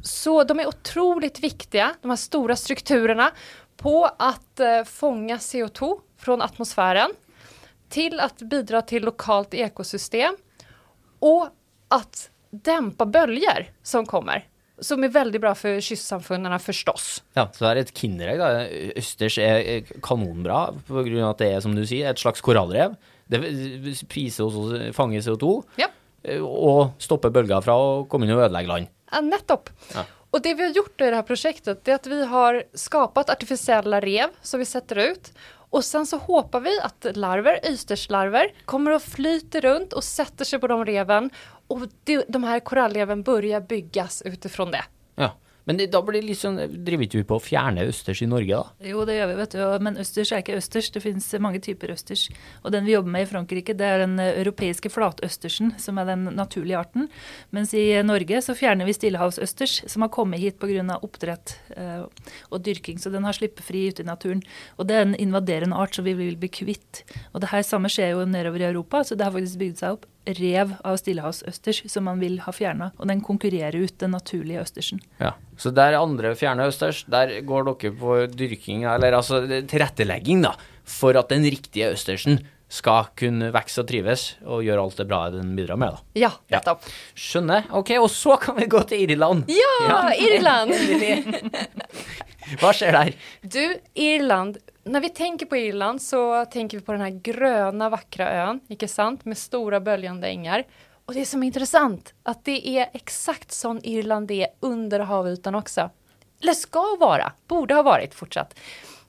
Så 0.03 0.41
de 0.51 0.59
er 0.59 0.73
utrolig 0.73 1.31
viktige, 1.39 1.93
de 2.03 2.11
her 2.11 2.21
store 2.21 2.59
strukturene, 2.59 3.31
på 3.79 3.95
å 4.03 4.33
eh, 4.67 4.83
fange 4.89 5.39
CO2 5.47 5.93
fra 6.27 6.41
atmosfæren 6.43 7.15
til 7.93 8.19
å 8.19 8.27
bidra 8.51 8.83
til 8.83 9.07
lokalt 9.07 9.55
ekosystem 9.55 10.35
og 11.23 11.53
at 11.95 12.29
dempe 12.51 13.07
bølger 13.07 13.71
som 13.87 14.07
kommer. 14.09 14.43
Som 14.85 15.05
er 15.07 15.13
veldig 15.15 15.41
bra 15.41 15.55
for 15.57 15.79
kystsamfunnene, 15.81 16.59
forstås. 16.61 17.07
Ja, 17.37 17.47
så 17.49 17.65
det 17.65 17.71
er 17.71 17.81
et 17.81 17.95
kinderegg. 17.97 18.39
da. 18.43 18.67
Østers 19.01 19.39
er 19.41 19.87
kanonbra 20.05 20.67
av 20.69 20.99
at 21.31 21.39
det 21.41 21.49
er, 21.55 21.61
som 21.65 21.75
du 21.75 21.85
sier, 21.89 22.11
et 22.11 22.21
slags 22.21 22.43
korallrev. 22.45 22.97
Det 23.29 23.41
priser 24.13 24.45
også, 24.45 24.93
fanger 24.95 25.25
CO2 25.25 25.65
Ja. 25.81 25.89
og 26.45 26.93
stopper 27.03 27.31
bølger 27.33 27.63
fra 27.65 27.73
å 27.75 28.07
komme 28.09 28.27
inn 28.29 28.37
og 28.37 28.45
ødelegge 28.45 28.69
land. 28.69 28.89
Ja, 29.13 29.21
nettopp. 29.25 29.71
Ja. 29.95 30.05
Og 30.35 30.43
det 30.43 30.57
vi 30.59 30.67
har 30.67 30.75
gjort 30.77 31.01
i 31.01 31.11
det 31.15 31.25
prosjektet, 31.27 31.81
projektet 31.81 31.85
det 31.85 31.93
er 31.93 32.01
at 32.01 32.07
vi 32.11 32.25
har 32.29 32.63
skapat 32.77 33.31
artifisielle 33.33 34.01
rev 34.05 34.35
som 34.43 34.61
vi 34.61 34.67
setter 34.69 35.13
ut. 35.15 35.31
Og 35.75 35.83
sen 35.83 36.05
så 36.07 36.19
håper 36.23 36.63
vi 36.63 36.73
at 36.83 37.09
larver, 37.19 37.59
østerslarver 37.67 38.53
kommer 38.71 38.95
og 38.97 39.03
flyter 39.03 39.65
rundt 39.67 39.97
og 39.97 40.05
setter 40.07 40.47
seg 40.47 40.61
på 40.63 40.69
de 40.71 40.77
reven. 40.93 41.31
Och 41.67 41.89
de, 42.05 42.25
de 42.29 42.45
här 42.45 42.61
korallreven 42.61 43.23
börjar 43.23 43.61
byggas 43.61 44.23
utifrån 44.25 44.71
det. 44.71 44.85
Ja. 45.15 45.37
Men 45.67 45.77
det, 45.77 45.87
da 45.87 46.03
blir 46.03 46.23
det 46.23 46.29
liksom, 46.29 46.57
Driver 46.87 47.05
ikke 47.09 47.19
vi 47.19 47.27
på 47.27 47.37
å 47.41 47.43
fjerne 47.43 47.89
østers 47.91 48.21
i 48.23 48.29
Norge, 48.31 48.55
da? 48.55 48.87
Jo, 48.87 49.01
det 49.09 49.17
gjør 49.17 49.33
vi, 49.33 49.37
vet 49.41 49.57
du. 49.57 49.63
Men 49.83 49.99
østers 49.99 50.31
er 50.31 50.45
ikke 50.45 50.61
østers. 50.61 50.93
Det 50.95 51.03
finnes 51.03 51.27
mange 51.43 51.59
typer 51.65 51.91
østers. 51.91 52.29
Og 52.63 52.71
den 52.71 52.87
vi 52.87 52.95
jobber 52.95 53.11
med 53.17 53.27
i 53.27 53.29
Frankrike, 53.33 53.75
det 53.75 53.89
er 53.89 54.05
den 54.05 54.15
eh, 54.23 54.39
europeiske 54.45 54.93
flatøstersen, 54.95 55.75
som 55.83 55.99
er 55.99 56.07
den 56.13 56.29
naturlige 56.39 56.79
arten. 56.79 57.11
Mens 57.51 57.75
i 57.75 57.83
Norge 58.07 58.45
så 58.47 58.55
fjerner 58.55 58.87
vi 58.87 58.95
stillehavsøsters, 58.95 59.81
som 59.91 60.07
har 60.07 60.15
kommet 60.15 60.45
hit 60.45 60.63
pga. 60.63 61.01
oppdrett 61.03 61.59
eh, 61.75 62.07
og 62.47 62.63
dyrking. 62.63 63.03
Så 63.03 63.11
den 63.11 63.27
har 63.27 63.35
sluppet 63.35 63.67
fri 63.67 63.89
ute 63.91 64.07
i 64.07 64.07
naturen. 64.07 64.47
Og 64.79 64.87
det 64.87 65.01
er 65.01 65.09
en 65.09 65.19
invaderende 65.19 65.83
art 65.83 65.99
som 65.99 66.07
vi 66.07 66.15
vil 66.15 66.39
bli 66.39 66.53
kvitt. 66.63 67.03
Og 67.35 67.43
det 67.43 67.51
her 67.51 67.67
samme 67.67 67.91
skjer 67.91 68.15
jo 68.15 68.23
nedover 68.23 68.63
i 68.63 68.71
Europa, 68.71 69.03
så 69.03 69.19
det 69.19 69.27
har 69.27 69.35
faktisk 69.35 69.67
bygd 69.67 69.83
seg 69.83 69.99
opp 69.99 70.07
rev 70.39 70.73
av 70.85 70.97
stillehavsøsters 70.99 71.85
som 71.91 72.05
man 72.09 72.19
vil 72.21 72.39
ha 72.45 72.53
fjerna. 72.53 72.91
Og 72.99 73.07
den 73.11 73.21
konkurrerer 73.25 73.77
ut 73.79 73.97
den 74.03 74.11
naturlige 74.17 74.63
østersen. 74.65 75.01
Ja. 75.23 75.35
Så 75.57 75.71
der 75.75 75.97
andre 76.01 76.35
fjerner 76.37 76.69
østers, 76.73 77.05
der 77.11 77.41
går 77.47 77.65
dere 77.71 77.93
på 77.97 78.19
dyrking, 78.35 78.85
eller 78.91 79.13
altså 79.21 79.43
tilrettelegging, 79.71 80.43
da, 80.45 80.55
for 80.85 81.17
at 81.19 81.31
den 81.33 81.45
riktige 81.47 81.93
østersen 81.95 82.41
skal 82.69 83.07
kunne 83.15 83.53
vokse 83.55 83.79
og 83.79 83.87
trives, 83.87 84.23
og 84.43 84.65
gjøre 84.67 84.83
alt 84.83 84.97
det 84.99 85.05
bra 85.07 85.21
den 85.31 85.53
bidrar 85.55 85.79
med, 85.79 85.95
da. 85.95 86.19
Ja, 86.19 86.31
Ja. 86.51 86.59
nettopp. 86.59 86.83
Skjønner. 87.15 87.69
Ok, 87.79 87.93
og 88.03 88.09
så 88.11 88.35
kan 88.43 88.57
vi 88.59 88.67
gå 88.67 88.81
til 88.91 89.05
Irland. 89.07 89.45
Ja, 89.49 90.11
Irland! 90.19 90.75
Hva 92.61 92.73
skjer 92.75 92.95
der? 92.95 93.15
Du, 93.43 93.63
Irland. 93.99 94.59
När 94.89 95.01
vi 95.01 95.09
tenker 95.09 95.47
på 95.47 95.57
Irland 95.57 96.03
så 96.03 96.45
tenker 96.45 96.79
vi 96.79 96.85
på 96.85 96.93
den 96.93 97.01
grønne, 97.01 97.23
gröna 97.23 97.89
vackra 97.91 98.61
ikke 98.71 98.87
sant? 98.89 99.25
Med 99.25 99.39
store, 99.39 99.81
bølgende 99.83 100.29
enger. 100.31 100.63
Og 101.11 101.17
det 101.19 101.25
som 101.27 101.43
er 101.43 101.49
interessant, 101.51 102.13
at 102.23 102.45
det 102.47 102.61
er 102.71 102.95
exakt 102.95 103.51
sånn 103.51 103.81
Irland 103.83 104.31
er 104.31 104.53
under 104.63 105.03
havytan 105.09 105.59
også. 105.59 105.89
Eller 106.39 106.55
skal 106.55 106.95
være. 107.01 107.33
borde 107.49 107.75
ha 107.75 107.83
vært 107.83 108.15
fortsatt. 108.15 108.55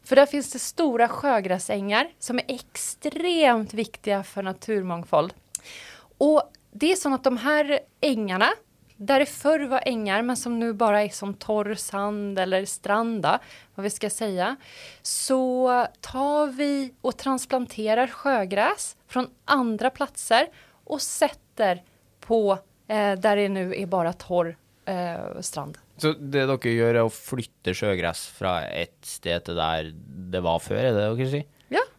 For 0.02 0.18
der 0.18 0.26
fins 0.26 0.50
det 0.50 0.64
store 0.66 1.06
sjøgressenger 1.14 2.10
som 2.18 2.42
er 2.42 2.58
extremt 2.58 3.78
viktige 3.78 4.24
for 4.26 4.50
naturmangfold. 4.50 5.30
Og 6.18 6.42
det 6.74 6.96
er 6.96 6.98
sånn 6.98 7.14
at 7.14 7.24
de 7.24 7.38
her 7.46 7.80
ängarna, 8.02 8.50
där 8.98 9.20
det 9.20 9.26
förr 9.26 9.68
var 9.68 9.84
ängar 9.86 10.22
men 10.22 10.38
som 10.38 10.60
nu 10.60 10.74
bara 10.74 11.04
är 11.04 11.10
som 11.10 11.34
torr 11.34 11.76
sand 11.76 12.40
eller 12.40 12.66
stranda, 12.66 13.40
vad 13.76 13.84
vi 13.84 13.90
ska 13.90 14.10
säga, 14.10 14.56
så 15.02 15.68
tar 16.02 16.48
vi 16.48 16.94
och 17.02 17.18
transplanterar 17.18 18.08
sjögräs 18.08 18.98
från 19.08 19.28
andra 19.46 19.90
platser 19.90 20.48
och 20.84 21.02
sätter 21.02 21.84
på 22.20 22.52
eh, 22.88 23.14
där 23.14 23.36
det 23.36 23.50
nu 23.50 23.76
är 23.76 23.86
bara 23.86 24.14
torr 24.14 24.58
eh, 24.86 25.42
strand. 25.42 25.78
Så 25.98 26.14
det 26.14 26.46
dere 26.46 26.72
gjør, 26.72 26.94
er 26.94 27.06
å 27.08 27.14
flytte 27.14 27.74
sjøgress 27.74 28.28
fra 28.38 28.60
et 28.70 28.98
sted 29.06 29.48
til 29.48 29.58
der 29.58 29.90
det 30.34 30.42
var 30.46 30.62
før, 30.62 30.78
er 30.78 30.94
det 30.94 31.06
dere 31.08 31.30
sier? 31.32 31.48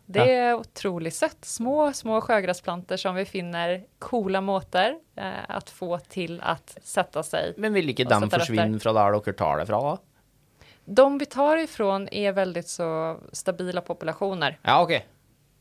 Ja, 0.09 0.25
det 0.25 0.35
är 0.35 0.55
otroligt 0.55 1.15
søtt. 1.15 1.45
Små, 1.45 1.93
små 1.93 2.21
sjøgressplanter 2.25 2.97
som 2.97 3.15
vi 3.15 3.27
finner 3.29 3.83
coola 3.99 4.41
måter 4.41 4.95
eh, 5.17 5.45
att 5.49 5.71
få 5.71 5.99
til 6.09 6.39
å 6.41 6.55
sette 6.81 7.23
seg. 7.27 7.59
Men 7.61 7.77
vil 7.77 7.93
ikke 7.93 8.09
de 8.09 8.31
forsvinne 8.33 8.81
fra 8.81 8.95
der 8.97 9.19
dere 9.19 9.37
tar 9.37 9.61
det 9.61 9.69
fra, 9.69 9.83
da? 9.85 9.99
De 10.89 11.07
vi 11.21 11.29
tar 11.29 11.61
ifrån 11.61 12.09
er 12.09 12.33
veldig 12.33 12.65
så 12.65 12.89
stabile 13.37 13.85
populasjoner. 13.85 14.57
Ja, 14.65 14.81
ok. 14.81 14.97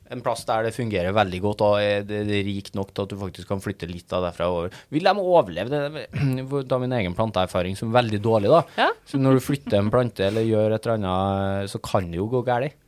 En 0.08 0.24
plass 0.24 0.46
der 0.48 0.64
det 0.64 0.72
fungerer 0.72 1.12
veldig 1.12 1.42
godt, 1.44 1.62
og 1.68 1.82
er 1.84 2.06
det 2.08 2.22
det 2.30 2.38
er 2.38 2.46
rikt 2.48 2.78
nok 2.80 2.94
til 2.96 3.04
at 3.04 3.12
du 3.12 3.20
faktisk 3.20 3.52
kan 3.52 3.60
flytte 3.60 3.90
litt 3.92 4.14
av 4.16 4.24
derfra 4.30 4.48
over. 4.48 4.78
Vil 4.96 5.04
de 5.04 5.12
overleve? 5.20 5.68
Det 5.68 6.08
er 6.08 6.64
da 6.72 6.80
min 6.80 6.96
egen 6.96 7.18
planteerfaring 7.18 7.76
som 7.76 7.92
er 7.92 8.00
veldig 8.00 8.24
dårlig, 8.24 8.54
da. 8.54 8.64
Ja. 8.80 8.90
Så 9.04 9.20
når 9.20 9.36
du 9.36 9.44
flytter 9.44 9.82
en 9.82 9.92
plante 9.92 10.30
eller 10.30 10.48
gjør 10.48 10.78
et 10.78 10.88
eller 10.88 11.02
annet, 11.02 11.74
så 11.76 11.84
kan 11.84 12.08
det 12.08 12.22
jo 12.22 12.32
gå 12.32 12.46
galt. 12.48 12.80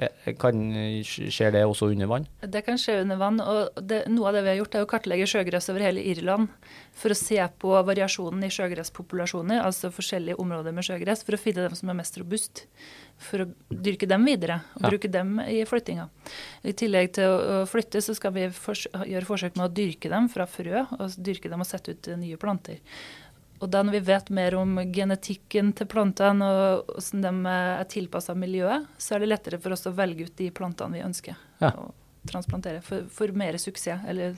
Eh, 0.00 0.32
Kan, 0.40 0.56
skjer 1.04 1.52
det 1.52 1.60
også 1.68 1.90
under 1.92 2.08
vann? 2.08 2.24
Det 2.40 2.62
kan 2.64 2.78
skje 2.80 3.02
under 3.02 3.18
vann. 3.20 3.40
og 3.44 3.74
det, 3.84 4.06
Noe 4.08 4.30
av 4.30 4.38
det 4.38 4.42
vi 4.46 4.48
har 4.54 4.58
gjort, 4.62 4.74
er 4.78 4.86
å 4.86 4.88
kartlegge 4.88 5.26
sjøgress 5.28 5.68
over 5.68 5.84
hele 5.84 6.00
Irland 6.00 6.48
for 6.96 7.12
å 7.12 7.18
se 7.18 7.36
på 7.60 7.74
variasjonen 7.84 8.46
i 8.46 8.50
sjøgresspopulasjoner, 8.54 9.60
altså 9.60 9.90
forskjellige 9.92 10.40
områder 10.40 10.72
med 10.72 10.86
sjøgress, 10.88 11.22
for 11.26 11.36
å 11.36 11.42
finne 11.42 11.68
dem 11.68 11.76
som 11.76 11.92
er 11.92 11.98
mest 12.00 12.16
robust. 12.20 12.64
For 13.20 13.44
å 13.44 13.50
dyrke 13.68 14.08
dem 14.08 14.24
videre 14.24 14.62
og 14.76 14.82
Ja. 14.82 14.88
bruke 14.88 15.10
dem 15.12 15.38
i 15.44 15.60
flyttinga. 15.68 16.08
I 16.64 16.72
tillegg 16.72 17.12
til 17.12 17.24
å 17.28 17.66
flytte, 17.68 18.00
så 18.00 18.14
skal 18.16 18.32
vi 18.32 18.48
fors 18.48 18.86
gjøre 18.94 19.28
forsøk 19.28 19.56
med 19.60 19.68
å 19.68 19.74
dyrke 19.74 20.08
dem 20.08 20.28
fra 20.32 20.46
frø, 20.46 20.86
og 20.98 21.10
dyrke 21.20 21.50
dem 21.50 21.60
og 21.60 21.66
sette 21.68 21.92
ut 21.92 22.08
eh, 22.08 22.16
nye 22.16 22.36
planter. 22.40 22.78
Og 23.60 23.68
da 23.70 23.82
når 23.84 23.92
vi 23.98 24.02
vet 24.08 24.30
mer 24.32 24.54
om 24.56 24.78
genetikken 24.94 25.72
til 25.76 25.86
plantene 25.90 26.46
og 26.48 26.92
hvordan 26.96 27.42
de 27.44 27.54
er 27.54 27.88
tilpassa 27.92 28.32
miljøet, 28.38 28.86
så 28.96 29.16
er 29.18 29.24
det 29.24 29.28
lettere 29.34 29.60
for 29.60 29.76
oss 29.76 29.84
å 29.90 29.92
velge 29.96 30.24
ut 30.30 30.36
de 30.40 30.50
plantene 30.50 30.96
vi 30.96 31.02
ønsker 31.04 31.36
Ja. 31.60 31.70
å 31.76 31.90
transplantere. 32.28 32.80
For, 32.84 33.04
for 33.12 33.32
mer 33.36 33.56
suksess, 33.60 34.00
eller 34.08 34.34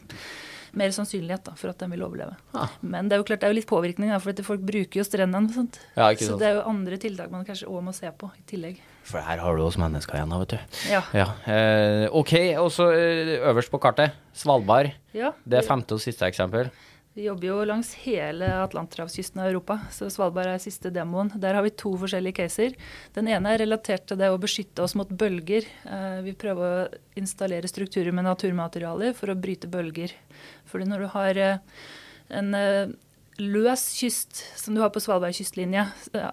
mer 0.75 0.89
sannsynlighet 0.95 1.45
da, 1.45 1.53
for 1.59 1.69
at 1.71 1.79
de 1.83 1.89
vil 1.93 2.03
overleve. 2.03 2.35
Ja. 2.55 2.67
Men 2.81 3.09
det 3.11 3.15
er 3.17 3.21
jo 3.21 3.27
klart 3.29 3.43
det 3.43 3.49
er 3.49 3.53
jo 3.53 3.59
litt 3.61 3.69
påvirkning, 3.71 4.09
da, 4.11 4.19
for 4.25 4.33
folk 4.47 4.63
bruker 4.67 5.03
jo 5.03 5.05
strendene. 5.05 5.67
Ja, 5.99 6.09
Så 6.17 6.39
det 6.41 6.49
er 6.49 6.55
jo 6.61 6.63
andre 6.71 6.97
tiltak 7.03 7.31
man 7.35 7.45
kanskje 7.45 7.69
òg 7.69 7.83
må 7.85 7.93
se 7.95 8.09
på 8.17 8.31
i 8.39 8.43
tillegg. 8.49 8.79
For 9.05 9.21
her 9.23 9.39
har 9.43 9.59
du 9.59 9.63
oss 9.67 9.77
mennesker 9.79 10.17
igjen, 10.19 10.33
vet 10.43 10.55
du. 10.55 10.79
Ja. 10.91 11.03
Ja. 11.15 11.27
Eh, 11.51 12.07
OK, 12.11 12.33
og 12.63 12.71
så 12.73 12.89
eh, 12.95 13.35
øverst 13.51 13.71
på 13.75 13.79
kartet, 13.83 14.15
Svalbard. 14.33 14.95
ja 15.13 15.33
Det 15.45 15.59
er 15.61 15.67
femte 15.67 15.99
og 15.99 16.01
siste 16.03 16.25
eksempel. 16.31 16.71
Vi 17.13 17.27
jobber 17.27 17.45
jo 17.45 17.57
langs 17.69 17.91
hele 18.07 18.47
Atlanterhavskysten 18.63 19.43
av 19.43 19.51
Europa, 19.51 19.75
så 19.93 20.07
Svalbard 20.09 20.49
er 20.49 20.63
siste 20.63 20.89
demoen. 20.89 21.29
Der 21.37 21.53
har 21.53 21.67
vi 21.67 21.75
to 21.77 21.91
forskjellige 22.01 22.39
caser. 22.39 22.73
Den 23.13 23.29
ene 23.29 23.53
er 23.53 23.61
relatert 23.61 24.07
til 24.09 24.17
det 24.17 24.31
å 24.33 24.39
beskytte 24.41 24.81
oss 24.81 24.95
mot 24.97 25.13
bølger. 25.21 25.69
Eh, 25.85 26.23
Vi 26.25 26.33
prøver 26.33 26.65
å 26.65 26.89
installere 27.21 27.69
strukturer 27.69 28.17
med 28.17 28.25
naturmaterialer 28.25 29.13
for 29.13 29.29
å 29.29 29.37
bryte 29.37 29.69
bølger. 29.69 30.17
Fordi 30.65 30.89
når 30.89 31.05
du 31.05 31.09
har 31.13 31.37
eh, 31.37 31.85
en 32.33 32.55
eh, 32.57 32.97
løs 33.45 33.87
kyst, 33.99 34.47
som 34.57 34.73
du 34.73 34.81
har 34.81 34.89
på 34.89 35.05
Svalbard 35.05 35.37
kystlinje, 35.37 35.85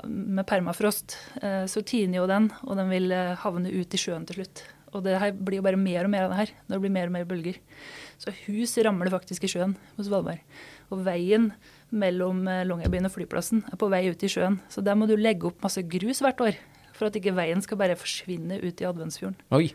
med 0.08 0.48
permafrost, 0.48 1.16
så 1.72 1.82
tiner 1.88 2.20
jo 2.20 2.28
den, 2.28 2.50
og 2.68 2.76
den 2.76 2.92
vil 2.92 3.14
havne 3.40 3.72
ut 3.72 3.96
i 3.96 4.00
sjøen 4.00 4.28
til 4.28 4.42
slutt. 4.42 4.64
Og 4.94 5.04
det 5.06 5.16
blir 5.40 5.60
jo 5.60 5.66
bare 5.66 5.80
mer 5.80 6.06
og 6.06 6.12
mer 6.12 6.28
av 6.28 6.34
det 6.34 6.40
her, 6.42 6.52
når 6.68 6.76
det 6.76 6.84
blir 6.84 6.94
mer 6.98 7.10
og 7.10 7.16
mer 7.16 7.28
bølger. 7.30 7.60
Så 8.20 8.34
hus 8.46 8.74
ramler 8.84 9.12
faktisk 9.14 9.46
i 9.48 9.52
sjøen 9.52 9.78
på 9.96 10.04
Svalbard. 10.04 10.42
Og 10.92 11.04
veien 11.06 11.50
mellom 11.96 12.42
eh, 12.52 12.66
Longyearbyen 12.68 13.08
og 13.08 13.14
flyplassen 13.16 13.62
er 13.72 13.80
på 13.80 13.88
vei 13.92 14.02
ut 14.12 14.24
i 14.28 14.32
sjøen. 14.32 14.58
Så 14.72 14.84
der 14.84 14.98
må 15.00 15.08
du 15.08 15.16
legge 15.16 15.48
opp 15.48 15.62
masse 15.64 15.82
grus 15.88 16.20
hvert 16.26 16.42
år, 16.44 16.58
for 16.98 17.08
at 17.08 17.16
ikke 17.16 17.32
veien 17.38 17.64
skal 17.64 17.80
bare 17.80 17.96
forsvinne 18.00 18.60
ut 18.60 18.84
i 18.84 18.88
Adventsfjorden. 18.90 19.40
Oi. 19.56 19.70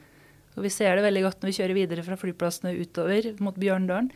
Og 0.54 0.62
vi 0.62 0.70
ser 0.70 0.94
det 0.94 1.02
veldig 1.06 1.22
godt 1.24 1.40
når 1.42 1.50
vi 1.50 1.56
kjører 1.56 1.74
videre 1.80 2.04
fra 2.06 2.18
flyplassene 2.20 2.74
utover 2.78 3.32
mot 3.42 3.56
Bjørndalen. 3.58 4.12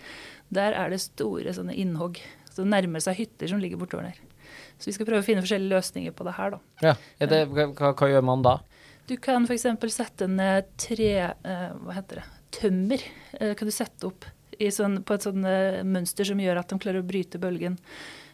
Der 0.55 0.77
er 0.79 0.93
det 0.93 1.01
store 1.03 1.51
sånne 1.57 1.75
innhogg. 1.75 2.21
Så 2.53 2.62
det 2.62 2.71
nærmer 2.71 3.03
seg 3.03 3.17
hytter 3.25 3.51
som 3.51 3.59
ligger 3.62 3.81
bortover 3.81 4.11
der. 4.12 4.21
Så 4.79 4.91
vi 4.91 4.95
skal 4.95 5.09
prøve 5.09 5.25
å 5.25 5.27
finne 5.27 5.43
forskjellige 5.43 5.73
løsninger 5.73 6.14
på 6.14 6.27
det 6.29 6.37
her, 6.37 6.55
da. 6.55 6.61
Ja. 6.85 6.93
Det, 7.19 7.41
hva- 7.51 7.73
hva 7.97 8.09
gjør 8.12 8.23
man 8.29 8.45
da? 8.47 8.59
Du 9.09 9.17
kan 9.19 9.49
f.eks. 9.49 9.64
sette 9.97 10.29
ned 10.31 10.69
tre 10.79 11.11
eh, 11.17 11.71
Hva 11.81 11.97
heter 11.97 12.21
det? 12.21 12.27
Tømmer. 12.54 13.02
Eh, 13.40 13.54
kan 13.58 13.68
du 13.68 13.74
sette 13.74 14.08
opp 14.08 14.26
i 14.58 14.70
sånn, 14.74 15.02
på 15.06 15.14
et 15.14 15.26
sånn 15.26 15.44
eh, 15.46 15.82
mønster 15.87 16.26
som 16.28 16.40
gjør 16.42 16.61
at 16.61 16.72
de 16.72 16.80
klarer 16.82 17.02
å 17.02 17.08
bryte 17.08 17.40
bølgen. 17.42 17.78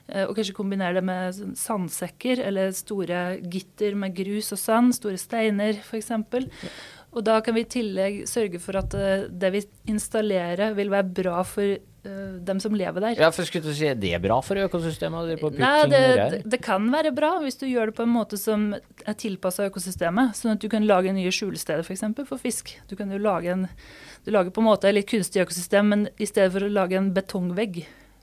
Eh, 0.09 0.25
og 0.25 0.35
kanskje 0.37 0.57
kombinere 0.57 0.99
det 0.99 1.05
med 1.07 1.37
sånn 1.37 1.57
sandsekker 1.59 2.43
eller 2.45 2.75
store 2.77 3.25
gitter 3.41 3.97
med 3.99 4.17
grus 4.17 4.53
og 4.55 4.61
sand. 4.63 4.97
Store 4.97 5.21
steiner, 5.21 5.81
f.eks. 5.83 6.13
Og 7.15 7.25
da 7.27 7.39
kan 7.45 7.57
vi 7.57 7.63
i 7.63 7.73
tillegg 7.77 8.23
sørge 8.27 8.59
for 8.63 8.81
at 8.81 8.95
det 9.31 9.51
vi 9.55 9.61
installerer, 9.93 10.75
vil 10.75 10.91
være 10.91 11.13
bra 11.15 11.43
for 11.47 11.77
dem 12.05 12.61
som 12.61 12.75
lever 12.77 13.01
der. 13.01 13.21
Ja, 13.21 13.31
for 13.33 13.49
skulle 13.49 13.65
du 13.65 13.77
si, 13.77 13.87
er 13.89 13.97
det 13.99 14.19
bra 14.25 14.37
for 14.45 14.61
økosystemet? 14.61 15.31
Det 15.33 15.39
på 15.41 15.51
Nei, 15.57 15.87
det, 15.89 16.03
det, 16.19 16.41
det 16.53 16.61
kan 16.65 16.87
være 16.93 17.15
bra 17.17 17.35
hvis 17.43 17.57
du 17.61 17.67
gjør 17.69 17.91
det 17.91 17.97
på 17.97 18.05
en 18.05 18.13
måte 18.13 18.39
som 18.41 18.71
er 18.75 19.17
tilpassa 19.21 19.69
økosystemet. 19.71 20.37
Sånn 20.37 20.55
at 20.55 20.63
du 20.65 20.69
kan 20.73 20.85
lage 20.89 21.15
nye 21.17 21.33
skjulesteder 21.33 21.85
f.eks. 21.87 22.05
For, 22.17 22.29
for 22.35 22.43
fisk. 22.43 22.75
Du 22.91 22.97
kan 23.01 23.13
jo 23.13 23.21
lage 23.23 23.53
en 23.55 23.69
Du 24.25 24.33
lager 24.33 24.53
på 24.55 24.63
en 24.63 24.71
måte 24.71 24.89
et 24.89 24.97
litt 24.97 25.09
kunstig 25.11 25.43
økosystem, 25.45 25.89
men 25.93 26.07
i 26.17 26.29
stedet 26.29 26.53
for 26.55 26.65
å 26.65 26.73
lage 26.73 26.97
en 26.97 27.11
betongvegg, 27.17 27.83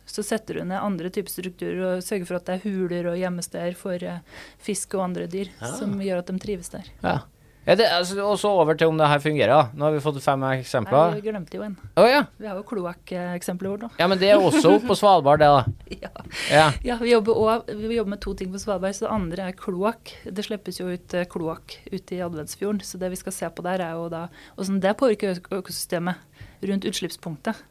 så 0.10 0.24
setter 0.26 0.58
du 0.58 0.64
ned 0.66 0.82
andre 0.82 1.12
typer 1.14 1.32
strukturer 1.32 1.82
og 1.86 2.06
sørger 2.06 2.28
for 2.28 2.40
at 2.40 2.48
det 2.48 2.56
er 2.58 2.64
huler 2.66 3.12
og 3.12 3.20
gjemmesteder 3.20 3.78
for 3.78 4.02
eh, 4.02 4.24
fisk 4.62 4.98
og 4.98 5.06
andre 5.06 5.28
dyr, 5.32 5.52
ja. 5.60 5.70
som 5.78 5.94
gjør 6.02 6.24
at 6.24 6.32
de 6.32 6.42
trives 6.42 6.74
der. 6.74 6.90
Ja. 7.06 7.20
Det, 7.62 7.86
altså, 7.86 8.16
og 8.26 8.40
så 8.42 8.50
over 8.58 8.74
til 8.74 8.90
om 8.90 8.98
det 8.98 9.06
her 9.06 9.20
fungerer. 9.22 9.68
Nå 9.78 9.86
har 9.86 9.94
vi 9.94 10.00
fått 10.02 10.18
fem 10.24 10.42
eksempler. 10.50 11.12
Nei, 11.12 11.20
vi 11.22 11.30
glemte 11.30 11.60
jo 11.60 11.66
en. 11.68 11.76
Oh, 11.94 12.08
ja. 12.10 12.24
Vi 12.42 12.48
har 12.50 12.58
jo 12.58 12.64
kloakkeksempelet 12.66 13.70
vårt 13.76 13.84
nå. 13.86 13.90
ja, 14.02 14.08
men 14.10 14.18
det 14.22 14.32
er 14.34 14.42
også 14.42 14.72
oppe 14.80 14.90
på 14.90 14.98
Svalbard, 14.98 15.44
det, 15.44 15.50
da. 15.52 15.62
Ja. 16.02 16.10
Ja. 16.50 16.66
Ja, 16.88 16.98
vi 17.02 17.12
jobber, 17.12 17.38
også, 17.38 17.78
vi 17.78 17.96
jobber 18.00 18.16
med 18.16 18.22
to 18.26 18.34
ting 18.40 18.50
på 18.54 18.62
Svalbard. 18.64 18.98
så 18.98 19.06
Det 19.06 19.14
andre 19.14 19.50
er 19.52 19.58
kloakk. 19.62 20.16
Det 20.26 20.48
slippes 20.48 20.82
jo 20.82 20.90
ut 20.90 21.14
eh, 21.14 21.28
kloakk 21.30 21.78
ute 21.94 22.18
i 22.18 22.24
Adventsfjorden. 22.26 22.82
Så 22.82 22.98
det 22.98 23.12
vi 23.14 23.22
skal 23.22 23.38
se 23.38 23.52
på 23.54 23.66
der, 23.68 23.86
er 23.86 23.94
jo 24.00 24.10
da 24.10 24.26
åssen 24.58 24.82
det 24.82 24.98
påvirker 24.98 25.38
økosystemet 25.54 26.18
rundt 26.66 26.86
utslippspunktet. 26.90 27.62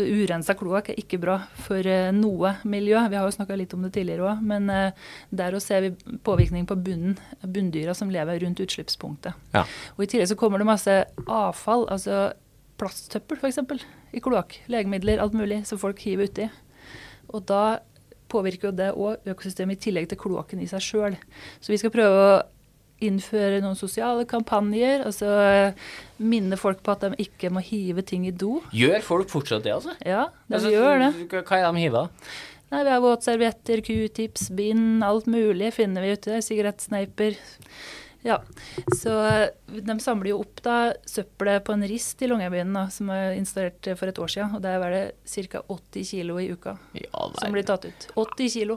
Urensa 0.00 0.54
kloakk 0.58 0.90
er 0.90 0.98
ikke 1.00 1.20
bra 1.22 1.36
for 1.64 1.86
eh, 1.86 2.10
noe 2.14 2.54
miljø. 2.68 2.98
Vi 3.10 3.18
har 3.18 3.26
jo 3.26 3.34
snakka 3.34 3.58
litt 3.58 3.74
om 3.76 3.84
det 3.86 3.92
tidligere 3.94 4.32
òg. 4.32 4.44
Men 4.46 4.70
eh, 4.74 5.10
der 5.30 5.56
også 5.56 5.74
ser 5.74 5.86
vi 5.86 6.18
påvirkning 6.26 6.66
på 6.68 6.78
bunnen, 6.80 7.18
bunndyra 7.44 7.94
som 7.96 8.10
lever 8.12 8.42
rundt 8.44 8.62
utslippspunktet. 8.64 9.36
Ja. 9.54 9.64
Og 9.96 10.04
I 10.04 10.10
tillegg 10.10 10.30
så 10.32 10.38
kommer 10.40 10.62
det 10.62 10.70
masse 10.70 10.96
avfall, 11.26 11.86
altså 11.92 12.30
plasttøppel 12.80 13.38
f.eks. 13.40 13.60
i 14.16 14.22
kloakk. 14.24 14.58
Legemidler, 14.72 15.22
alt 15.22 15.36
mulig, 15.36 15.62
som 15.68 15.80
folk 15.80 16.00
hiver 16.02 16.30
uti. 16.30 16.48
Og 17.30 17.44
da 17.46 17.80
påvirker 18.30 18.70
jo 18.70 18.76
det 18.78 18.92
òg 18.94 19.30
økosystemet 19.32 19.78
i 19.78 19.84
tillegg 19.88 20.10
til 20.10 20.20
kloakken 20.20 20.62
i 20.62 20.68
seg 20.70 20.82
sjøl. 20.84 21.18
Så 21.62 21.72
vi 21.72 21.78
skal 21.80 21.94
prøve 21.94 22.24
å 22.24 22.40
innføre 23.04 23.60
noen 23.64 23.78
sosiale 23.78 24.26
kampanjer, 24.28 25.04
altså 25.08 25.30
eh, 25.44 25.88
minne 26.20 26.58
folk 26.60 26.82
på 26.84 26.94
at 26.94 27.06
de 27.06 27.24
ikke 27.24 27.50
må 27.54 27.62
hive 27.64 28.04
ting 28.06 28.26
i 28.28 28.34
do. 28.34 28.58
Gjør 28.76 29.04
folk 29.06 29.32
fortsatt 29.32 29.64
det, 29.66 29.74
altså? 29.78 29.96
Ja, 30.04 30.26
de 30.48 30.58
Altså, 30.58 30.72
gjør 30.74 31.04
det. 31.06 31.12
Hva 31.32 31.60
er 31.60 31.66
de 31.70 31.84
hiver? 31.86 32.10
Nei, 32.70 32.84
Vi 32.86 32.92
har 32.94 33.00
våtservietter, 33.02 33.80
q-tips, 33.82 34.50
bind, 34.54 35.00
alt 35.02 35.26
mulig 35.26 35.72
finner 35.74 36.04
vi 36.06 36.12
ute. 36.14 36.38
Sigarettsneiper. 36.46 37.34
Ja, 38.22 38.36
Så 38.92 39.12
eh, 39.24 39.48
de 39.80 39.94
samler 40.04 40.28
jo 40.34 40.40
opp 40.42 40.58
da 40.60 40.92
søppelet 41.08 41.62
på 41.64 41.72
en 41.72 41.84
rist 41.88 42.20
i 42.20 42.28
Longyearbyen 42.28 42.74
som 42.92 43.08
er 43.14 43.32
installert 43.38 43.86
eh, 43.88 43.96
for 43.96 44.10
et 44.12 44.18
år 44.20 44.28
siden. 44.28 44.50
Og 44.58 44.60
der 44.64 44.76
var 44.82 44.92
det 44.92 45.04
ca. 45.24 45.62
80 45.72 46.04
kilo 46.10 46.36
i 46.42 46.50
uka 46.52 46.74
Ja, 47.00 47.22
som 47.40 47.54
blir 47.54 47.64
tatt 47.64 47.86
ut. 47.88 48.06
80 48.20 48.50
kilo. 48.52 48.76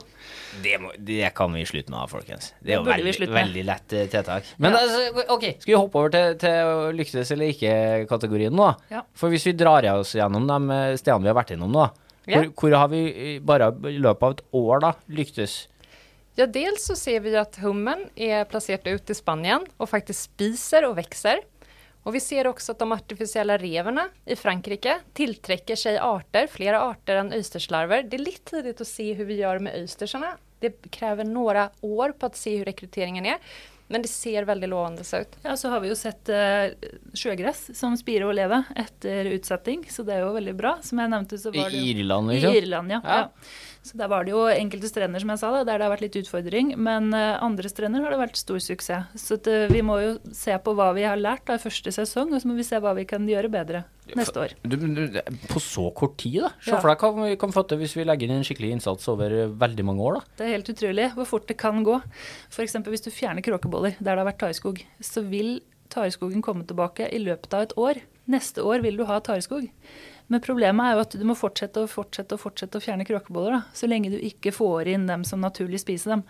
Det, 0.64 0.78
må, 0.80 0.94
det 0.96 1.28
kan 1.36 1.52
vi 1.52 1.64
slutte 1.68 1.92
med, 1.92 2.08
folkens. 2.08 2.52
Det 2.64 2.72
er 2.72 2.80
jo 2.80 2.86
veldig, 2.88 3.28
veldig 3.34 3.66
lett 3.68 3.92
eh, 3.98 4.06
tiltak. 4.14 4.48
Men 4.56 4.72
Ja. 4.72 4.80
altså, 4.80 5.26
OK, 5.36 5.44
skal 5.60 5.72
vi 5.74 5.76
hoppe 5.76 6.00
over 6.00 6.14
til, 6.16 6.38
til 6.40 6.96
lyktes 7.02 7.34
eller 7.36 7.52
ikke-kategorien 7.52 8.56
nå? 8.56 8.70
Ja. 8.94 9.04
For 9.12 9.28
hvis 9.34 9.44
vi 9.50 9.52
drar 9.60 9.84
oss 9.92 10.14
gjennom 10.16 10.48
de 10.48 10.80
stedene 11.00 11.26
vi 11.28 11.32
har 11.34 11.38
vært 11.42 11.52
innom 11.58 11.72
nå, 11.74 11.90
Ja. 12.24 12.38
hvor, 12.40 12.46
hvor 12.56 12.78
har 12.80 12.88
vi 12.88 13.38
bare 13.44 13.66
i 13.92 13.98
løpet 14.00 14.22
av 14.24 14.30
et 14.38 14.42
år 14.56 14.80
da 14.80 14.92
lyktes? 15.12 15.66
Ja, 16.34 16.46
dels 16.50 16.86
så 16.88 16.96
ser 16.98 17.22
vi 17.22 17.34
at 17.38 17.60
hummen 17.62 18.08
er 18.18 18.46
plassert 18.50 18.86
ut 18.88 19.10
i 19.10 19.14
Spanien 19.14 19.66
og 19.78 19.90
faktisk 19.90 20.32
spiser 20.32 20.88
og 20.88 20.96
vokser. 20.98 21.44
Og 22.04 22.12
vi 22.16 22.20
ser 22.20 22.48
også 22.50 22.74
at 22.74 22.82
de 22.82 22.88
artificielle 22.92 23.56
revene 23.62 24.08
i 24.28 24.36
Frankrike 24.36 24.98
tiltrekker 25.16 25.78
seg 25.78 26.00
arter, 26.04 26.50
flere 26.52 26.82
arter 26.84 27.22
enn 27.22 27.32
øysterslarver. 27.32 28.04
Det 28.08 28.18
er 28.18 28.26
litt 28.26 28.42
tidlig 28.50 28.74
å 28.76 28.88
se 28.88 29.06
hvordan 29.12 29.30
vi 29.30 29.38
gjør 29.40 29.62
med 29.64 29.78
øystersene. 29.78 30.34
Det 30.60 30.74
krever 30.92 31.28
noen 31.28 31.70
år 31.80 32.16
på 32.18 32.28
å 32.28 32.36
se 32.36 32.58
hvordan 32.58 32.68
rekrutteringen 32.68 33.30
er. 33.32 33.54
Men 33.92 34.00
det 34.00 34.08
ser 34.08 34.46
veldig 34.48 34.68
lovende 34.72 35.04
ut. 35.04 35.34
Ja, 35.44 35.56
Så 35.60 35.68
har 35.68 35.82
vi 35.84 35.90
jo 35.90 35.96
sett 35.96 36.28
uh, 36.32 36.72
sjøgress 37.12 37.66
som 37.76 37.96
spirer 38.00 38.24
og 38.30 38.36
lever 38.36 38.64
etter 38.80 39.28
utsetting, 39.34 39.84
så 39.92 40.02
det 40.08 40.16
er 40.16 40.24
jo 40.24 40.32
veldig 40.34 40.54
bra. 40.56 40.78
Som 40.82 41.02
jeg 41.02 41.12
nevnte, 41.12 41.38
så 41.40 41.52
var 41.52 41.68
det 41.68 41.82
I 41.82 41.92
Irland, 41.92 42.32
liksom? 42.32 42.54
I 42.54 42.62
Irland, 42.62 42.94
ja. 42.96 43.00
ja. 43.04 43.18
ja. 43.20 43.52
Så 43.84 43.98
der 44.00 44.08
var 44.08 44.24
det 44.24 44.32
jo 44.32 44.46
enkelte 44.48 44.88
strender 44.88 45.20
som 45.20 45.30
jeg 45.34 45.40
sa 45.42 45.50
da, 45.52 45.64
der 45.68 45.80
det 45.80 45.84
har 45.84 45.92
vært 45.92 46.04
litt 46.06 46.16
utfordring, 46.22 46.70
men 46.80 47.10
uh, 47.12 47.36
andre 47.44 47.68
strender 47.68 48.00
har 48.00 48.14
det 48.14 48.20
vært 48.22 48.38
stor 48.40 48.62
suksess. 48.64 49.10
Så 49.20 49.36
det, 49.44 49.58
vi 49.74 49.82
må 49.84 49.98
jo 50.00 50.14
se 50.32 50.56
på 50.64 50.72
hva 50.78 50.86
vi 50.96 51.04
har 51.04 51.20
lært 51.20 51.52
av 51.52 51.60
første 51.60 51.92
sesong, 51.92 52.32
og 52.32 52.40
så 52.40 52.48
må 52.48 52.56
vi 52.56 52.64
se 52.64 52.80
hva 52.80 52.94
vi 52.96 53.04
kan 53.08 53.28
gjøre 53.28 53.50
bedre 53.52 53.84
neste 54.16 54.40
år. 54.40 54.54
Du, 54.64 54.78
du, 54.80 55.20
på 55.50 55.60
så 55.60 55.90
kort 55.96 56.16
tid, 56.22 56.40
da? 56.46 56.54
Se 56.64 56.78
for 56.78 56.88
deg 56.94 57.04
hva 57.04 57.28
vi 57.28 57.36
kan 57.40 57.52
få 57.52 57.66
til 57.68 57.82
hvis 57.82 57.96
vi 57.98 58.08
legger 58.08 58.32
inn 58.32 58.40
en 58.40 58.48
skikkelig 58.48 58.72
innsats 58.78 59.12
over 59.12 59.36
veldig 59.52 59.86
mange 59.90 60.08
år, 60.08 60.18
da. 60.18 60.38
Det 60.40 60.48
er 60.48 60.56
helt 60.56 60.72
utrolig 60.72 61.10
hvor 61.18 61.30
fort 61.34 61.46
det 61.52 61.58
kan 61.60 61.84
gå. 61.84 62.00
F.eks. 62.48 62.80
hvis 62.88 63.04
du 63.04 63.12
fjerner 63.12 63.44
kråkeboller 63.44 64.00
der 64.00 64.10
det 64.14 64.20
har 64.22 64.30
vært 64.32 64.40
tareskog, 64.46 64.80
så 65.04 65.24
vil 65.28 65.58
tareskogen 65.92 66.42
komme 66.44 66.64
tilbake 66.64 67.12
i 67.12 67.20
løpet 67.22 67.52
av 67.54 67.68
et 67.68 67.78
år. 67.80 68.02
Neste 68.32 68.64
år 68.64 68.80
vil 68.84 68.96
du 68.96 69.04
ha 69.08 69.20
tareskog. 69.20 69.68
Men 70.32 70.42
problemet 70.44 70.86
er 70.86 70.96
jo 70.96 71.04
at 71.04 71.16
du 71.20 71.24
må 71.28 71.36
fortsette 71.36 71.84
og 71.84 71.90
fortsette 71.92 72.36
og 72.36 72.42
fortsette 72.42 72.80
å 72.80 72.84
fjerne 72.84 73.06
kråkeboller, 73.08 73.58
da, 73.58 73.76
så 73.76 73.88
lenge 73.90 74.12
du 74.14 74.18
ikke 74.18 74.54
får 74.56 74.94
inn 74.94 75.08
dem 75.10 75.24
som 75.28 75.42
naturlig 75.44 75.82
spiser 75.82 76.16
dem. 76.16 76.24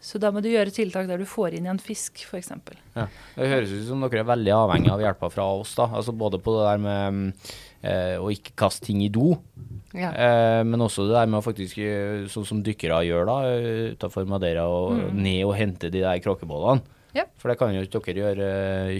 Så 0.00 0.16
da 0.16 0.30
må 0.32 0.40
du 0.40 0.48
gjøre 0.48 0.72
tiltak 0.72 1.10
der 1.10 1.20
du 1.20 1.26
får 1.28 1.54
inn 1.54 1.66
igjen 1.66 1.80
fisk, 1.84 2.22
f.eks. 2.24 2.54
Ja. 2.96 3.04
Det 3.36 3.50
høres 3.50 3.74
ut 3.74 3.84
som 3.90 4.00
dere 4.06 4.22
er 4.22 4.30
veldig 4.30 4.54
avhengig 4.56 4.92
av 4.94 5.02
hjelpa 5.04 5.28
fra 5.32 5.44
oss, 5.60 5.74
da. 5.76 5.90
Altså 6.00 6.14
både 6.16 6.40
på 6.40 6.54
det 6.56 6.62
der 6.70 6.80
med 6.80 7.50
eh, 7.84 8.16
å 8.16 8.30
ikke 8.32 8.56
kaste 8.64 8.88
ting 8.88 9.02
i 9.04 9.10
do, 9.12 9.34
ja. 9.92 10.08
eh, 10.08 10.62
men 10.64 10.86
også 10.86 11.04
det 11.04 11.18
der 11.18 11.28
med 11.28 11.42
å 11.42 11.44
faktisk, 11.44 11.82
eh, 11.84 12.24
sånn 12.32 12.48
som 12.48 12.62
dykkere 12.64 13.02
gjør 13.10 13.28
da, 13.28 13.36
utafor 13.92 14.24
Madeira, 14.30 14.64
og 14.72 14.96
mm. 14.96 15.20
ned 15.20 15.42
og 15.44 15.54
hente 15.60 15.92
de 15.92 16.00
der 16.06 16.24
kråkebollene. 16.24 16.96
Ja. 17.16 17.26
For 17.42 17.50
det 17.50 17.58
kan 17.60 17.74
jo 17.74 17.82
ikke 17.84 18.00
dere 18.06 18.24
gjøre 18.24 18.48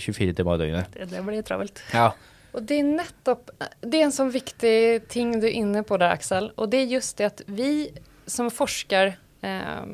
24 0.03 0.29
eh, 0.29 0.37
timer 0.37 0.59
i 0.59 0.63
døgnet. 0.65 0.93
Det, 0.99 1.09
det 1.15 1.25
blir 1.25 1.47
travelt. 1.47 1.81
Ja. 1.95 2.11
Og 2.55 2.67
det 2.67 2.81
er 2.81 2.87
nettopp 2.89 3.51
Det 3.81 3.99
er 3.99 4.07
en 4.07 4.15
sånn 4.15 4.33
viktig 4.35 5.09
ting 5.13 5.37
du 5.39 5.47
er 5.49 5.57
inne 5.61 5.85
på 5.87 5.99
der, 6.01 6.15
Aksel. 6.17 6.51
Og 6.57 6.71
det 6.73 6.85
er 6.85 6.95
just 6.97 7.19
det 7.21 7.29
at 7.29 7.43
vi 7.47 7.91
som 8.31 8.51
forsker 8.53 9.13
eh, 9.43 9.85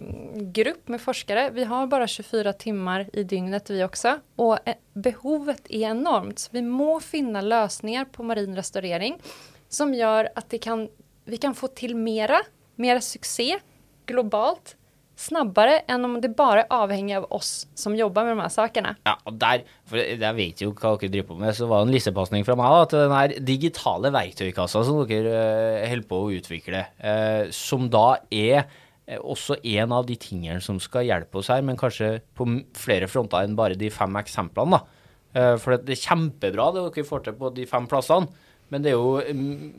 grupp 0.57 0.91
med 0.93 1.01
forskere, 1.01 1.51
vi 1.57 1.65
har 1.69 1.89
bare 1.93 2.09
24 2.09 2.53
timer 2.61 3.07
i 3.13 3.25
dygnet 3.29 3.71
vi 3.73 3.83
også. 3.85 4.19
Og 4.43 4.57
eh, 4.69 4.81
behovet 4.93 5.71
er 5.71 5.91
enormt. 5.93 6.45
Så 6.45 6.57
vi 6.57 6.65
må 6.65 6.99
finne 7.05 7.45
løsninger 7.45 8.09
på 8.13 8.27
marin 8.29 8.57
restaurering 8.57 9.21
som 9.73 9.95
gjør 9.97 10.31
at 10.37 10.53
kan, 10.63 10.87
vi 11.27 11.41
kan 11.43 11.57
få 11.57 11.73
til 11.77 11.97
mer, 11.99 12.39
mer 12.81 13.01
suksess 13.03 13.65
globalt 14.07 14.77
snabbere 15.17 15.81
enn 15.89 16.05
om 16.05 16.17
det 16.21 16.31
bare 16.37 16.65
er 16.65 16.73
avhengig 16.77 17.17
av 17.17 17.27
oss 17.35 17.67
som 17.79 17.97
jobber 17.97 18.27
med 18.27 18.37
de 18.37 18.45
her 18.45 18.53
sakene. 18.53 18.95
Ja, 19.09 19.17
og 19.25 19.39
der, 19.41 19.65
for 19.89 20.01
jeg 20.01 20.37
vet 20.37 20.63
jo 20.63 20.73
hva 20.77 20.93
dere 21.01 21.13
driver 21.15 21.31
på 21.31 21.39
med, 21.41 21.57
så 21.57 21.69
var 21.71 21.83
det 21.83 21.89
en 21.89 21.95
lissepasning 21.97 22.45
fra 22.47 22.57
meg 22.59 22.75
da, 22.75 22.89
til 22.91 23.05
den 23.05 23.15
her 23.17 23.37
digitale 23.49 24.13
verktøykassa 24.15 24.83
som 24.87 25.01
dere 25.09 25.33
uh, 25.33 25.87
holder 25.89 26.11
på 26.11 26.21
å 26.21 26.35
utvikle, 26.37 26.83
uh, 27.01 27.47
som 27.55 27.89
da 27.93 28.07
er 28.29 28.67
uh, 28.67 29.21
også 29.23 29.57
en 29.77 29.95
av 29.97 30.05
de 30.09 30.19
tingene 30.21 30.61
som 30.65 30.81
skal 30.83 31.09
hjelpe 31.09 31.41
oss 31.41 31.49
her, 31.53 31.65
men 31.65 31.81
kanskje 31.81 32.19
på 32.37 32.49
flere 32.77 33.09
fronter 33.09 33.47
enn 33.47 33.57
bare 33.57 33.79
de 33.79 33.91
fem 33.95 34.21
eksemplene. 34.21 34.77
da. 34.77 34.85
For 35.61 35.77
det 35.85 35.93
er 35.93 36.01
kjempebra 36.01 36.71
det 36.73 36.83
dere 36.87 37.05
får 37.05 37.27
til 37.27 37.35
på 37.37 37.51
de 37.53 37.67
fem 37.69 37.85
plassene, 37.91 38.31
men 38.73 38.83
det 38.83 38.95
er 38.95 38.97
jo 38.97 39.19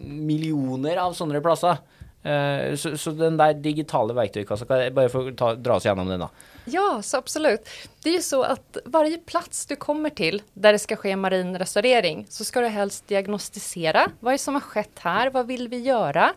millioner 0.06 1.00
av 1.02 1.16
sånne 1.18 1.42
plasser. 1.44 1.80
Eh, 2.24 2.76
så, 2.76 2.98
så, 2.98 3.14
den 3.16 3.38
der 3.40 3.58
digitale 3.62 4.16
verktøykassa, 4.18 4.68
kan 4.68 4.82
jeg 4.82 4.96
bare 4.98 5.12
få 5.12 5.28
ta, 5.38 5.54
dra 5.56 5.78
oss 5.78 5.86
gjennom 5.88 6.10
den, 6.10 6.26
da? 6.26 6.56
Ja, 6.68 6.88
så 7.06 7.22
absolutt. 7.22 7.70
Det 8.04 8.12
er 8.12 8.18
jo 8.18 8.26
så 8.26 8.42
at 8.50 8.80
hver 8.90 9.12
plass 9.30 9.66
du 9.70 9.78
kommer 9.80 10.12
til 10.16 10.42
der 10.54 10.76
det 10.76 10.82
skal 10.84 11.00
skje 11.00 11.16
marin 11.20 11.56
restaurering, 11.60 12.26
så 12.30 12.48
skal 12.48 12.68
du 12.68 12.74
helst 12.74 13.06
diagnostisere 13.12 14.10
hva 14.20 14.36
som 14.42 14.58
har 14.60 14.66
skjedd 14.66 15.06
her, 15.06 15.32
hva 15.32 15.46
vil 15.48 15.70
vi 15.72 15.86
gjøre? 15.88 16.32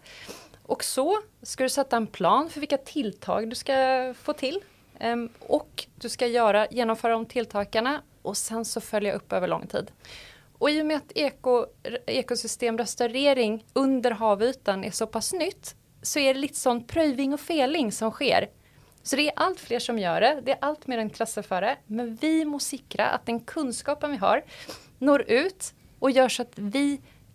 Og 0.71 0.85
så 0.87 1.07
skal 1.43 1.67
du 1.67 1.75
sette 1.75 1.99
en 1.99 2.07
plan 2.07 2.47
for 2.51 2.63
hvilke 2.63 2.79
tiltak 2.87 3.49
du 3.51 3.57
skal 3.59 4.13
få 4.15 4.37
til. 4.39 4.61
Um, 5.01 5.27
og 5.49 5.87
du 5.99 6.07
skal 6.13 6.31
gjøre, 6.31 6.67
gjennomføre 6.77 7.17
de 7.23 7.31
tiltakene, 7.33 7.95
og 8.21 8.37
sen 8.37 8.67
så 8.69 8.83
følge 8.85 9.17
opp 9.17 9.33
over 9.33 9.49
lang 9.49 9.65
tid. 9.73 9.89
Og 10.61 10.69
i 10.71 10.81
og 10.83 10.89
med 10.91 11.01
at 11.01 11.13
eko, 11.17 11.57
ekosystemrestaurering 12.05 13.63
under 13.81 14.17
havytan 14.21 14.85
er 14.85 14.95
såpass 14.97 15.33
nytt, 15.33 15.75
så 16.03 16.21
er 16.21 16.35
det 16.37 16.45
litt 16.45 16.59
sånn 16.59 16.83
prøving 16.89 17.35
og 17.37 17.41
feling 17.41 17.89
som 17.93 18.13
skjer. 18.13 18.51
Så 19.03 19.17
det 19.17 19.31
er 19.31 19.41
alt 19.41 19.61
fler 19.61 19.81
som 19.81 19.99
gjør 19.99 20.21
det, 20.21 20.33
det 20.45 20.55
er 20.55 20.67
alt 20.69 20.85
mer 20.91 21.01
intresse 21.01 21.43
for 21.47 21.65
det, 21.65 21.79
men 21.89 22.13
vi 22.21 22.45
må 22.45 22.61
sikre 22.61 23.09
at 23.15 23.25
den 23.29 23.41
kunskapen 23.49 24.13
vi 24.17 24.21
har, 24.21 24.45
når 25.01 25.25
ut 25.31 25.71
og 26.01 26.13
gjør 26.13 26.35
så 26.35 26.45
at 26.45 26.61
vi 26.61 26.85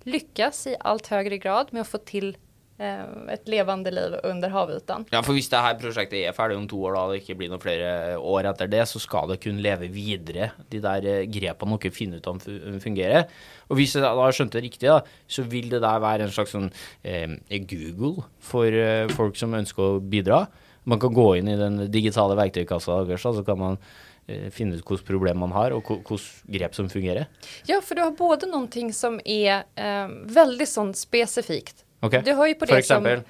lykkes 0.05 0.61
i 0.69 0.75
alt 0.85 1.09
høyere 1.09 1.41
grad 1.41 1.73
med 1.73 1.81
å 1.81 1.89
få 1.89 2.01
til 2.05 2.35
et 2.77 3.47
levende 3.47 3.91
liv 3.93 4.17
under 4.27 4.51
havytan. 4.51 5.05
Ja, 5.13 5.21
for 5.23 5.37
hvis 5.37 5.47
det 5.51 5.61
her 5.63 5.77
prosjektet 5.79 6.25
er 6.27 6.35
ferdig 6.35 6.57
om 6.59 6.65
to 6.67 6.81
år, 6.83 6.97
da 6.97 7.03
det 7.11 7.21
ikke 7.21 7.37
blir 7.39 7.51
noen 7.53 7.63
flere 7.63 8.17
år 8.19 8.49
etter 8.51 8.67
det, 8.71 8.81
så 8.91 8.99
skal 8.99 9.29
det 9.31 9.39
kunne 9.45 9.63
leve 9.63 9.87
videre, 9.93 10.49
de 10.71 10.81
der 10.83 11.07
eh, 11.07 11.21
grepene 11.31 11.79
dere 11.79 11.95
finner 11.95 12.19
ut 12.19 12.27
om 12.33 12.41
fungerer. 12.83 13.29
Og 13.69 13.79
hvis 13.79 13.95
jeg 13.95 14.03
da 14.03 14.11
har 14.19 14.35
skjønt 14.35 14.57
det 14.57 14.65
riktig, 14.65 14.89
da, 14.91 14.99
så 15.27 15.45
vil 15.47 15.69
det 15.71 15.79
der 15.85 16.03
være 16.03 16.27
en 16.27 16.35
slags 16.35 16.51
sånn 16.55 16.67
eh, 17.07 17.37
Google 17.63 18.27
for 18.43 18.67
eh, 18.67 19.07
folk 19.15 19.39
som 19.39 19.55
ønsker 19.55 19.95
å 19.95 20.03
bidra. 20.03 20.43
Man 20.85 20.99
kan 21.01 21.15
gå 21.15 21.29
inn 21.39 21.47
i 21.49 21.57
den 21.57 21.85
digitale 21.93 22.35
verktøykassa 22.37 23.05
deres, 23.07 23.23
så 23.23 23.45
kan 23.47 23.61
man 23.61 23.79
eh, 24.27 24.51
finne 24.51 24.75
ut 24.75 24.83
hvilke 24.83 25.07
problemer 25.07 25.47
man 25.47 25.55
har, 25.55 25.73
og 25.73 25.87
hvilke 25.87 26.19
grep 26.59 26.75
som 26.75 26.91
fungerer. 26.91 27.31
Ja, 27.71 27.79
for 27.79 27.95
du 27.95 28.03
har 28.03 28.13
både 28.19 28.51
noe 28.51 28.91
som 28.91 29.17
er 29.23 29.63
eh, 29.79 30.15
veldig 30.35 30.69
sånn 30.69 30.93
spesifikt 30.97 31.84
Okay. 32.01 32.21
Du 32.21 32.33
har 32.33 32.47
ju 32.47 32.55
på 32.55 32.65
det 32.65 32.83
som, 32.85 33.21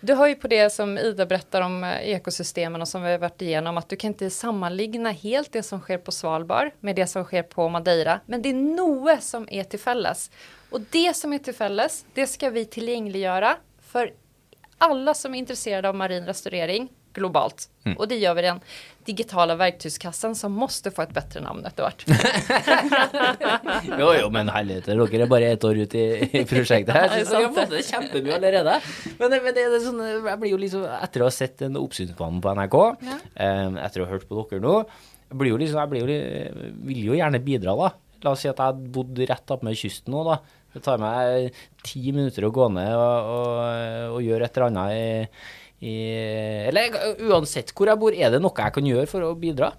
du 0.00 0.14
hör 0.14 0.26
ju 0.26 0.34
på 0.34 0.48
det 0.48 0.70
som 0.70 0.98
Ida 0.98 1.26
berättar 1.26 1.60
om 1.60 1.84
eh, 1.84 2.10
ekosystemen 2.10 2.82
och 2.82 2.88
som 2.88 3.02
vi 3.02 3.10
har 3.10 3.18
vært 3.18 3.42
igjennom, 3.42 3.78
at 3.78 3.88
du 3.88 3.96
kan 3.96 4.14
ikke 4.14 4.30
sammenligne 4.30 5.12
helt 5.12 5.52
det 5.52 5.62
som 5.62 5.80
sker 5.80 5.98
på 6.02 6.12
Svalbard 6.12 6.72
med 6.80 6.96
det 6.96 7.06
som 7.06 7.24
sker 7.24 7.42
på 7.42 7.68
Madeira. 7.68 8.20
Men 8.26 8.42
det 8.42 8.50
er 8.50 8.62
noe 8.62 9.18
som 9.22 9.46
er 9.50 9.68
til 9.70 9.78
felles. 9.78 10.26
Og 10.74 10.82
det 10.90 11.12
som 11.16 11.32
er 11.32 11.44
til 11.44 11.54
felles, 11.54 12.02
det 12.14 12.26
skal 12.26 12.50
vi 12.56 12.64
tillgängliggöra 12.64 13.56
for 13.92 14.10
alle 14.82 15.14
som 15.14 15.34
er 15.34 15.44
intresserade 15.44 15.88
av 15.88 15.94
marin 15.94 16.26
restaurering 16.26 16.88
globalt. 17.16 17.68
Mm. 17.86 17.94
Og 17.96 18.04
det 18.10 18.18
gjør 18.22 18.36
vi 18.38 18.44
den 18.46 18.60
digitale 19.06 19.56
verktøyskassen 19.58 20.36
som 20.38 20.54
måtte 20.54 20.92
få 20.94 21.04
et 21.06 21.14
bedre 21.14 21.42
navn 21.42 21.64
etter 21.66 21.86
hvert. 21.86 22.04
jo, 24.00 24.10
jo, 24.14 24.28
men 24.34 24.50
helvete, 24.54 24.94
dere 24.94 25.24
er 25.24 25.30
bare 25.30 25.50
ett 25.56 25.66
år 25.66 25.80
ut 25.82 25.96
i, 25.98 26.04
i 26.28 26.44
prosjektet 26.48 26.94
her. 26.94 27.16
Så 27.24 27.34
dere 27.34 27.48
har 27.48 27.56
fått 27.56 27.74
det 27.74 27.82
kjempemye 27.88 28.36
allerede. 28.38 28.78
Men, 29.18 29.34
men 29.34 29.56
det, 29.56 29.66
det 29.74 29.82
sånn, 29.86 30.04
jeg 30.06 30.38
blir 30.44 30.54
jo 30.54 30.60
liksom, 30.62 30.86
etter 31.00 31.24
å 31.24 31.30
ha 31.30 31.34
sett 31.34 31.66
en 31.66 31.80
oppsynsmann 31.82 32.38
på 32.44 32.54
NRK, 32.60 32.78
ja. 33.08 33.18
eh, 33.34 33.66
etter 33.88 34.04
å 34.04 34.08
ha 34.08 34.14
hørt 34.14 34.28
på 34.30 34.46
dere 34.52 34.62
nå, 34.62 34.78
jeg, 35.32 35.40
blir 35.40 35.54
jo 35.54 35.60
liksom, 35.64 35.82
jeg 35.82 35.92
blir 35.92 36.02
jo, 36.14 36.66
vil 36.92 37.04
jo 37.10 37.18
gjerne 37.18 37.42
bidra, 37.42 37.76
da. 37.78 37.92
La 38.22 38.36
oss 38.36 38.44
si 38.44 38.50
at 38.50 38.54
jeg 38.54 38.70
hadde 38.70 38.92
bodd 38.94 39.18
rett 39.26 39.56
attmed 39.56 39.78
kysten 39.78 40.14
nå, 40.14 40.22
da. 40.30 40.38
Det 40.72 40.80
tar 40.84 41.00
meg 41.00 41.52
ti 41.84 42.00
minutter 42.14 42.46
å 42.46 42.52
gå 42.54 42.70
ned 42.72 42.94
og, 42.96 43.32
og, 43.34 43.58
og 44.14 44.22
gjøre 44.24 44.46
et 44.46 44.54
eller 44.56 44.70
annet 44.70 44.94
i 44.94 45.10
i, 45.82 45.94
Eller 46.68 46.94
uansett 47.26 47.72
hvor 47.74 47.90
jeg 47.90 47.98
bor, 47.98 48.14
er 48.14 48.30
det 48.30 48.42
noe 48.42 48.54
jeg 48.54 48.74
kan 48.76 48.86
gjøre 48.86 49.08
for 49.10 49.26
å 49.26 49.32
bidra? 49.38 49.72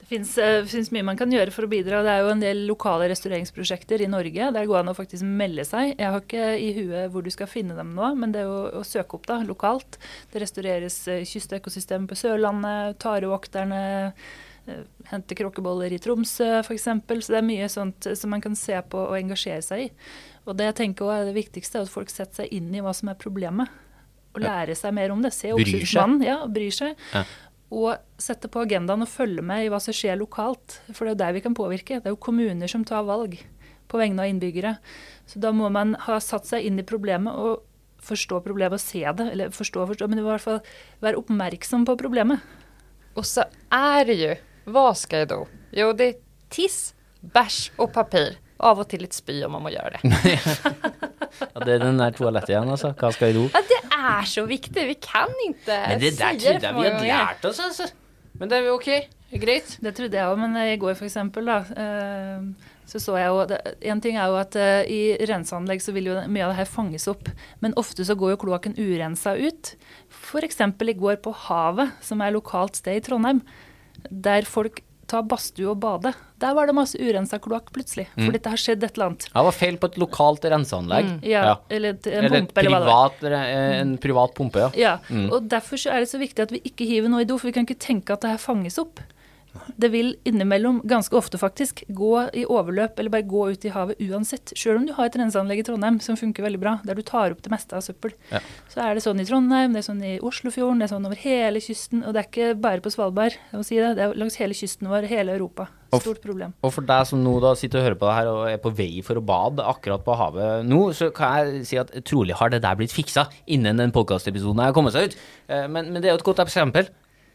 Det 0.00 0.08
fins 0.10 0.34
uh, 0.42 0.92
mye 0.92 1.06
man 1.06 1.18
kan 1.18 1.30
gjøre 1.32 1.54
for 1.54 1.64
å 1.64 1.70
bidra. 1.70 2.02
Det 2.04 2.12
er 2.12 2.24
jo 2.24 2.32
en 2.34 2.42
del 2.42 2.64
lokale 2.68 3.06
restaureringsprosjekter 3.12 4.02
i 4.02 4.10
Norge. 4.10 4.50
Der 4.56 4.68
går 4.68 4.80
an 4.80 4.92
å 4.92 4.96
faktisk 4.98 5.24
melde 5.24 5.64
seg. 5.64 5.94
Jeg 5.94 6.12
har 6.12 6.20
ikke 6.20 6.46
i 6.58 6.70
huet 6.76 7.14
hvor 7.14 7.24
du 7.24 7.30
skal 7.32 7.48
finne 7.48 7.76
dem 7.78 7.94
nå, 7.96 8.12
men 8.18 8.34
det 8.34 8.42
er 8.42 8.50
jo 8.50 8.80
å 8.82 8.84
søke 8.84 9.16
opp 9.16 9.28
da, 9.30 9.38
lokalt. 9.46 10.00
Det 10.32 10.42
restaureres 10.42 11.02
kystøkosystemet 11.30 12.10
på 12.10 12.18
Sørlandet, 12.18 12.98
tarevokterne. 13.00 13.82
Uh, 14.68 14.80
hente 15.08 15.34
kråkeboller 15.38 15.94
i 15.94 15.98
Tromsø 16.02 16.58
f.eks. 16.60 16.90
Så 16.90 17.32
det 17.32 17.38
er 17.38 17.46
mye 17.46 17.70
sånt 17.72 18.10
som 18.18 18.34
man 18.34 18.42
kan 18.44 18.58
se 18.58 18.76
på 18.90 19.06
og 19.06 19.16
engasjere 19.16 19.64
seg 19.64 19.86
i. 19.86 19.92
Og 20.44 20.58
det 20.58 20.68
jeg 20.68 20.82
tenker 20.82 21.06
også 21.06 21.22
er 21.22 21.30
det 21.30 21.38
viktigste, 21.38 21.78
er 21.78 21.88
at 21.88 21.94
folk 21.94 22.12
setter 22.12 22.42
seg 22.42 22.58
inn 22.58 22.68
i 22.74 22.82
hva 22.84 22.92
som 22.96 23.08
er 23.08 23.18
problemet 23.20 23.70
og 24.34 24.42
lære 24.44 24.76
seg 24.78 24.94
mer 24.96 25.12
om 25.14 25.22
det. 25.24 25.32
Se 25.34 25.52
oppsynsmannen, 25.54 26.24
ja, 26.26 26.40
bryr 26.50 26.74
seg. 26.74 26.98
Ja. 27.14 27.24
Og 27.70 28.20
sette 28.20 28.50
på 28.50 28.64
agendaen 28.64 29.04
og 29.04 29.10
følge 29.10 29.42
med 29.46 29.64
i 29.64 29.70
hva 29.70 29.78
som 29.82 29.94
skjer 29.94 30.18
lokalt. 30.18 30.80
For 30.90 31.06
det 31.06 31.12
er 31.12 31.14
jo 31.14 31.22
der 31.22 31.34
vi 31.36 31.42
kan 31.44 31.56
påvirke. 31.58 32.00
Det 32.00 32.10
er 32.10 32.14
jo 32.14 32.22
kommuner 32.22 32.70
som 32.70 32.84
tar 32.86 33.06
valg 33.06 33.38
på 33.90 33.98
vegne 33.98 34.22
av 34.22 34.30
innbyggere. 34.30 34.76
Så 35.30 35.42
da 35.42 35.52
må 35.54 35.70
man 35.72 35.96
ha 36.06 36.18
satt 36.22 36.48
seg 36.50 36.66
inn 36.66 36.78
i 36.82 36.86
problemet 36.86 37.34
og 37.34 37.62
forstå 38.02 38.40
problemet 38.42 38.78
og 38.78 38.82
se 38.82 39.04
det. 39.04 39.28
Eller 39.34 39.54
forstå 39.54 39.84
og 39.84 39.92
forstå, 39.92 40.10
men 40.10 40.22
i 40.22 40.26
hvert 40.26 40.42
fall 40.42 40.60
være 41.04 41.20
oppmerksom 41.22 41.86
på 41.86 41.98
problemet. 42.00 42.42
Og 43.18 43.26
så 43.26 43.46
er 43.74 44.06
det 44.06 44.20
jo 44.20 44.34
Hva 44.70 44.90
skal 44.94 45.24
jeg 45.24 45.30
da? 45.32 45.40
Jo, 45.74 45.90
det 45.96 46.06
er 46.06 46.18
tiss, 46.52 46.92
bæsj 47.22 47.72
og 47.80 47.90
papir. 47.94 48.36
Av 48.60 48.78
og 48.82 48.90
til 48.90 49.00
litt 49.02 49.16
spy 49.16 49.38
om 49.46 49.54
man 49.56 49.64
må 49.64 49.72
gjøre 49.72 49.98
det. 50.02 50.36
Ja, 51.40 51.62
det 51.64 51.76
er 51.76 51.82
den 51.84 52.00
der 52.00 52.12
toalettet 52.12 52.50
igjen, 52.52 52.68
altså. 52.68 52.90
Hva 52.98 53.08
skal 53.14 53.30
jeg 53.30 53.36
do? 53.38 53.44
Ja, 53.54 53.60
det 53.64 53.79
er 54.00 54.28
så 54.28 54.44
viktig. 54.48 54.84
Vi 54.90 54.98
kan 55.02 55.32
ikke 55.46 55.78
Men 55.88 56.02
det 56.02 56.12
der 56.18 56.36
trodde 56.40 56.68
jeg 56.68 56.76
vi 56.76 56.86
hadde 56.88 57.08
lært 57.08 57.48
oss, 57.50 57.62
altså. 57.62 57.88
Men 58.40 58.50
det 58.50 58.58
er 58.58 58.68
jo 58.70 58.76
ok. 58.78 58.90
Greit. 59.30 59.76
Det 59.78 59.92
trodde 59.94 60.18
jeg 60.18 60.26
òg, 60.26 60.38
men 60.40 60.56
i 60.58 60.78
går 60.80 60.96
for 60.98 61.06
eksempel, 61.06 61.46
da, 61.46 61.60
eh, 61.78 62.70
så 62.90 62.98
så 62.98 63.14
jeg 63.20 63.28
jo 63.30 63.58
En 63.92 64.00
ting 64.02 64.16
er 64.18 64.26
jo 64.26 64.38
at 64.40 64.56
eh, 64.58 64.88
i 64.90 65.00
renseanlegg 65.28 65.82
så 65.84 65.94
vil 65.94 66.10
jo 66.10 66.16
mye 66.26 66.48
av 66.48 66.50
det 66.50 66.58
her 66.58 66.70
fanges 66.70 67.06
opp, 67.06 67.28
men 67.62 67.76
ofte 67.78 68.02
så 68.02 68.16
går 68.18 68.34
jo 68.34 68.40
kloakken 68.42 68.74
urensa 68.74 69.36
ut. 69.38 69.76
F.eks. 70.10 70.58
i 70.58 70.96
går 70.98 71.20
på 71.22 71.34
Havet, 71.46 71.94
som 72.02 72.20
er 72.20 72.34
lokalt 72.34 72.80
sted 72.80 72.98
i 72.98 73.04
Trondheim, 73.06 73.44
der 74.10 74.42
folk 74.48 74.82
tar 75.06 75.22
badstue 75.22 75.70
og 75.70 75.78
bade. 75.84 76.14
Der 76.40 76.54
var 76.56 76.66
det 76.70 76.74
masse 76.76 76.96
urensa 76.96 77.38
kloakk 77.42 77.68
plutselig, 77.74 78.06
fordi 78.16 78.38
det 78.40 78.50
har 78.52 78.60
skjedd 78.60 78.84
et 78.86 78.94
eller 78.96 79.10
annet. 79.10 79.26
Det 79.28 79.44
var 79.46 79.56
feil 79.56 79.76
på 79.82 79.90
et 79.92 79.98
lokalt 80.00 80.46
renseanlegg. 80.48 81.10
Ja, 81.28 81.56
Eller 81.68 81.94
en 81.98 82.00
Eller 82.08 82.36
et 82.38 82.48
pumpe, 82.48 82.64
privat, 82.64 83.18
eller 83.22 83.36
en 83.82 83.96
privat 84.00 84.34
pumpe, 84.38 84.64
ja. 84.64 84.70
Ja, 84.80 84.94
og 85.30 85.48
derfor 85.52 85.76
så 85.80 85.92
er 85.92 86.00
det 86.04 86.08
så 86.08 86.20
viktig 86.20 86.46
at 86.46 86.52
vi 86.54 86.62
ikke 86.64 86.88
hiver 86.88 87.12
noe 87.12 87.22
i 87.22 87.28
do, 87.28 87.36
for 87.36 87.50
vi 87.50 87.56
kan 87.58 87.68
ikke 87.68 87.78
tenke 87.80 88.16
at 88.16 88.24
det 88.24 88.30
her 88.32 88.40
fanges 88.40 88.78
opp. 88.80 89.02
Det 89.80 89.88
vil 89.90 90.12
innimellom, 90.28 90.80
ganske 90.86 91.16
ofte 91.18 91.38
faktisk, 91.40 91.82
gå 91.88 92.12
i 92.38 92.44
overløp 92.46 92.98
eller 93.00 93.10
bare 93.10 93.26
gå 93.26 93.46
ut 93.50 93.64
i 93.66 93.72
havet 93.74 93.98
uansett. 94.06 94.52
Selv 94.56 94.78
om 94.78 94.86
du 94.86 94.92
har 94.94 95.08
et 95.08 95.16
renseanlegg 95.18 95.62
i 95.62 95.64
Trondheim 95.66 95.98
som 96.04 96.18
funker 96.20 96.44
veldig 96.46 96.60
bra, 96.62 96.76
der 96.86 96.94
du 96.98 97.02
tar 97.06 97.34
opp 97.34 97.42
det 97.42 97.50
meste 97.52 97.74
av 97.78 97.82
søppel. 97.86 98.14
Ja. 98.30 98.40
Så 98.70 98.82
er 98.84 98.94
det 98.94 99.02
sånn 99.04 99.20
i 99.22 99.26
Trondheim, 99.26 99.74
det 99.74 99.82
er 99.82 99.88
sånn 99.88 100.04
i 100.06 100.14
Oslofjorden, 100.22 100.78
det 100.78 100.86
er 100.88 100.94
sånn 100.94 101.08
over 101.08 101.18
hele 101.24 101.62
kysten. 101.64 102.04
Og 102.06 102.14
det 102.14 102.22
er 102.22 102.30
ikke 102.30 102.52
bare 102.62 102.84
på 102.84 102.92
Svalbard, 102.94 103.34
jeg 103.50 103.58
må 103.58 103.66
si 103.66 103.80
det. 103.80 103.94
Det 103.98 104.06
er 104.06 104.16
langs 104.22 104.38
hele 104.38 104.54
kysten 104.54 104.90
vår, 104.92 105.08
hele 105.10 105.34
Europa. 105.34 105.66
Stort 105.90 106.22
problem. 106.22 106.52
Og 106.62 106.70
for 106.70 106.86
deg 106.86 107.06
som 107.08 107.18
nå 107.24 107.32
da 107.42 107.56
sitter 107.58 107.80
og 107.80 107.88
hører 107.88 107.98
på 107.98 108.06
det 108.06 108.14
her 108.20 108.28
og 108.30 108.44
er 108.52 108.60
på 108.62 108.70
vei 108.78 108.90
for 109.02 109.18
å 109.18 109.24
bade 109.26 109.64
akkurat 109.66 110.04
på 110.06 110.14
havet 110.20 110.68
nå, 110.70 110.84
så 110.94 111.08
kan 111.14 111.40
jeg 111.50 111.64
si 111.66 111.80
at 111.82 111.90
trolig 112.06 112.36
har 112.38 112.52
det 112.54 112.62
der 112.62 112.78
blitt 112.78 112.94
fiksa 112.94 113.26
innen 113.50 113.80
den 113.82 113.90
podkastepisoden 113.96 114.62
har 114.62 114.76
kommet 114.76 114.94
seg 114.94 115.10
ut. 115.10 115.16
Eh, 115.50 115.66
Men, 115.66 115.90
men 115.90 115.98
det 115.98 116.10
er 116.10 116.14
jo 116.14 116.20
et 116.20 116.28
godt 116.30 116.44
eksempel. 116.46 116.86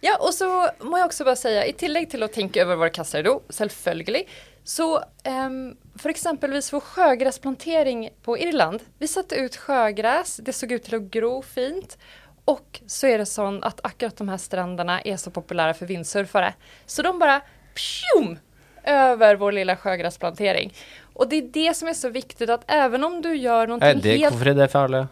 Ja, 0.06 0.20
og 0.22 0.36
så 0.36 0.48
må 0.86 1.00
jeg 1.00 1.08
også 1.08 1.26
bare 1.26 1.39
si, 1.39 1.50
i 1.50 1.74
tillegg 1.78 2.12
til 2.12 2.26
å 2.26 2.30
tenke 2.30 2.62
over 2.62 2.78
våre 2.84 2.94
kasser 2.94 3.26
do, 3.26 3.39
selvfølgelig, 3.54 4.26
så 4.65 4.86
um, 4.98 5.58
for 6.02 6.10
eksempelvis 6.10 6.72
vår 6.74 6.84
sjøgressplantering 6.94 8.08
på 8.26 8.38
Irland. 8.41 8.82
Vi 9.02 9.10
satte 9.10 9.38
ut 9.38 9.58
sjøgress, 9.62 10.39
det 10.46 10.56
så 10.58 10.70
ut 10.70 10.86
til 10.88 10.98
å 10.98 11.04
gro 11.13 11.34
fint. 11.46 11.98
Og 12.50 12.80
så 12.89 13.12
er 13.12 13.22
det 13.22 13.30
sånn 13.30 13.60
at 13.65 13.82
akkurat 13.86 14.18
de 14.18 14.26
her 14.30 14.41
strendene 14.41 14.98
er 15.06 15.22
så 15.22 15.34
populære 15.34 15.78
for 15.78 15.89
vindsurfere. 15.89 16.54
Så 16.89 17.06
de 17.06 17.13
bare 17.22 17.39
pjum, 17.78 18.36
over 18.86 19.39
vår 19.41 19.56
lille 19.60 19.78
sjøgressplantering. 19.82 20.74
Og 21.15 21.30
det 21.32 21.39
er 21.39 21.54
det 21.56 21.78
som 21.78 21.89
er 21.89 21.98
så 21.98 22.12
viktig, 22.13 22.50
at 22.54 22.65
even 22.70 23.06
om 23.08 23.18
du 23.24 23.32
gjør 23.34 23.72
noe 23.72 23.82
Er 23.82 23.98
det, 23.98 24.18
helt 24.18 24.30
hvorfor 24.30 24.52
er 24.52 24.60
det 24.60 24.70
farlig? 24.74 25.06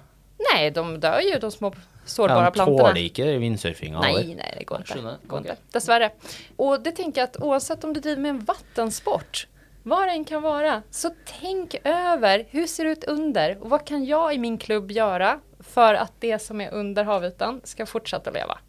Nei, 0.49 0.59
de 0.75 0.83
dør 1.01 1.21
jo, 1.25 1.39
de 1.41 1.51
små 1.53 1.71
Ja, 2.03 2.09
sårbare 2.11 2.49
de 2.49 2.51
plantene. 2.57 2.83
tåler 2.83 3.01
ikke 3.07 3.27
vindsurfinga. 3.39 4.01
Nei, 4.03 4.35
nei, 4.35 4.49
det 4.59 4.65
går 4.67 4.83
ikke. 4.83 5.55
Dessverre. 5.71 6.11
Og 6.59 6.83
det 6.83 6.95
tenker 6.99 7.23
jeg 7.23 7.31
at 7.31 7.41
oavsett 7.41 7.83
om 7.87 7.93
du 7.95 8.01
driver 8.03 8.21
med 8.25 8.35
en 8.35 8.43
vattensport, 8.49 9.45
hva 9.87 10.05
det 10.07 10.17
enn 10.17 10.25
kan 10.27 10.43
være, 10.43 10.75
så 10.91 11.11
tenk 11.27 11.77
over 11.83 12.45
hvordan 12.51 12.67
ser 12.71 12.87
det 12.87 12.91
ut 12.97 13.07
under 13.11 13.55
og 13.59 13.65
hva 13.71 13.79
kan 13.83 14.05
jeg 14.07 14.35
i 14.35 14.39
min 14.39 14.57
klubb 14.57 14.91
gjøre 14.95 15.37
for 15.63 15.95
at 15.99 16.13
det 16.23 16.37
som 16.43 16.61
er 16.63 16.75
under 16.75 17.07
havytan 17.07 17.61
skal 17.67 17.87
fortsette 17.87 18.31
å 18.31 18.35
leva? 18.35 18.59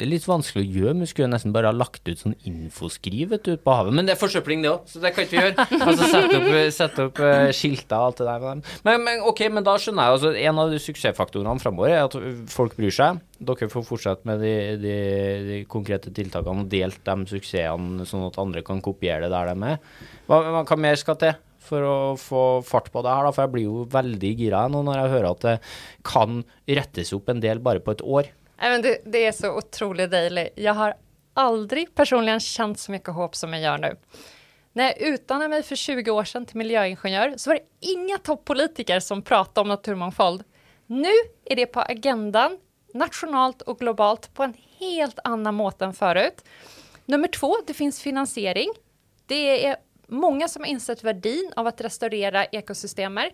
Det 0.00 0.06
er 0.06 0.14
litt 0.14 0.24
vanskelig 0.24 0.62
å 0.64 0.68
gjøre, 0.78 0.92
men 0.96 1.04
vi 1.04 1.06
skulle 1.10 1.26
jo 1.26 1.32
nesten 1.34 1.52
bare 1.52 1.68
ha 1.68 1.76
lagt 1.76 2.08
ut 2.08 2.16
sånn 2.22 2.32
infoskriv 2.48 3.34
vet 3.34 3.42
du, 3.44 3.50
på 3.60 3.72
havet. 3.76 3.92
Men 3.92 4.06
det 4.08 4.14
er 4.14 4.20
forsøpling, 4.22 4.62
det 4.64 4.70
òg, 4.70 4.86
så 4.88 5.02
det 5.02 5.10
kan 5.12 5.26
ikke 5.26 5.34
vi 5.34 5.42
gjøre. 5.42 5.66
Altså 5.90 6.08
Sette 6.08 6.38
opp, 6.38 6.46
sette 6.72 7.04
opp 7.10 7.20
eh, 7.26 7.50
skilter 7.52 7.98
og 7.98 8.06
alt 8.06 8.22
det 8.22 8.28
der. 8.30 8.62
Men, 8.86 9.04
men 9.04 9.26
ok, 9.28 9.42
men 9.52 9.66
da 9.66 9.74
skjønner 9.82 10.08
jeg 10.08 10.16
altså 10.16 10.32
En 10.46 10.62
av 10.62 10.72
de 10.72 10.80
suksessfaktorene 10.80 11.60
framover 11.60 11.92
er 11.92 12.06
at 12.06 12.16
folk 12.48 12.78
bryr 12.80 12.96
seg. 12.96 13.20
Dere 13.44 13.70
får 13.74 13.86
fortsette 13.90 14.30
med 14.30 14.40
de, 14.40 14.54
de, 14.80 14.96
de 15.50 15.60
konkrete 15.68 16.14
tiltakene 16.16 16.64
og 16.64 16.72
delt 16.72 17.04
de 17.04 17.18
suksessene, 17.34 18.08
sånn 18.08 18.26
at 18.30 18.40
andre 18.40 18.64
kan 18.64 18.80
kopiere 18.80 19.28
det 19.28 19.34
der 19.36 19.52
de 19.52 19.74
er. 19.74 19.86
Hva, 20.32 20.42
hva 20.64 20.80
mer 20.80 20.96
skal 21.00 21.20
til? 21.20 21.36
For 21.70 21.84
å 21.84 21.96
få 22.16 22.42
fart 22.66 22.88
på 22.90 23.04
det 23.04 23.12
her, 23.12 23.28
da, 23.28 23.36
for 23.36 23.44
jeg 23.44 23.52
blir 23.52 23.68
jo 23.68 23.86
veldig 23.92 24.34
gira 24.38 24.64
nå 24.72 24.80
når 24.86 25.02
jeg 25.02 25.14
hører 25.18 25.32
at 25.34 25.44
det 25.44 25.56
kan 26.08 26.40
rettes 26.64 27.12
opp 27.12 27.28
en 27.28 27.44
del 27.44 27.60
bare 27.60 27.84
på 27.84 27.92
et 27.92 28.02
år. 28.02 28.32
Det, 28.60 29.00
det 29.04 29.26
är 29.26 29.32
så 29.32 29.56
otroligt 29.56 30.10
dejligt. 30.10 30.52
Jag 30.56 30.74
har 30.74 30.94
aldrig 31.34 31.94
personligen 31.94 32.40
känt 32.40 32.78
så 32.78 32.92
mycket 32.92 33.14
hopp 33.14 33.36
som 33.36 33.52
jag 33.52 33.62
gör 33.62 33.78
nu. 33.78 33.96
När 34.72 34.84
jag 34.84 35.00
utbildade 35.00 35.48
mig 35.48 35.62
för 35.62 35.76
20 35.76 36.10
år 36.10 36.24
sedan 36.24 36.46
till 36.46 36.56
miljöingenjör 36.56 37.34
så 37.36 37.50
var 37.50 37.54
det 37.54 37.88
inga 37.88 38.18
toppolitiker 38.18 39.00
som 39.00 39.22
pratade 39.22 39.60
om 39.60 39.68
naturmångfald. 39.68 40.44
Nu 40.86 41.12
är 41.44 41.56
det 41.56 41.66
på 41.66 41.80
agendan, 41.80 42.58
nationalt 42.94 43.62
och 43.62 43.78
globalt, 43.78 44.34
på 44.34 44.42
en 44.42 44.54
helt 44.78 45.18
annan 45.24 45.54
måte 45.54 45.84
än 45.84 45.94
förut. 45.94 46.44
Nummer 47.04 47.28
två, 47.28 47.56
det 47.66 47.74
finns 47.74 48.00
finansiering. 48.00 48.70
Det 49.26 49.66
är 49.66 49.76
många 50.06 50.48
som 50.48 50.62
har 50.62 50.68
insett 50.68 51.04
verdien 51.04 51.52
av 51.56 51.66
att 51.66 51.80
restaurera 51.80 52.44
ekosystemer. 52.44 53.30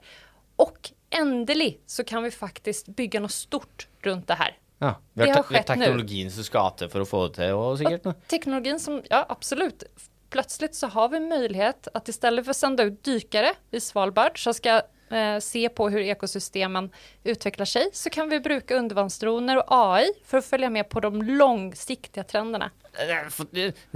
Och 0.57 0.91
endelig 1.11 1.81
så 1.87 2.05
kan 2.05 2.23
vi 2.23 2.31
faktiskt 2.31 2.89
bygga 2.89 3.21
något 3.21 3.33
stort 3.33 3.89
runt 4.03 4.27
det 4.27 4.35
här. 4.35 4.59
Ja, 4.79 4.95
vi 5.12 5.31
har, 5.31 5.43
te- 5.43 5.62
teknologien 5.62 6.31
som 6.31 6.45
skal 6.45 6.75
til 6.77 6.91
for 6.93 7.05
å 7.05 7.09
få 7.09 7.23
det 7.29 7.39
til, 7.39 7.55
òg, 7.57 7.79
sikkert. 7.81 8.05
nå. 8.05 8.12
teknologien 8.29 8.81
som, 8.81 9.01
ja 9.11 9.23
absolut. 9.29 9.85
Plötsligt 10.31 10.75
så 10.75 10.87
har 10.87 11.09
vi 11.09 11.21
möjlighet 11.21 11.89
att 11.95 12.09
istället 12.09 12.45
för 12.45 12.51
att 12.51 12.57
sända 12.57 12.83
ut 12.83 13.05
dykare 13.05 13.55
i 13.71 13.81
Svalbard 13.81 14.45
så 14.45 14.53
ska 14.55 14.83
eh, 15.11 15.37
se 15.45 15.69
på 15.69 15.88
hur 15.92 16.01
ekosystemen 16.03 16.90
utvecklar 17.25 17.66
sig 17.69 17.90
så 17.92 18.11
kan 18.11 18.29
vi 18.31 18.40
bruke 18.40 18.77
undervannsdroner 18.79 19.62
og 19.62 19.73
AI 19.77 20.11
for 20.27 20.40
å 20.40 20.47
følge 20.47 20.71
med 20.73 20.88
på 20.92 21.03
de 21.05 21.12
langsiktige 21.38 22.25
trendene. 22.29 22.71
Er 22.97 23.29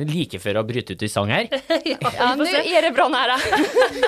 Like 0.04 0.36
før 0.42 0.58
å 0.60 0.64
bryte 0.68 0.92
ut 0.92 1.02
i 1.02 1.08
sang 1.08 1.30
her. 1.32 1.46
Ja, 1.88 2.34
nå 2.36 2.44
er 2.44 2.84
det 2.84 2.90
bra 2.92 3.06
nære. 3.08 3.38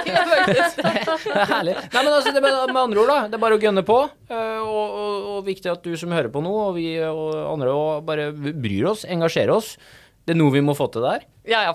Er 0.05 1.47
Herlig. 1.49 1.77
Nei, 1.93 2.03
men 2.03 2.11
altså, 2.13 2.33
det 2.35 2.43
med 2.45 2.77
andre 2.83 3.01
ord, 3.01 3.09
da. 3.09 3.19
Det 3.33 3.39
er 3.39 3.43
bare 3.43 3.57
å 3.57 3.63
gønne 3.63 3.85
på. 3.89 3.99
eh, 4.29 4.61
Og, 4.61 4.99
og, 5.01 5.31
og 5.37 5.41
viktig 5.49 5.73
at 5.73 5.83
du 5.87 5.97
som 5.99 6.13
hører 6.13 6.29
på 6.33 6.43
nå, 6.45 6.53
og 6.69 6.77
vi 6.77 6.87
og 7.07 7.33
andre 7.55 7.73
og 7.73 8.05
bare 8.09 8.31
bryr 8.37 8.91
oss, 8.93 9.07
engasjerer 9.09 9.55
oss. 9.57 9.75
Det 10.23 10.37
er 10.37 10.39
noe 10.39 10.53
vi 10.55 10.61
må 10.63 10.75
få 10.79 10.87
til 10.95 11.03
der. 11.03 11.25
Ja, 11.43 11.65
Ja, 11.65 11.71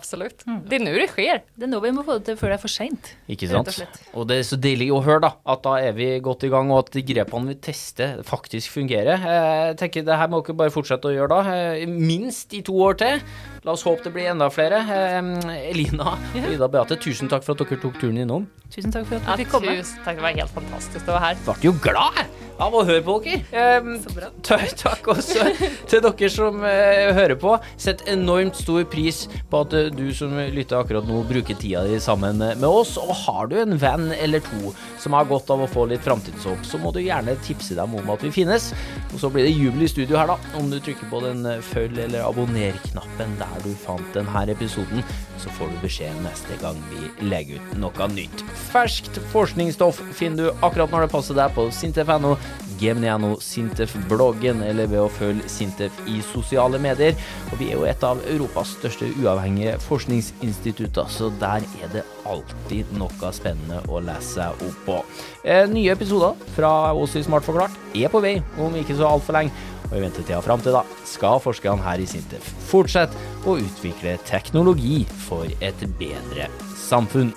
Mm. 0.47 0.61
Det 0.69 0.77
er 0.77 0.83
nå 0.85 0.91
det 0.95 1.09
skjer. 1.11 1.41
Det 1.59 1.65
er 1.65 1.67
nå 1.67 1.81
vi 1.83 1.89
må 1.91 2.03
få 2.07 2.15
det 2.15 2.29
til 2.29 2.37
før 2.39 2.53
det 2.53 2.55
er 2.55 2.61
for 2.63 2.71
seint. 2.71 3.09
Ikke 3.27 3.49
sant? 3.49 3.67
og. 3.67 3.97
Og 4.15 4.27
det 4.29 4.37
er 4.39 4.45
så 4.47 4.55
deilig 4.55 4.87
å 4.95 5.01
høre, 5.03 5.19
da, 5.25 5.31
at 5.45 5.61
da 5.65 5.73
er 5.83 5.91
vi 5.97 6.07
godt 6.23 6.45
i 6.47 6.51
gang, 6.53 6.71
og 6.71 6.85
at 6.85 6.93
de 6.95 7.03
grepene 7.03 7.51
vi 7.51 7.55
tester, 7.67 8.21
faktisk 8.23 8.71
fungerer. 8.71 9.19
Eh, 9.19 9.67
Jeg 9.67 9.77
tenker 9.81 10.05
det 10.07 10.15
her 10.15 10.31
må 10.31 10.39
dere 10.45 10.55
bare 10.55 10.71
fortsette 10.71 11.11
å 11.11 11.11
gjøre 11.11 11.27
da, 11.27 11.41
eh, 11.51 11.85
minst 11.85 12.53
i 12.55 12.61
to 12.63 12.71
år 12.79 12.95
til. 12.97 13.19
La 13.65 13.73
oss 13.75 13.83
håpe 13.83 14.03
det 14.07 14.13
blir 14.15 14.31
enda 14.31 14.47
flere. 14.49 14.79
Eh, 14.87 15.69
Elina 15.73 16.15
og 16.45 16.51
Ida 16.55 16.69
Beate, 16.71 16.95
tusen 16.95 17.27
takk 17.27 17.43
for 17.43 17.51
at 17.59 17.67
dere 17.67 17.81
tok 17.83 17.99
turen 17.99 18.23
innom. 18.23 18.47
Tusen 18.71 18.95
takk 18.95 19.05
for 19.11 19.19
at 19.19 19.27
dere 19.27 19.43
fikk 19.43 19.51
komme. 19.51 19.75
tusen 19.83 19.99
takk, 20.07 20.15
det 20.15 20.23
var 20.23 20.39
helt 20.39 20.55
fantastisk 20.55 21.03
å 21.11 21.17
være 21.19 21.25
her. 21.33 21.43
ble 21.43 21.59
jo 21.67 21.75
glad 21.83 22.46
av 22.63 22.75
å 22.75 22.83
høre 22.87 23.03
på 23.05 23.17
dere. 23.25 23.79
Um, 23.81 23.97
takk 24.81 25.09
også 25.11 25.45
til 25.89 26.03
dere 26.03 26.29
som 26.31 26.63
eh, 26.67 27.13
hører 27.17 27.37
på. 27.39 27.55
Sett 27.79 28.03
enormt 28.09 28.57
stor 28.59 28.85
pris 28.89 29.25
på 29.51 29.61
at 29.65 29.75
eh, 29.77 29.89
du 29.93 30.09
som 30.15 30.33
lytter 30.37 30.79
akkurat 30.79 31.07
nå, 31.07 31.21
bruker 31.29 31.57
tida 31.59 31.85
di 31.87 31.99
sammen 32.03 32.41
med 32.41 32.67
oss. 32.67 32.95
Og 33.01 33.13
har 33.25 33.51
du 33.51 33.57
en 33.61 33.77
venn 33.81 34.09
eller 34.17 34.43
to 34.45 34.73
som 35.01 35.15
har 35.17 35.29
godt 35.29 35.51
av 35.53 35.63
å 35.63 35.69
få 35.71 35.87
litt 35.91 36.03
framtidshåp, 36.05 36.65
så 36.67 36.81
må 36.81 36.91
du 36.95 37.01
gjerne 37.03 37.37
tipse 37.45 37.77
dem 37.77 37.95
om 37.97 38.13
at 38.13 38.25
vi 38.25 38.33
finnes. 38.33 38.71
Og 39.13 39.21
så 39.21 39.31
blir 39.33 39.47
det 39.47 39.55
jubel 39.55 39.85
i 39.85 39.91
studio 39.91 40.19
her, 40.19 40.33
da. 40.33 40.37
Om 40.59 40.71
du 40.71 40.79
trykker 40.81 41.09
på 41.11 41.21
den 41.25 41.45
eh, 41.47 41.61
følg- 41.63 42.03
eller 42.07 42.25
abonner-knappen 42.27 43.37
der 43.39 43.63
du 43.65 43.71
fant 43.81 44.13
denne 44.15 44.45
episoden, 44.53 45.03
så 45.41 45.51
får 45.57 45.71
du 45.71 45.79
beskjed 45.83 46.17
neste 46.23 46.57
gang 46.61 46.77
vi 46.91 47.27
legger 47.29 47.61
ut 47.61 47.77
noe 47.81 48.07
nytt. 48.13 48.43
Ferskt 48.71 49.19
forskningsstoff 49.31 50.01
finner 50.17 50.49
du 50.49 50.65
akkurat 50.65 50.91
når 50.93 51.05
det 51.05 51.13
passer 51.13 51.37
deg 51.37 51.53
på 51.55 51.67
sintef.no, 51.73 52.35
Gemini.no, 52.79 53.35
Sintef-bloggen 53.43 54.63
eller 54.65 54.89
ved 54.91 55.03
å 55.03 55.11
følge 55.11 55.49
Sintef 55.51 55.95
i 56.09 56.19
sosiale 56.25 56.79
medier. 56.81 57.17
Og 57.51 57.61
vi 57.61 57.71
er 57.71 57.79
jo 57.79 57.87
et 57.89 58.03
av 58.05 58.21
Europas 58.29 58.75
største 58.77 59.09
uavhengige 59.21 59.77
forskningsinstitutter, 59.85 61.09
så 61.11 61.31
der 61.41 61.65
er 61.81 61.93
det 61.93 62.05
alltid 62.27 62.91
noe 62.99 63.31
spennende 63.35 63.81
å 63.87 64.01
lese 64.03 64.37
seg 64.37 64.67
opp 64.67 64.83
på. 64.87 64.99
Eh, 65.43 65.65
nye 65.71 65.95
episoder 65.95 66.37
fra 66.57 66.93
oss 66.93 67.15
i 67.17 67.23
Smart 67.25 67.47
forklart 67.47 67.95
er 67.95 68.11
på 68.13 68.21
vei 68.23 68.37
om 68.61 68.75
ikke 68.77 68.97
så 68.97 69.09
altfor 69.09 69.39
lenge. 69.39 69.55
Og 69.87 69.95
i 69.95 70.03
ventetida 70.03 70.41
fram 70.43 70.59
til 70.63 70.75
da 70.75 70.83
skal 71.07 71.39
forskerne 71.43 71.85
her 71.85 72.03
i 72.03 72.07
Sintef 72.09 72.49
fortsette 72.67 73.15
å 73.47 73.55
utvikle 73.61 74.17
teknologi 74.27 75.05
for 75.27 75.47
et 75.63 75.87
bedre 75.99 76.51
samfunn. 76.87 77.31